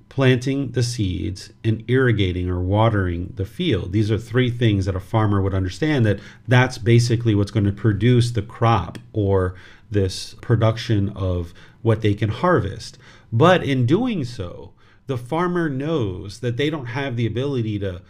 [0.09, 3.93] planting the seeds, and irrigating or watering the field.
[3.93, 7.73] These are three things that a farmer would understand that that's basically what's going to
[7.73, 9.55] produce the crop or
[9.91, 11.53] this production of
[11.83, 12.97] what they can harvest.
[13.33, 14.73] But in doing so,
[15.07, 18.01] the farmer knows that they don't have the ability to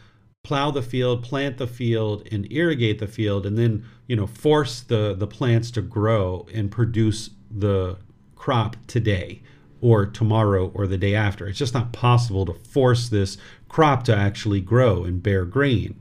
[0.44, 4.80] plow the field, plant the field, and irrigate the field, and then you know force
[4.80, 7.96] the the plants to grow and produce the
[8.36, 9.42] crop today
[9.80, 11.48] or tomorrow or the day after.
[11.48, 13.36] It's just not possible to force this
[13.68, 16.00] crop to actually grow and bear grain.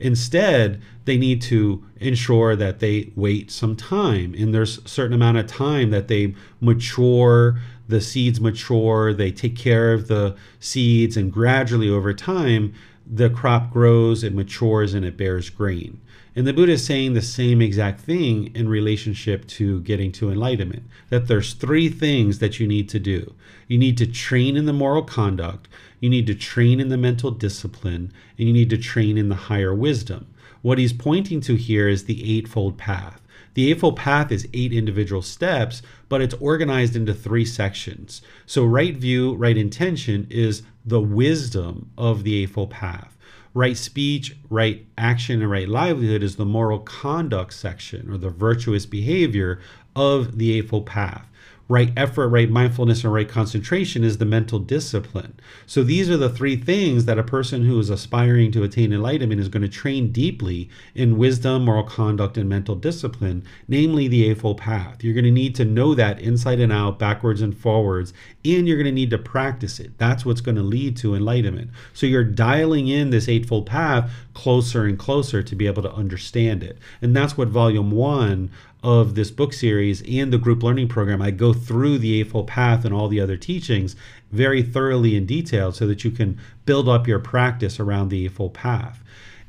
[0.00, 5.38] Instead, they need to ensure that they wait some time, and there's a certain amount
[5.38, 11.32] of time that they mature the seeds mature, they take care of the seeds, and
[11.32, 12.72] gradually over time,
[13.06, 16.00] the crop grows, it matures, and it bears grain.
[16.36, 20.84] And the Buddha is saying the same exact thing in relationship to getting to enlightenment
[21.08, 23.34] that there's three things that you need to do.
[23.68, 25.68] You need to train in the moral conduct,
[26.00, 29.34] you need to train in the mental discipline, and you need to train in the
[29.34, 30.26] higher wisdom.
[30.62, 33.20] What he's pointing to here is the Eightfold Path.
[33.54, 38.20] The Eightfold Path is eight individual steps, but it's organized into three sections.
[38.46, 43.16] So, right view, right intention is the wisdom of the Eightfold Path.
[43.54, 48.86] Right speech, right action, and right livelihood is the moral conduct section or the virtuous
[48.86, 49.60] behavior
[49.94, 51.28] of the Eightfold Path
[51.68, 55.34] right effort, right mindfulness, and right concentration is the mental discipline.
[55.66, 59.40] So these are the three things that a person who is aspiring to attain enlightenment
[59.40, 64.58] is going to train deeply in wisdom, moral conduct, and mental discipline, namely the Eightfold
[64.58, 65.02] Path.
[65.02, 68.12] You're going to need to know that inside and out, backwards and forwards,
[68.44, 69.96] and you're going to need to practice it.
[69.96, 71.70] That's what's going to lead to enlightenment.
[71.94, 76.62] So you're dialing in this Eightfold Path closer and closer to be able to understand
[76.62, 76.78] it.
[77.00, 78.50] And that's what volume one
[78.82, 82.84] of this book series and the group learning program, I go through the Eightfold Path
[82.84, 83.96] and all the other teachings
[84.30, 88.52] very thoroughly in detail so that you can build up your practice around the Eightfold
[88.52, 89.02] Path.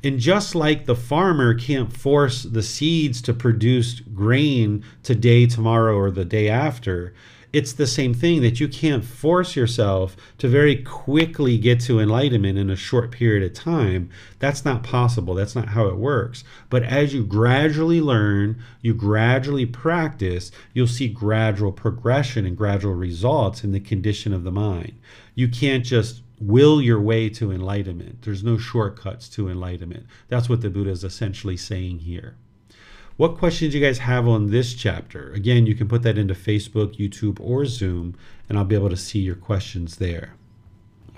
[0.03, 6.11] And just like the farmer can't force the seeds to produce grain today, tomorrow, or
[6.11, 7.13] the day after,
[7.55, 12.57] it's the same thing that you can't force yourself to very quickly get to enlightenment
[12.57, 14.09] in a short period of time.
[14.39, 15.33] That's not possible.
[15.33, 16.43] That's not how it works.
[16.69, 23.63] But as you gradually learn, you gradually practice, you'll see gradual progression and gradual results
[23.63, 24.99] in the condition of the mind.
[25.33, 28.23] You can't just will your way to enlightenment.
[28.23, 30.07] There's no shortcuts to enlightenment.
[30.27, 32.35] That's what the Buddha is essentially saying here.
[33.17, 35.31] What questions you guys have on this chapter?
[35.33, 38.15] Again, you can put that into Facebook, YouTube, or Zoom,
[38.49, 40.33] and I'll be able to see your questions there.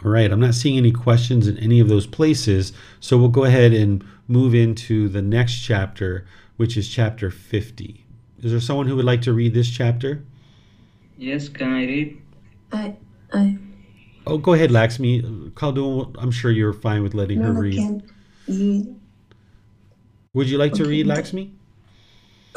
[0.06, 3.46] All right, I'm not seeing any questions in any of those places, so we'll go
[3.46, 8.06] ahead and move into the next chapter, which is chapter 50.
[8.44, 10.24] Is there someone who would like to read this chapter?
[11.18, 12.22] Yes, can I read?
[12.72, 12.96] I
[13.34, 13.58] I
[14.28, 15.52] Oh, go ahead, Laxmi.
[15.54, 17.76] Khaldun, I'm sure you're fine with letting her no, read.
[17.76, 18.04] can
[18.46, 19.00] you
[20.34, 21.16] Would you like to read, no.
[21.16, 21.57] Laxmi?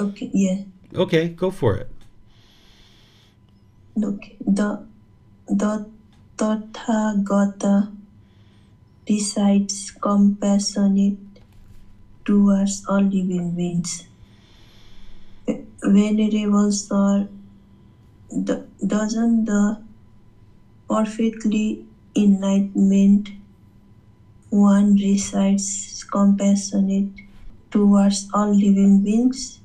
[0.00, 0.58] Okay yeah
[0.94, 1.88] Okay, go for it.
[4.02, 4.68] okay the
[5.46, 5.86] the
[6.36, 7.92] Tathagata
[9.08, 11.18] recites compassionate
[12.24, 14.04] towards all living beings.
[15.82, 17.28] Venerable Sir,
[18.30, 19.78] the, doesn't the
[20.88, 23.30] perfectly enlightenment
[24.50, 27.08] one recites compassionate
[27.70, 29.59] towards all living beings?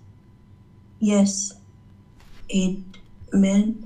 [1.09, 1.53] Yes,
[2.49, 2.77] it
[3.33, 3.85] meant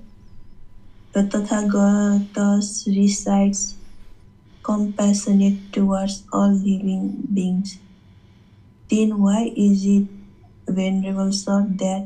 [1.13, 3.75] the Tathagatas recites
[4.63, 7.79] compassionate towards all living beings.
[8.89, 10.03] Then why is it,
[10.67, 12.05] Venerable Sir, that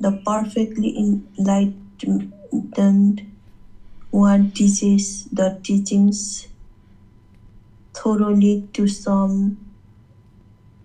[0.00, 2.32] the perfectly enlightened
[4.10, 6.46] one teaches the teachings
[7.94, 9.58] thoroughly to some,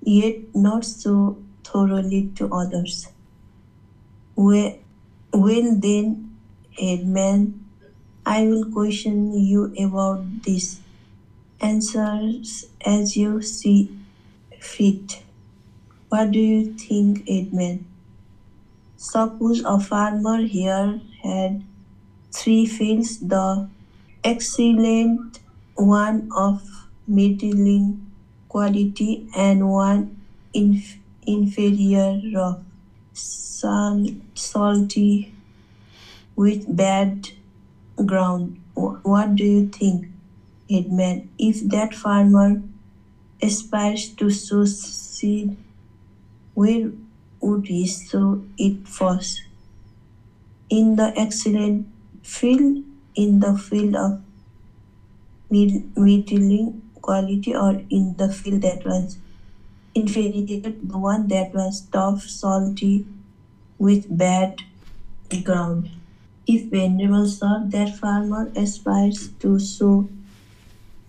[0.05, 3.07] yet not so thoroughly to others?
[4.35, 4.73] Well,
[5.33, 6.37] then,
[6.79, 7.65] Headman,
[8.25, 10.79] I will question you about this.
[11.61, 13.89] Answers as you see
[14.59, 15.23] fit.
[16.09, 17.85] What do you think, Edmund?
[18.97, 21.61] Suppose a farmer here had
[22.31, 23.67] three fields, the
[24.23, 25.39] excellent
[25.75, 28.11] one of middling
[28.49, 30.17] quality and one
[30.53, 30.97] inf-
[31.27, 32.59] inferior rough,
[33.63, 35.11] sal- salty
[36.35, 37.29] with bad
[38.05, 38.51] ground.
[38.75, 40.05] Wh- What do you think,
[40.69, 41.23] Edmund?
[41.37, 42.59] If that farmer
[43.41, 45.51] aspires to sow seed,
[46.53, 46.89] where
[47.41, 49.43] would he sow it first?
[50.69, 51.83] In the excellent
[52.21, 52.79] field,
[53.15, 54.13] in the field of
[55.49, 59.17] mid- middling quality, or in the field that was
[59.95, 63.03] inferior, the one that was tough, salty,
[63.87, 64.61] with bad
[65.43, 65.89] ground.
[66.47, 70.09] If Venerable Sir, that farmer aspires to sow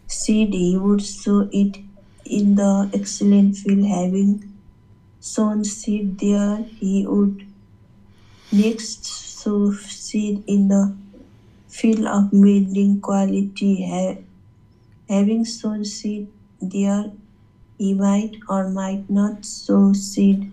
[0.06, 1.76] seed, he would sow it
[2.24, 4.42] in the excellent field, having
[5.20, 7.46] sown seed there, he would
[8.50, 10.82] next sow seed in the
[11.68, 13.74] field of middling quality.
[13.90, 14.18] Ha-
[15.08, 16.28] having sown seed
[16.60, 17.12] there,
[17.78, 20.52] he might or might not sow seed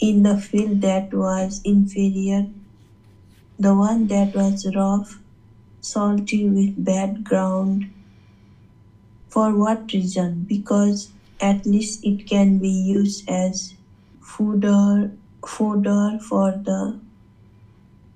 [0.00, 2.46] in the field that was inferior,
[3.60, 5.20] the one that was rough,
[5.80, 7.86] salty with bad ground.
[9.28, 10.44] For what reason?
[10.46, 11.08] Because
[11.40, 13.72] at least it can be used as
[14.20, 15.10] fodder,
[15.46, 16.98] fodder for the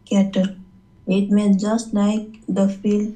[0.09, 0.47] cattle.
[1.07, 3.13] It means just like the field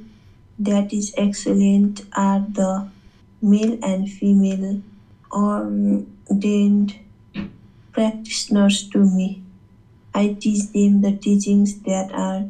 [0.59, 2.86] that is excellent are the
[3.43, 4.81] male and female
[5.32, 6.95] ordained
[7.93, 9.40] practitioners to me.
[10.15, 12.44] I teach them the teachings that are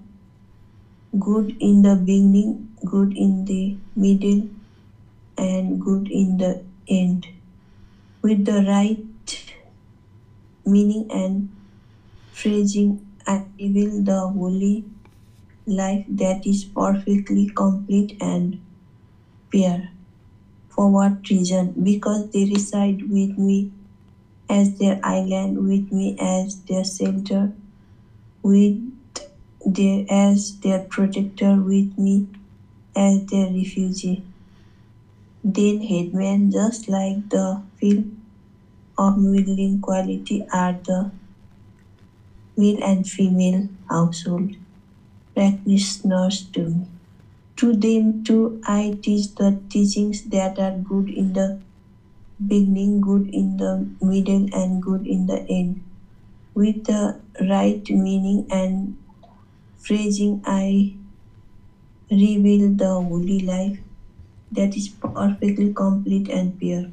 [1.18, 4.46] good in the beginning, good in the middle,
[5.38, 6.58] and good in the
[6.88, 7.28] end.
[8.22, 8.98] With the right
[10.64, 11.44] meaning and
[12.32, 12.96] phrasing,
[13.26, 14.84] I reveal the holy
[15.66, 18.56] life that is perfectly complete and
[19.50, 19.88] pure.
[20.68, 21.72] For what reason?
[21.82, 23.66] Because they reside with me
[24.48, 27.50] as their island, with me as their shelter,
[28.42, 28.76] with
[29.66, 32.26] their, as their protector, with me
[32.96, 34.22] as their refugee.
[35.42, 38.22] Then headman, just like the film
[38.98, 41.10] of middling quality, are the
[42.56, 44.50] male and female household
[45.34, 46.86] practitioners to me.
[47.56, 51.54] To them too, I teach the teachings that are good in the
[52.46, 55.78] beginning, good in the middle, and good in the end.
[56.54, 58.94] With the right meaning and
[59.78, 60.94] phrasing, I
[62.10, 63.78] reveal the holy life
[64.52, 66.84] that is perfectly complete and pure.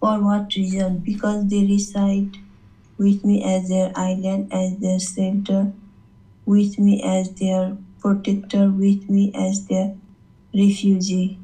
[0.00, 0.98] For what reason?
[0.98, 2.38] Because they reside
[2.98, 5.70] with me as their island, as their shelter,
[6.46, 9.90] with me as their protector, with me as their
[10.54, 11.38] refugee.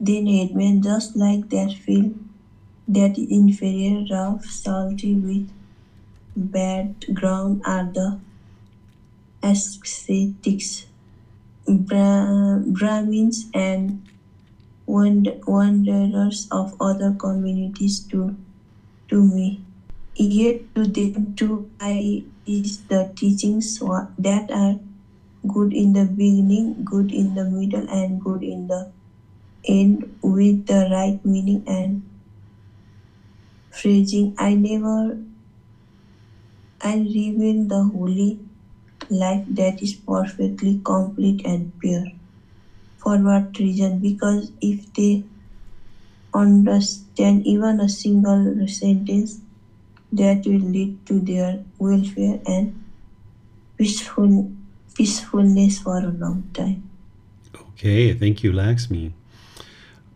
[0.00, 2.12] Then Edmund, just like that field
[2.94, 5.50] that inferior, rough, salty, with
[6.36, 8.18] bad ground are the
[9.50, 10.86] ascetics,
[11.68, 13.84] Bra- Brahmins, and
[14.86, 18.20] wand- wanderers of other communities to,
[19.10, 19.62] to me.
[20.16, 23.80] Yet to them too I is the teachings
[24.18, 24.76] that are
[25.46, 28.88] good in the beginning, good in the middle, and good in the
[29.68, 32.02] end with the right meaning and
[33.72, 34.34] phrasing.
[34.38, 35.18] I never
[36.80, 38.40] I reveal the holy
[39.08, 42.06] life that is perfectly complete and pure.
[42.98, 43.98] For what reason?
[44.00, 45.24] Because if they
[46.34, 49.40] understand even a single sentence,
[50.12, 52.84] that will lead to their welfare and
[53.78, 54.52] peaceful
[54.94, 56.90] peacefulness for a long time.
[57.56, 59.12] Okay, thank you, Laxmi.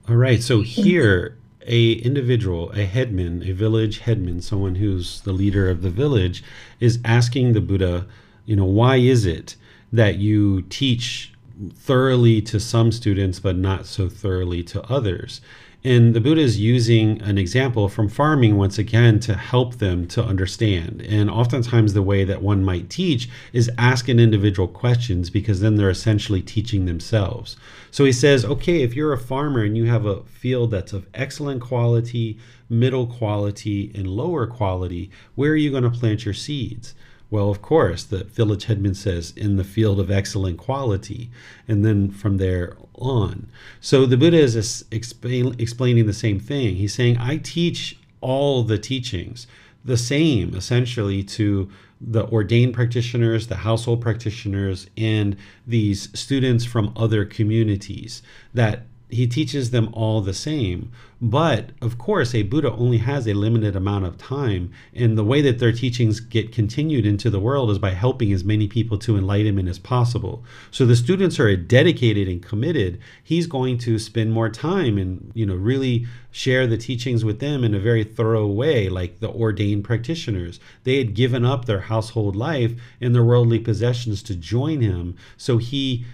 [0.08, 5.68] All right, so here a individual, a headman, a village headman, someone who's the leader
[5.68, 6.42] of the village,
[6.80, 8.06] is asking the Buddha,
[8.44, 9.56] you know, why is it
[9.92, 11.32] that you teach
[11.74, 15.40] thoroughly to some students but not so thoroughly to others?
[15.86, 20.24] And the Buddha is using an example from farming once again to help them to
[20.24, 21.00] understand.
[21.08, 25.76] And oftentimes, the way that one might teach is ask an individual questions because then
[25.76, 27.56] they're essentially teaching themselves.
[27.92, 31.06] So he says, okay, if you're a farmer and you have a field that's of
[31.14, 32.36] excellent quality,
[32.68, 36.96] middle quality, and lower quality, where are you going to plant your seeds?
[37.30, 41.30] Well, of course, the village headman says, in the field of excellent quality.
[41.66, 43.48] And then from there on.
[43.80, 46.76] So the Buddha is explain, explaining the same thing.
[46.76, 49.46] He's saying, I teach all the teachings
[49.84, 51.70] the same essentially to
[52.00, 55.36] the ordained practitioners, the household practitioners, and
[55.66, 60.90] these students from other communities that he teaches them all the same.
[61.20, 64.70] But of course, a Buddha only has a limited amount of time.
[64.94, 68.44] And the way that their teachings get continued into the world is by helping as
[68.44, 70.44] many people to enlightenment as possible.
[70.70, 73.00] So the students are dedicated and committed.
[73.24, 77.64] He's going to spend more time and, you know, really share the teachings with them
[77.64, 80.60] in a very thorough way, like the ordained practitioners.
[80.84, 85.16] They had given up their household life and their worldly possessions to join him.
[85.38, 86.04] So he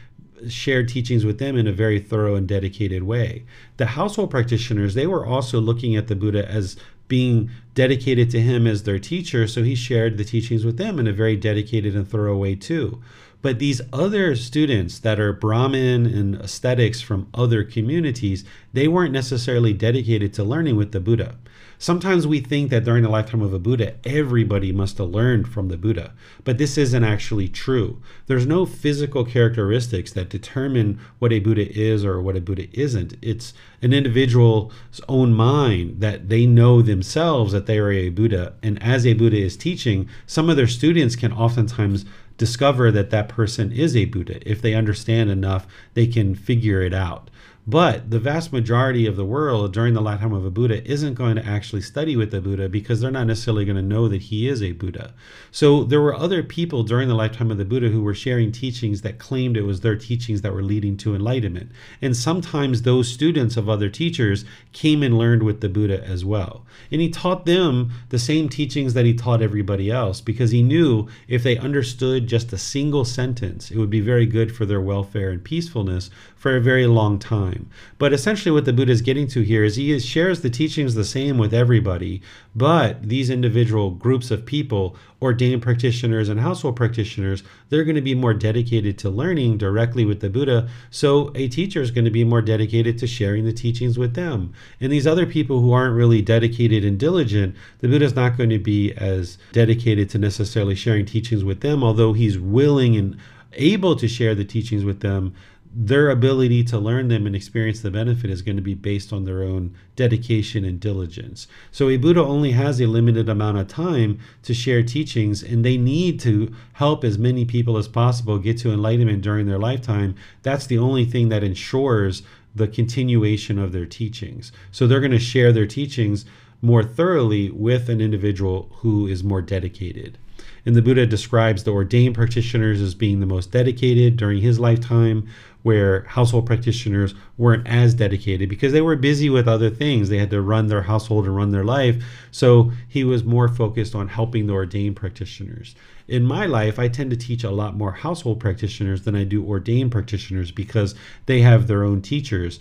[0.48, 3.44] shared teachings with them in a very thorough and dedicated way.
[3.76, 6.76] The household practitioners, they were also looking at the Buddha as
[7.08, 11.06] being dedicated to him as their teacher, so he shared the teachings with them in
[11.06, 13.02] a very dedicated and thorough way too.
[13.42, 19.72] But these other students that are Brahmin and ascetics from other communities, they weren't necessarily
[19.72, 21.36] dedicated to learning with the Buddha.
[21.82, 25.66] Sometimes we think that during the lifetime of a Buddha, everybody must have learned from
[25.66, 26.12] the Buddha,
[26.44, 28.00] but this isn't actually true.
[28.28, 33.16] There's no physical characteristics that determine what a Buddha is or what a Buddha isn't.
[33.20, 33.52] It's
[33.82, 34.72] an individual's
[35.08, 39.38] own mind that they know themselves that they are a Buddha, and as a Buddha
[39.38, 42.04] is teaching, some of their students can oftentimes
[42.38, 44.38] discover that that person is a Buddha.
[44.48, 47.28] If they understand enough, they can figure it out.
[47.64, 51.36] But the vast majority of the world during the lifetime of a Buddha isn't going
[51.36, 54.48] to actually study with the Buddha because they're not necessarily going to know that he
[54.48, 55.14] is a Buddha.
[55.52, 59.02] So there were other people during the lifetime of the Buddha who were sharing teachings
[59.02, 61.70] that claimed it was their teachings that were leading to enlightenment.
[62.00, 66.66] And sometimes those students of other teachers came and learned with the Buddha as well.
[66.90, 71.06] And he taught them the same teachings that he taught everybody else because he knew
[71.28, 75.30] if they understood just a single sentence, it would be very good for their welfare
[75.30, 76.10] and peacefulness
[76.42, 77.70] for a very long time.
[77.98, 81.04] But essentially, what the Buddha is getting to here is he shares the teachings the
[81.04, 82.20] same with everybody,
[82.52, 88.16] but these individual groups of people, ordained practitioners and household practitioners, they're going to be
[88.16, 90.68] more dedicated to learning directly with the Buddha.
[90.90, 94.52] So a teacher is going to be more dedicated to sharing the teachings with them.
[94.80, 98.50] And these other people who aren't really dedicated and diligent, the Buddha is not going
[98.50, 103.16] to be as dedicated to necessarily sharing teachings with them, although he's willing and
[103.52, 105.32] able to share the teachings with them
[105.74, 109.24] their ability to learn them and experience the benefit is going to be based on
[109.24, 111.46] their own dedication and diligence.
[111.70, 115.78] So a Buddha only has a limited amount of time to share teachings, and they
[115.78, 120.14] need to help as many people as possible get to enlightenment during their lifetime.
[120.42, 122.22] That's the only thing that ensures
[122.54, 124.52] the continuation of their teachings.
[124.70, 126.26] So they're going to share their teachings
[126.60, 130.18] more thoroughly with an individual who is more dedicated.
[130.64, 135.26] And the Buddha describes the ordained practitioners as being the most dedicated during his lifetime,
[135.62, 140.08] where household practitioners weren't as dedicated because they were busy with other things.
[140.08, 142.02] They had to run their household and run their life.
[142.30, 145.74] So he was more focused on helping the ordained practitioners.
[146.08, 149.44] In my life, I tend to teach a lot more household practitioners than I do
[149.44, 150.94] ordained practitioners because
[151.26, 152.60] they have their own teachers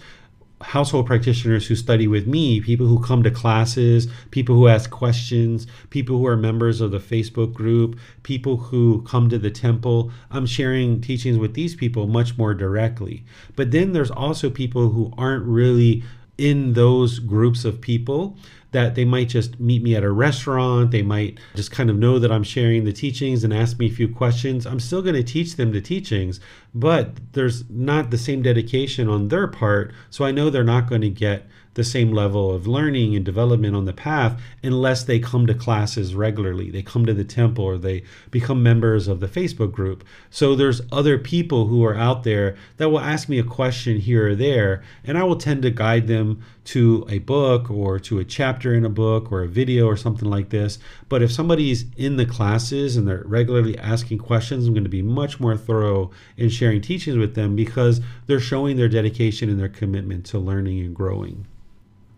[0.63, 5.67] household practitioners who study with me, people who come to classes, people who ask questions,
[5.89, 10.11] people who are members of the Facebook group, people who come to the temple.
[10.29, 13.23] I'm sharing teachings with these people much more directly.
[13.55, 16.03] But then there's also people who aren't really
[16.37, 18.35] in those groups of people
[18.71, 20.91] that they might just meet me at a restaurant.
[20.91, 23.91] They might just kind of know that I'm sharing the teachings and ask me a
[23.91, 24.65] few questions.
[24.65, 26.39] I'm still going to teach them the teachings,
[26.73, 29.93] but there's not the same dedication on their part.
[30.09, 33.75] So I know they're not going to get the same level of learning and development
[33.75, 36.69] on the path unless they come to classes regularly.
[36.69, 40.03] They come to the temple or they become members of the Facebook group.
[40.29, 44.29] So there's other people who are out there that will ask me a question here
[44.29, 48.25] or there, and I will tend to guide them to a book or to a
[48.25, 50.77] chapter in a book or a video or something like this.
[51.09, 55.01] But if somebody's in the classes and they're regularly asking questions, I'm going to be
[55.01, 59.69] much more thorough in sharing teachings with them because they're showing their dedication and their
[59.69, 61.47] commitment to learning and growing.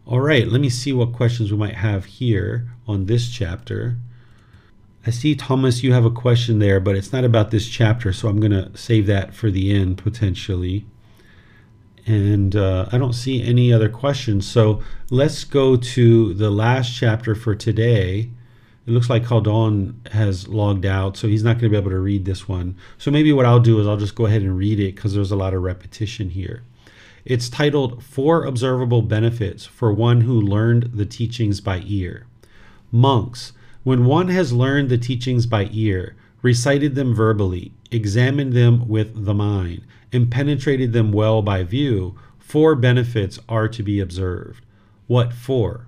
[0.05, 3.97] All right, let me see what questions we might have here on this chapter.
[5.07, 8.27] I see, Thomas, you have a question there, but it's not about this chapter, so
[8.27, 10.85] I'm going to save that for the end potentially.
[12.05, 14.45] And uh, I don't see any other questions.
[14.45, 18.29] So let's go to the last chapter for today.
[18.85, 21.99] It looks like Khaldun has logged out, so he's not going to be able to
[21.99, 22.75] read this one.
[22.97, 25.31] So maybe what I'll do is I'll just go ahead and read it because there's
[25.31, 26.63] a lot of repetition here.
[27.23, 32.27] It's titled Four Observable Benefits for One Who Learned the Teachings by Ear.
[32.91, 33.53] Monks,
[33.83, 39.33] when one has learned the teachings by ear, recited them verbally, examined them with the
[39.33, 44.63] mind, and penetrated them well by view, four benefits are to be observed.
[45.07, 45.87] What for?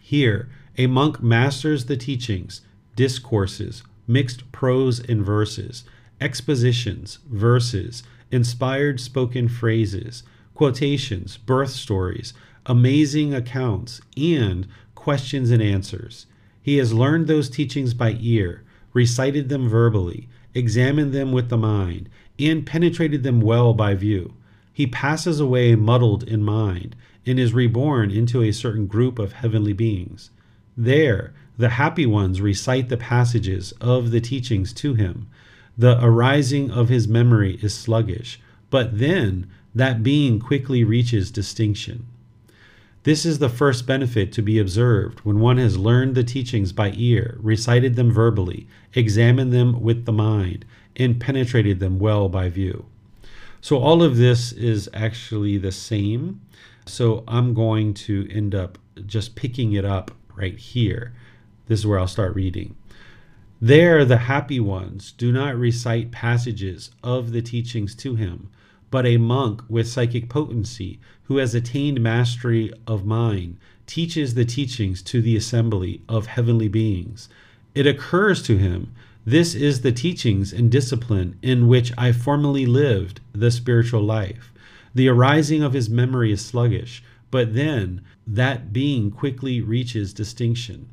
[0.00, 0.48] Here,
[0.78, 2.62] a monk masters the teachings,
[2.96, 5.84] discourses, mixed prose and verses,
[6.20, 10.22] expositions, verses, inspired spoken phrases,
[10.54, 12.32] quotations, birth stories,
[12.64, 16.26] amazing accounts, and questions and answers.
[16.62, 22.08] He has learned those teachings by ear, recited them verbally, examined them with the mind,
[22.38, 24.34] and penetrated them well by view.
[24.72, 26.94] He passes away muddled in mind
[27.24, 30.30] and is reborn into a certain group of heavenly beings.
[30.76, 35.28] There, the happy ones recite the passages of the teachings to him.
[35.78, 38.40] The arising of his memory is sluggish,
[38.70, 42.06] but then that being quickly reaches distinction.
[43.04, 46.92] This is the first benefit to be observed when one has learned the teachings by
[46.96, 50.64] ear, recited them verbally, examined them with the mind,
[50.96, 52.86] and penetrated them well by view.
[53.60, 56.40] So, all of this is actually the same.
[56.86, 61.12] So, I'm going to end up just picking it up right here.
[61.66, 62.76] This is where I'll start reading.
[63.60, 68.50] There, the happy ones do not recite passages of the teachings to him,
[68.90, 73.56] but a monk with psychic potency who has attained mastery of mind
[73.86, 77.28] teaches the teachings to the assembly of heavenly beings.
[77.74, 78.92] It occurs to him,
[79.26, 84.52] This is the teachings and discipline in which I formerly lived the spiritual life.
[84.94, 90.88] The arising of his memory is sluggish, but then that being quickly reaches distinction.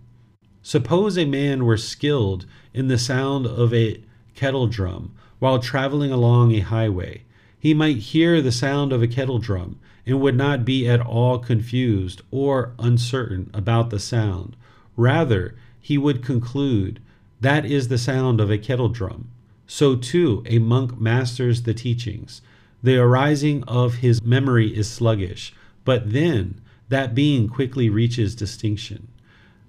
[0.61, 4.03] Suppose a man were skilled in the sound of a
[4.35, 7.23] kettle drum while traveling along a highway
[7.63, 11.39] he might hear the sound of a kettle drum and would not be at all
[11.39, 14.57] confused or uncertain about the sound.
[14.97, 16.99] Rather, he would conclude,
[17.43, 19.27] That is the sound of a kettle drum.
[19.67, 22.41] So too, a monk masters the teachings.
[22.81, 25.53] The arising of his memory is sluggish,
[25.83, 29.09] but then that being quickly reaches distinction.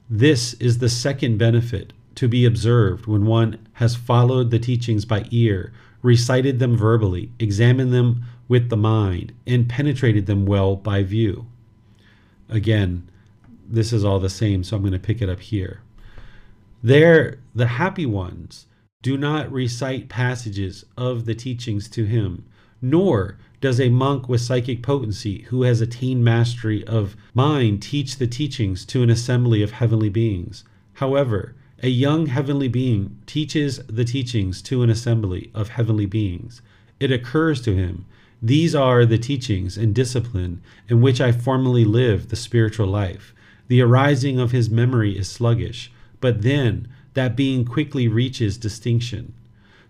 [0.08, 5.26] This is the second benefit to be observed when one has followed the teachings by
[5.32, 11.46] ear recited them verbally, examined them with the mind, and penetrated them well by view.
[12.48, 13.08] Again,
[13.68, 15.80] this is all the same, so I'm going to pick it up here.
[16.84, 18.66] There, the happy ones
[19.00, 22.44] do not recite passages of the teachings to him,
[22.82, 28.26] nor does a monk with psychic potency who has attained mastery of mind teach the
[28.26, 30.62] teachings to an assembly of heavenly beings.
[30.92, 36.60] However, a young heavenly being teaches the teachings to an assembly of heavenly beings.
[37.00, 38.04] It occurs to him,
[38.42, 43.34] These are the teachings and discipline in which I formerly lived the spiritual life.
[43.68, 45.90] The arising of his memory is sluggish,
[46.24, 49.34] but then that being quickly reaches distinction.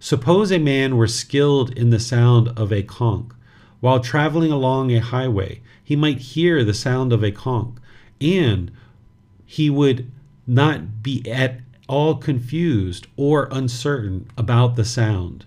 [0.01, 3.31] Suppose a man were skilled in the sound of a conch.
[3.78, 7.77] While traveling along a highway, he might hear the sound of a conch,
[8.20, 8.73] and
[9.47, 10.11] he would
[10.44, 15.44] not be at all confused or uncertain about the sound.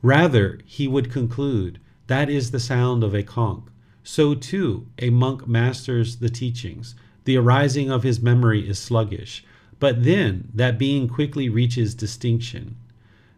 [0.00, 3.64] Rather, he would conclude, that is the sound of a conch.
[4.02, 6.94] So too, a monk masters the teachings.
[7.24, 9.44] The arising of his memory is sluggish,
[9.80, 12.76] but then that being quickly reaches distinction.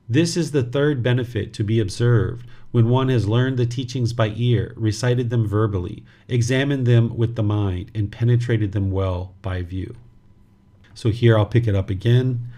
[0.08, 4.32] This is the third benefit to be observed when one has learned the teachings by
[4.36, 9.94] ear, recited them verbally, examined them with the mind, and penetrated them well by view.
[10.94, 12.48] So here I'll pick it up again.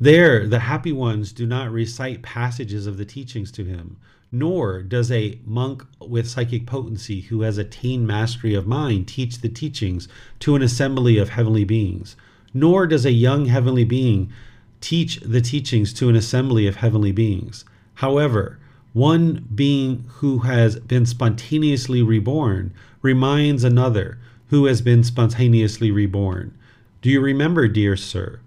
[0.00, 3.96] There, the happy ones do not recite passages of the teachings to him,
[4.32, 9.48] nor does a monk with psychic potency who has attained mastery of mind teach the
[9.48, 10.08] teachings
[10.40, 12.16] to an assembly of heavenly beings,
[12.56, 14.32] nor does a young heavenly being
[14.80, 17.66] teach the teachings to an assembly of heavenly beings.
[17.96, 18.58] However,
[18.94, 22.72] one being who has been spontaneously reborn
[23.02, 24.18] reminds another
[24.48, 26.56] who has been spontaneously reborn.
[27.02, 28.40] Do you remember, dear sir?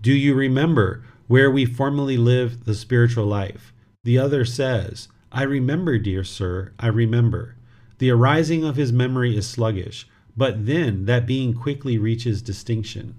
[0.00, 3.72] Do you remember where we formerly lived the spiritual life?
[4.02, 7.54] The other says, I remember, dear sir, I remember.
[7.98, 13.14] The arising of his memory is sluggish, but then that being quickly reaches distinction.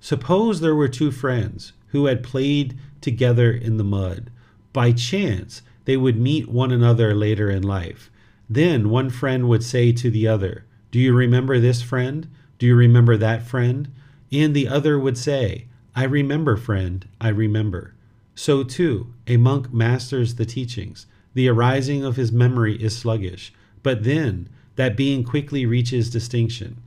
[0.00, 4.30] Suppose there were two friends who had played together in the mud.
[4.72, 8.10] By chance, they would meet one another later in life.
[8.48, 12.28] Then one friend would say to the other, Do you remember this friend?
[12.58, 13.88] Do you remember that friend?
[14.32, 17.94] And the other would say, I remember, friend, I remember.
[18.34, 21.06] So too, a monk masters the teachings.
[21.34, 23.52] The arising of his memory is sluggish,
[23.82, 26.82] but then that being quickly reaches distinction.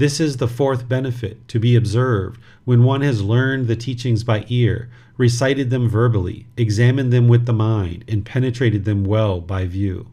[0.00, 4.46] This is the fourth benefit to be observed when one has learned the teachings by
[4.48, 10.06] ear, recited them verbally, examined them with the mind, and penetrated them well by view.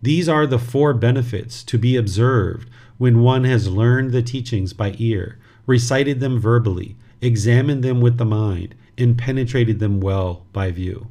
[0.00, 4.94] These are the four benefits to be observed when one has learned the teachings by
[4.96, 11.08] ear, recited them verbally, examined them with the mind, and penetrated them well by view.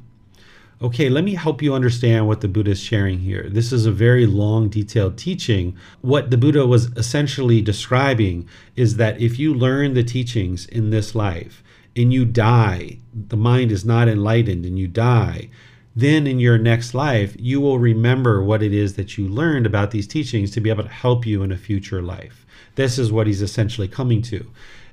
[0.82, 3.48] Okay, let me help you understand what the Buddha is sharing here.
[3.48, 5.76] This is a very long, detailed teaching.
[6.00, 11.14] What the Buddha was essentially describing is that if you learn the teachings in this
[11.14, 11.62] life
[11.94, 15.50] and you die, the mind is not enlightened and you die,
[15.94, 19.92] then in your next life, you will remember what it is that you learned about
[19.92, 22.44] these teachings to be able to help you in a future life.
[22.74, 24.50] This is what he's essentially coming to.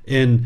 [0.07, 0.45] And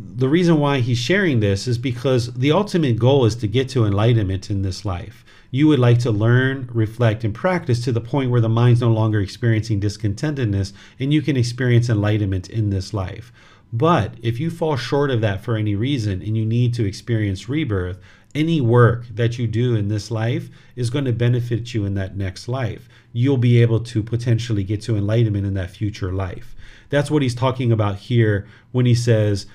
[0.00, 3.84] the reason why he's sharing this is because the ultimate goal is to get to
[3.84, 5.24] enlightenment in this life.
[5.50, 8.92] You would like to learn, reflect, and practice to the point where the mind's no
[8.92, 13.32] longer experiencing discontentedness and you can experience enlightenment in this life.
[13.72, 17.48] But if you fall short of that for any reason and you need to experience
[17.48, 17.98] rebirth,
[18.34, 22.16] any work that you do in this life is going to benefit you in that
[22.16, 22.88] next life.
[23.12, 26.54] You'll be able to potentially get to enlightenment in that future life.
[26.90, 29.46] That's what he's talking about here when he says,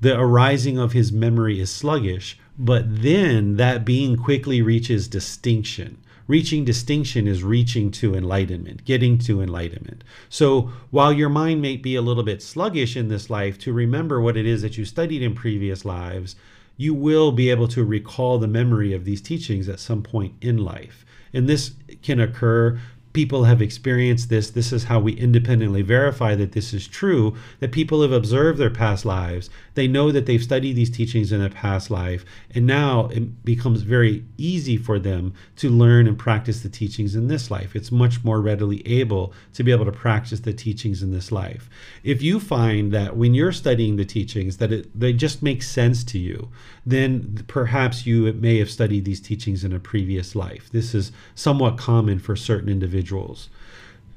[0.00, 5.98] the arising of his memory is sluggish, but then that being quickly reaches distinction.
[6.26, 10.04] Reaching distinction is reaching to enlightenment, getting to enlightenment.
[10.28, 14.20] So while your mind may be a little bit sluggish in this life to remember
[14.20, 16.36] what it is that you studied in previous lives,
[16.76, 20.56] you will be able to recall the memory of these teachings at some point in
[20.56, 21.04] life.
[21.32, 22.78] And this can occur
[23.12, 24.50] people have experienced this.
[24.50, 28.70] This is how we independently verify that this is true, that people have observed their
[28.70, 29.50] past lives.
[29.74, 32.24] They know that they've studied these teachings in a past life,
[32.54, 37.28] and now it becomes very easy for them to learn and practice the teachings in
[37.28, 37.74] this life.
[37.74, 41.68] It's much more readily able to be able to practice the teachings in this life.
[42.04, 46.04] If you find that when you're studying the teachings that it, they just make sense
[46.04, 46.48] to you,
[46.86, 50.70] then perhaps you may have studied these teachings in a previous life.
[50.70, 53.48] This is somewhat common for certain individuals.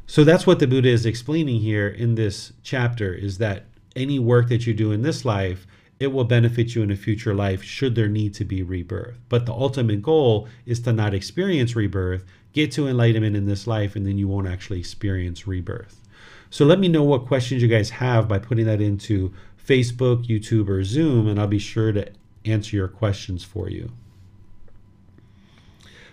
[0.07, 3.65] So that's what the Buddha is explaining here in this chapter is that
[3.95, 5.65] any work that you do in this life,
[5.99, 9.17] it will benefit you in a future life should there need to be rebirth.
[9.29, 13.95] But the ultimate goal is to not experience rebirth, get to enlightenment in this life,
[13.95, 16.01] and then you won't actually experience rebirth.
[16.49, 19.33] So let me know what questions you guys have by putting that into
[19.65, 22.11] Facebook, YouTube, or Zoom, and I'll be sure to
[22.45, 23.91] answer your questions for you.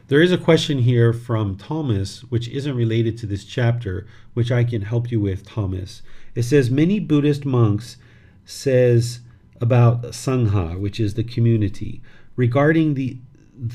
[0.09, 4.65] There is a question here from Thomas, which isn't related to this chapter, which I
[4.65, 6.03] can help you with, Thomas.
[6.35, 7.97] It says many Buddhist monks
[8.45, 9.21] says
[9.61, 12.03] about sangha, which is the community,
[12.35, 13.19] regarding the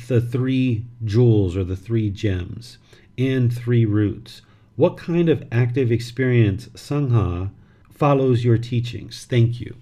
[0.08, 2.80] the three jewels or the three gems
[3.18, 4.42] and three roots.
[4.76, 7.52] What kind of active experience sangha
[7.90, 9.26] follows your teachings?
[9.30, 9.76] Thank you.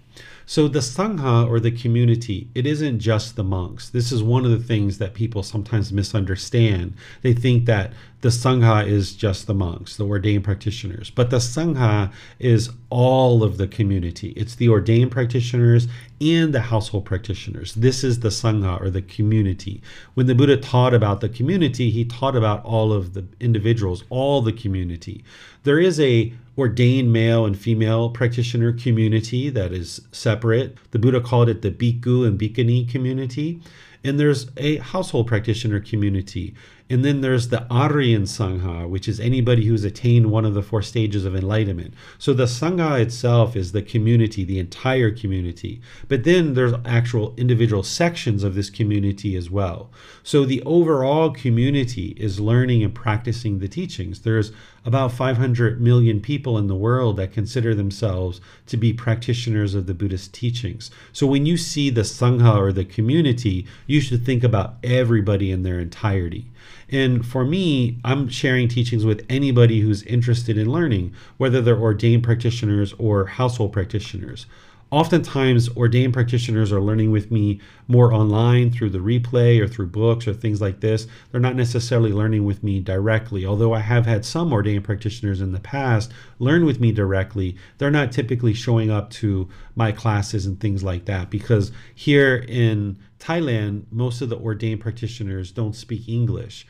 [0.45, 3.89] So the Sangha or the community, it isn't just the monks.
[3.89, 6.95] This is one of the things that people sometimes misunderstand.
[7.21, 11.09] They think that the Sangha is just the monks, the ordained practitioners.
[11.09, 14.29] But the Sangha is all of the community.
[14.31, 15.87] It's the ordained practitioners
[16.21, 17.73] and the household practitioners.
[17.73, 19.81] This is the Sangha or the community.
[20.13, 24.41] When the Buddha taught about the community, he taught about all of the individuals, all
[24.41, 25.23] the community.
[25.63, 30.77] There is a ordained male and female practitioner community that is separate.
[30.91, 33.59] The Buddha called it the bhikkhu and bhikkhuni community.
[34.03, 36.53] And there's a household practitioner community.
[36.89, 40.81] And then there's the Aryan Sangha, which is anybody who's attained one of the four
[40.81, 41.93] stages of enlightenment.
[42.19, 45.81] So the Sangha itself is the community, the entire community.
[46.07, 49.89] But then there's actual individual sections of this community as well.
[50.23, 54.19] So the overall community is learning and practicing the teachings.
[54.21, 54.51] There's
[54.85, 59.93] about 500 million people in the world that consider themselves to be practitioners of the
[59.93, 60.91] Buddhist teachings.
[61.13, 65.63] So when you see the Sangha or the community, you should think about everybody in
[65.63, 66.47] their entirety.
[66.89, 72.23] And for me, I'm sharing teachings with anybody who's interested in learning, whether they're ordained
[72.23, 74.45] practitioners or household practitioners.
[74.93, 80.27] Oftentimes, ordained practitioners are learning with me more online through the replay or through books
[80.27, 81.07] or things like this.
[81.31, 83.43] They're not necessarily learning with me directly.
[83.43, 87.89] Although I have had some ordained practitioners in the past learn with me directly, they're
[87.89, 93.85] not typically showing up to my classes and things like that because here in Thailand,
[93.89, 96.67] most of the ordained practitioners don't speak English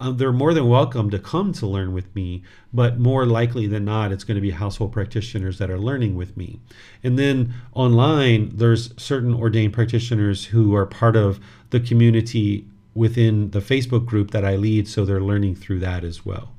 [0.00, 3.84] um, they're more than welcome to come to learn with me, but more likely than
[3.84, 6.58] not, it's going to be household practitioners that are learning with me.
[7.04, 13.60] And then online, there's certain ordained practitioners who are part of the community within the
[13.60, 16.50] Facebook group that I lead, so they're learning through that as well.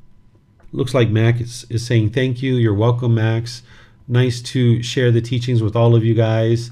[0.71, 2.55] Looks like Max is, is saying thank you.
[2.55, 3.63] You're welcome, Max.
[4.07, 6.69] Nice to share the teachings with all of you guys.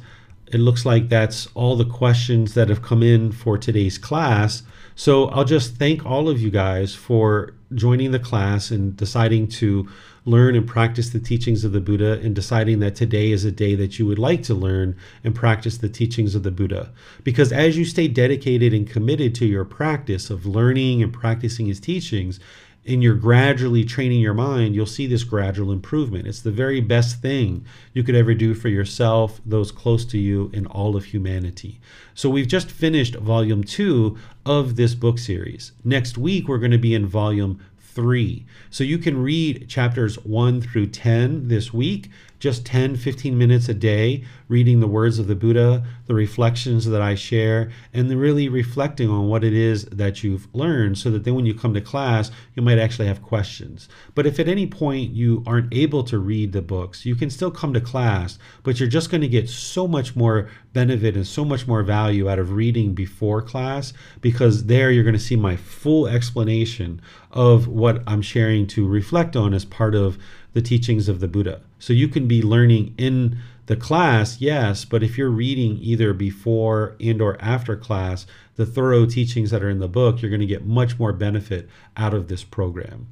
[0.52, 4.64] It looks like that's all the questions that have come in for today's class.
[4.96, 9.88] So I'll just thank all of you guys for joining the class and deciding to
[10.26, 13.76] learn and practice the teachings of the Buddha and deciding that today is a day
[13.76, 16.92] that you would like to learn and practice the teachings of the Buddha.
[17.24, 21.80] Because as you stay dedicated and committed to your practice of learning and practicing his
[21.80, 22.40] teachings,
[22.86, 26.28] and you're gradually training your mind, you'll see this gradual improvement.
[26.28, 30.50] It's the very best thing you could ever do for yourself, those close to you,
[30.54, 31.80] and all of humanity.
[32.14, 35.72] So, we've just finished volume two of this book series.
[35.84, 38.46] Next week, we're going to be in volume three.
[38.70, 42.10] So, you can read chapters one through 10 this week
[42.40, 47.02] just 10, 15 minutes a day reading the words of the Buddha, the reflections that
[47.02, 51.36] I share, and really reflecting on what it is that you've learned so that then
[51.36, 53.88] when you come to class, you might actually have questions.
[54.16, 57.52] But if at any point you aren't able to read the books, you can still
[57.52, 61.44] come to class, but you're just going to get so much more benefit and so
[61.46, 65.56] much more value out of reading before class because there you're going to see my
[65.56, 67.02] full explanation
[67.32, 70.18] of what I'm sharing to reflect on as part of
[70.54, 71.62] the teachings of the Buddha.
[71.78, 76.96] So you can be learning in the class, yes, but if you're reading either before
[77.00, 80.48] and or after class, the thorough teachings that are in the book, you're going to
[80.48, 83.08] get much more benefit out of this program.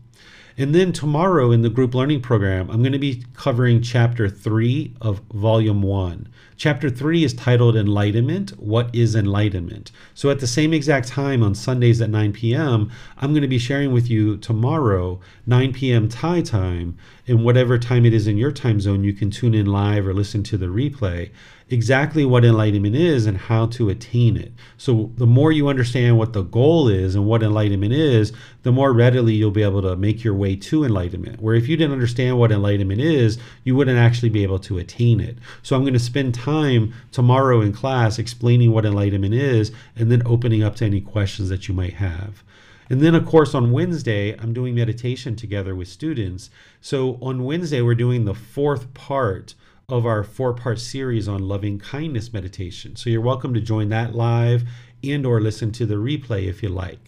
[0.59, 4.95] And then tomorrow in the group learning program, I'm going to be covering chapter 3
[4.99, 6.27] of volume 1.
[6.55, 9.91] Chapter 3 is titled Enlightenment What is Enlightenment?
[10.15, 12.89] So, at the same exact time on Sundays at 9 p.m.,
[13.19, 16.09] I'm going to be sharing with you tomorrow, 9 p.m.
[16.09, 16.97] Thai time,
[17.27, 20.13] and whatever time it is in your time zone, you can tune in live or
[20.15, 21.29] listen to the replay
[21.69, 24.53] exactly what enlightenment is and how to attain it.
[24.77, 28.31] So, the more you understand what the goal is and what enlightenment is,
[28.64, 31.41] the more readily you'll be able to make your way to enlightenment.
[31.41, 35.19] Where if you didn't understand what enlightenment is, you wouldn't actually be able to attain
[35.19, 35.38] it.
[35.61, 40.23] So, I'm going to spend time tomorrow in class explaining what enlightenment is and then
[40.26, 42.44] opening up to any questions that you might have.
[42.89, 46.49] And then, of course, on Wednesday, I'm doing meditation together with students.
[46.80, 49.56] So on Wednesday, we're doing the fourth part
[49.89, 52.97] of our four part series on loving kindness meditation.
[52.97, 54.65] So you're welcome to join that live
[55.01, 56.99] and or listen to the replay if you like.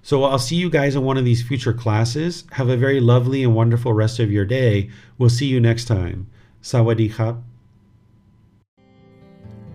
[0.00, 2.44] So I'll see you guys in one of these future classes.
[2.52, 4.88] Have a very lovely and wonderful rest of your day.
[5.18, 6.26] We'll see you next time.
[6.62, 7.42] Sawadee.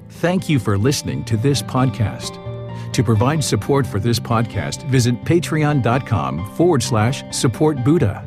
[0.10, 2.44] Thank you for listening to this podcast.
[2.92, 8.27] To provide support for this podcast, visit patreon.com forward slash support Buddha.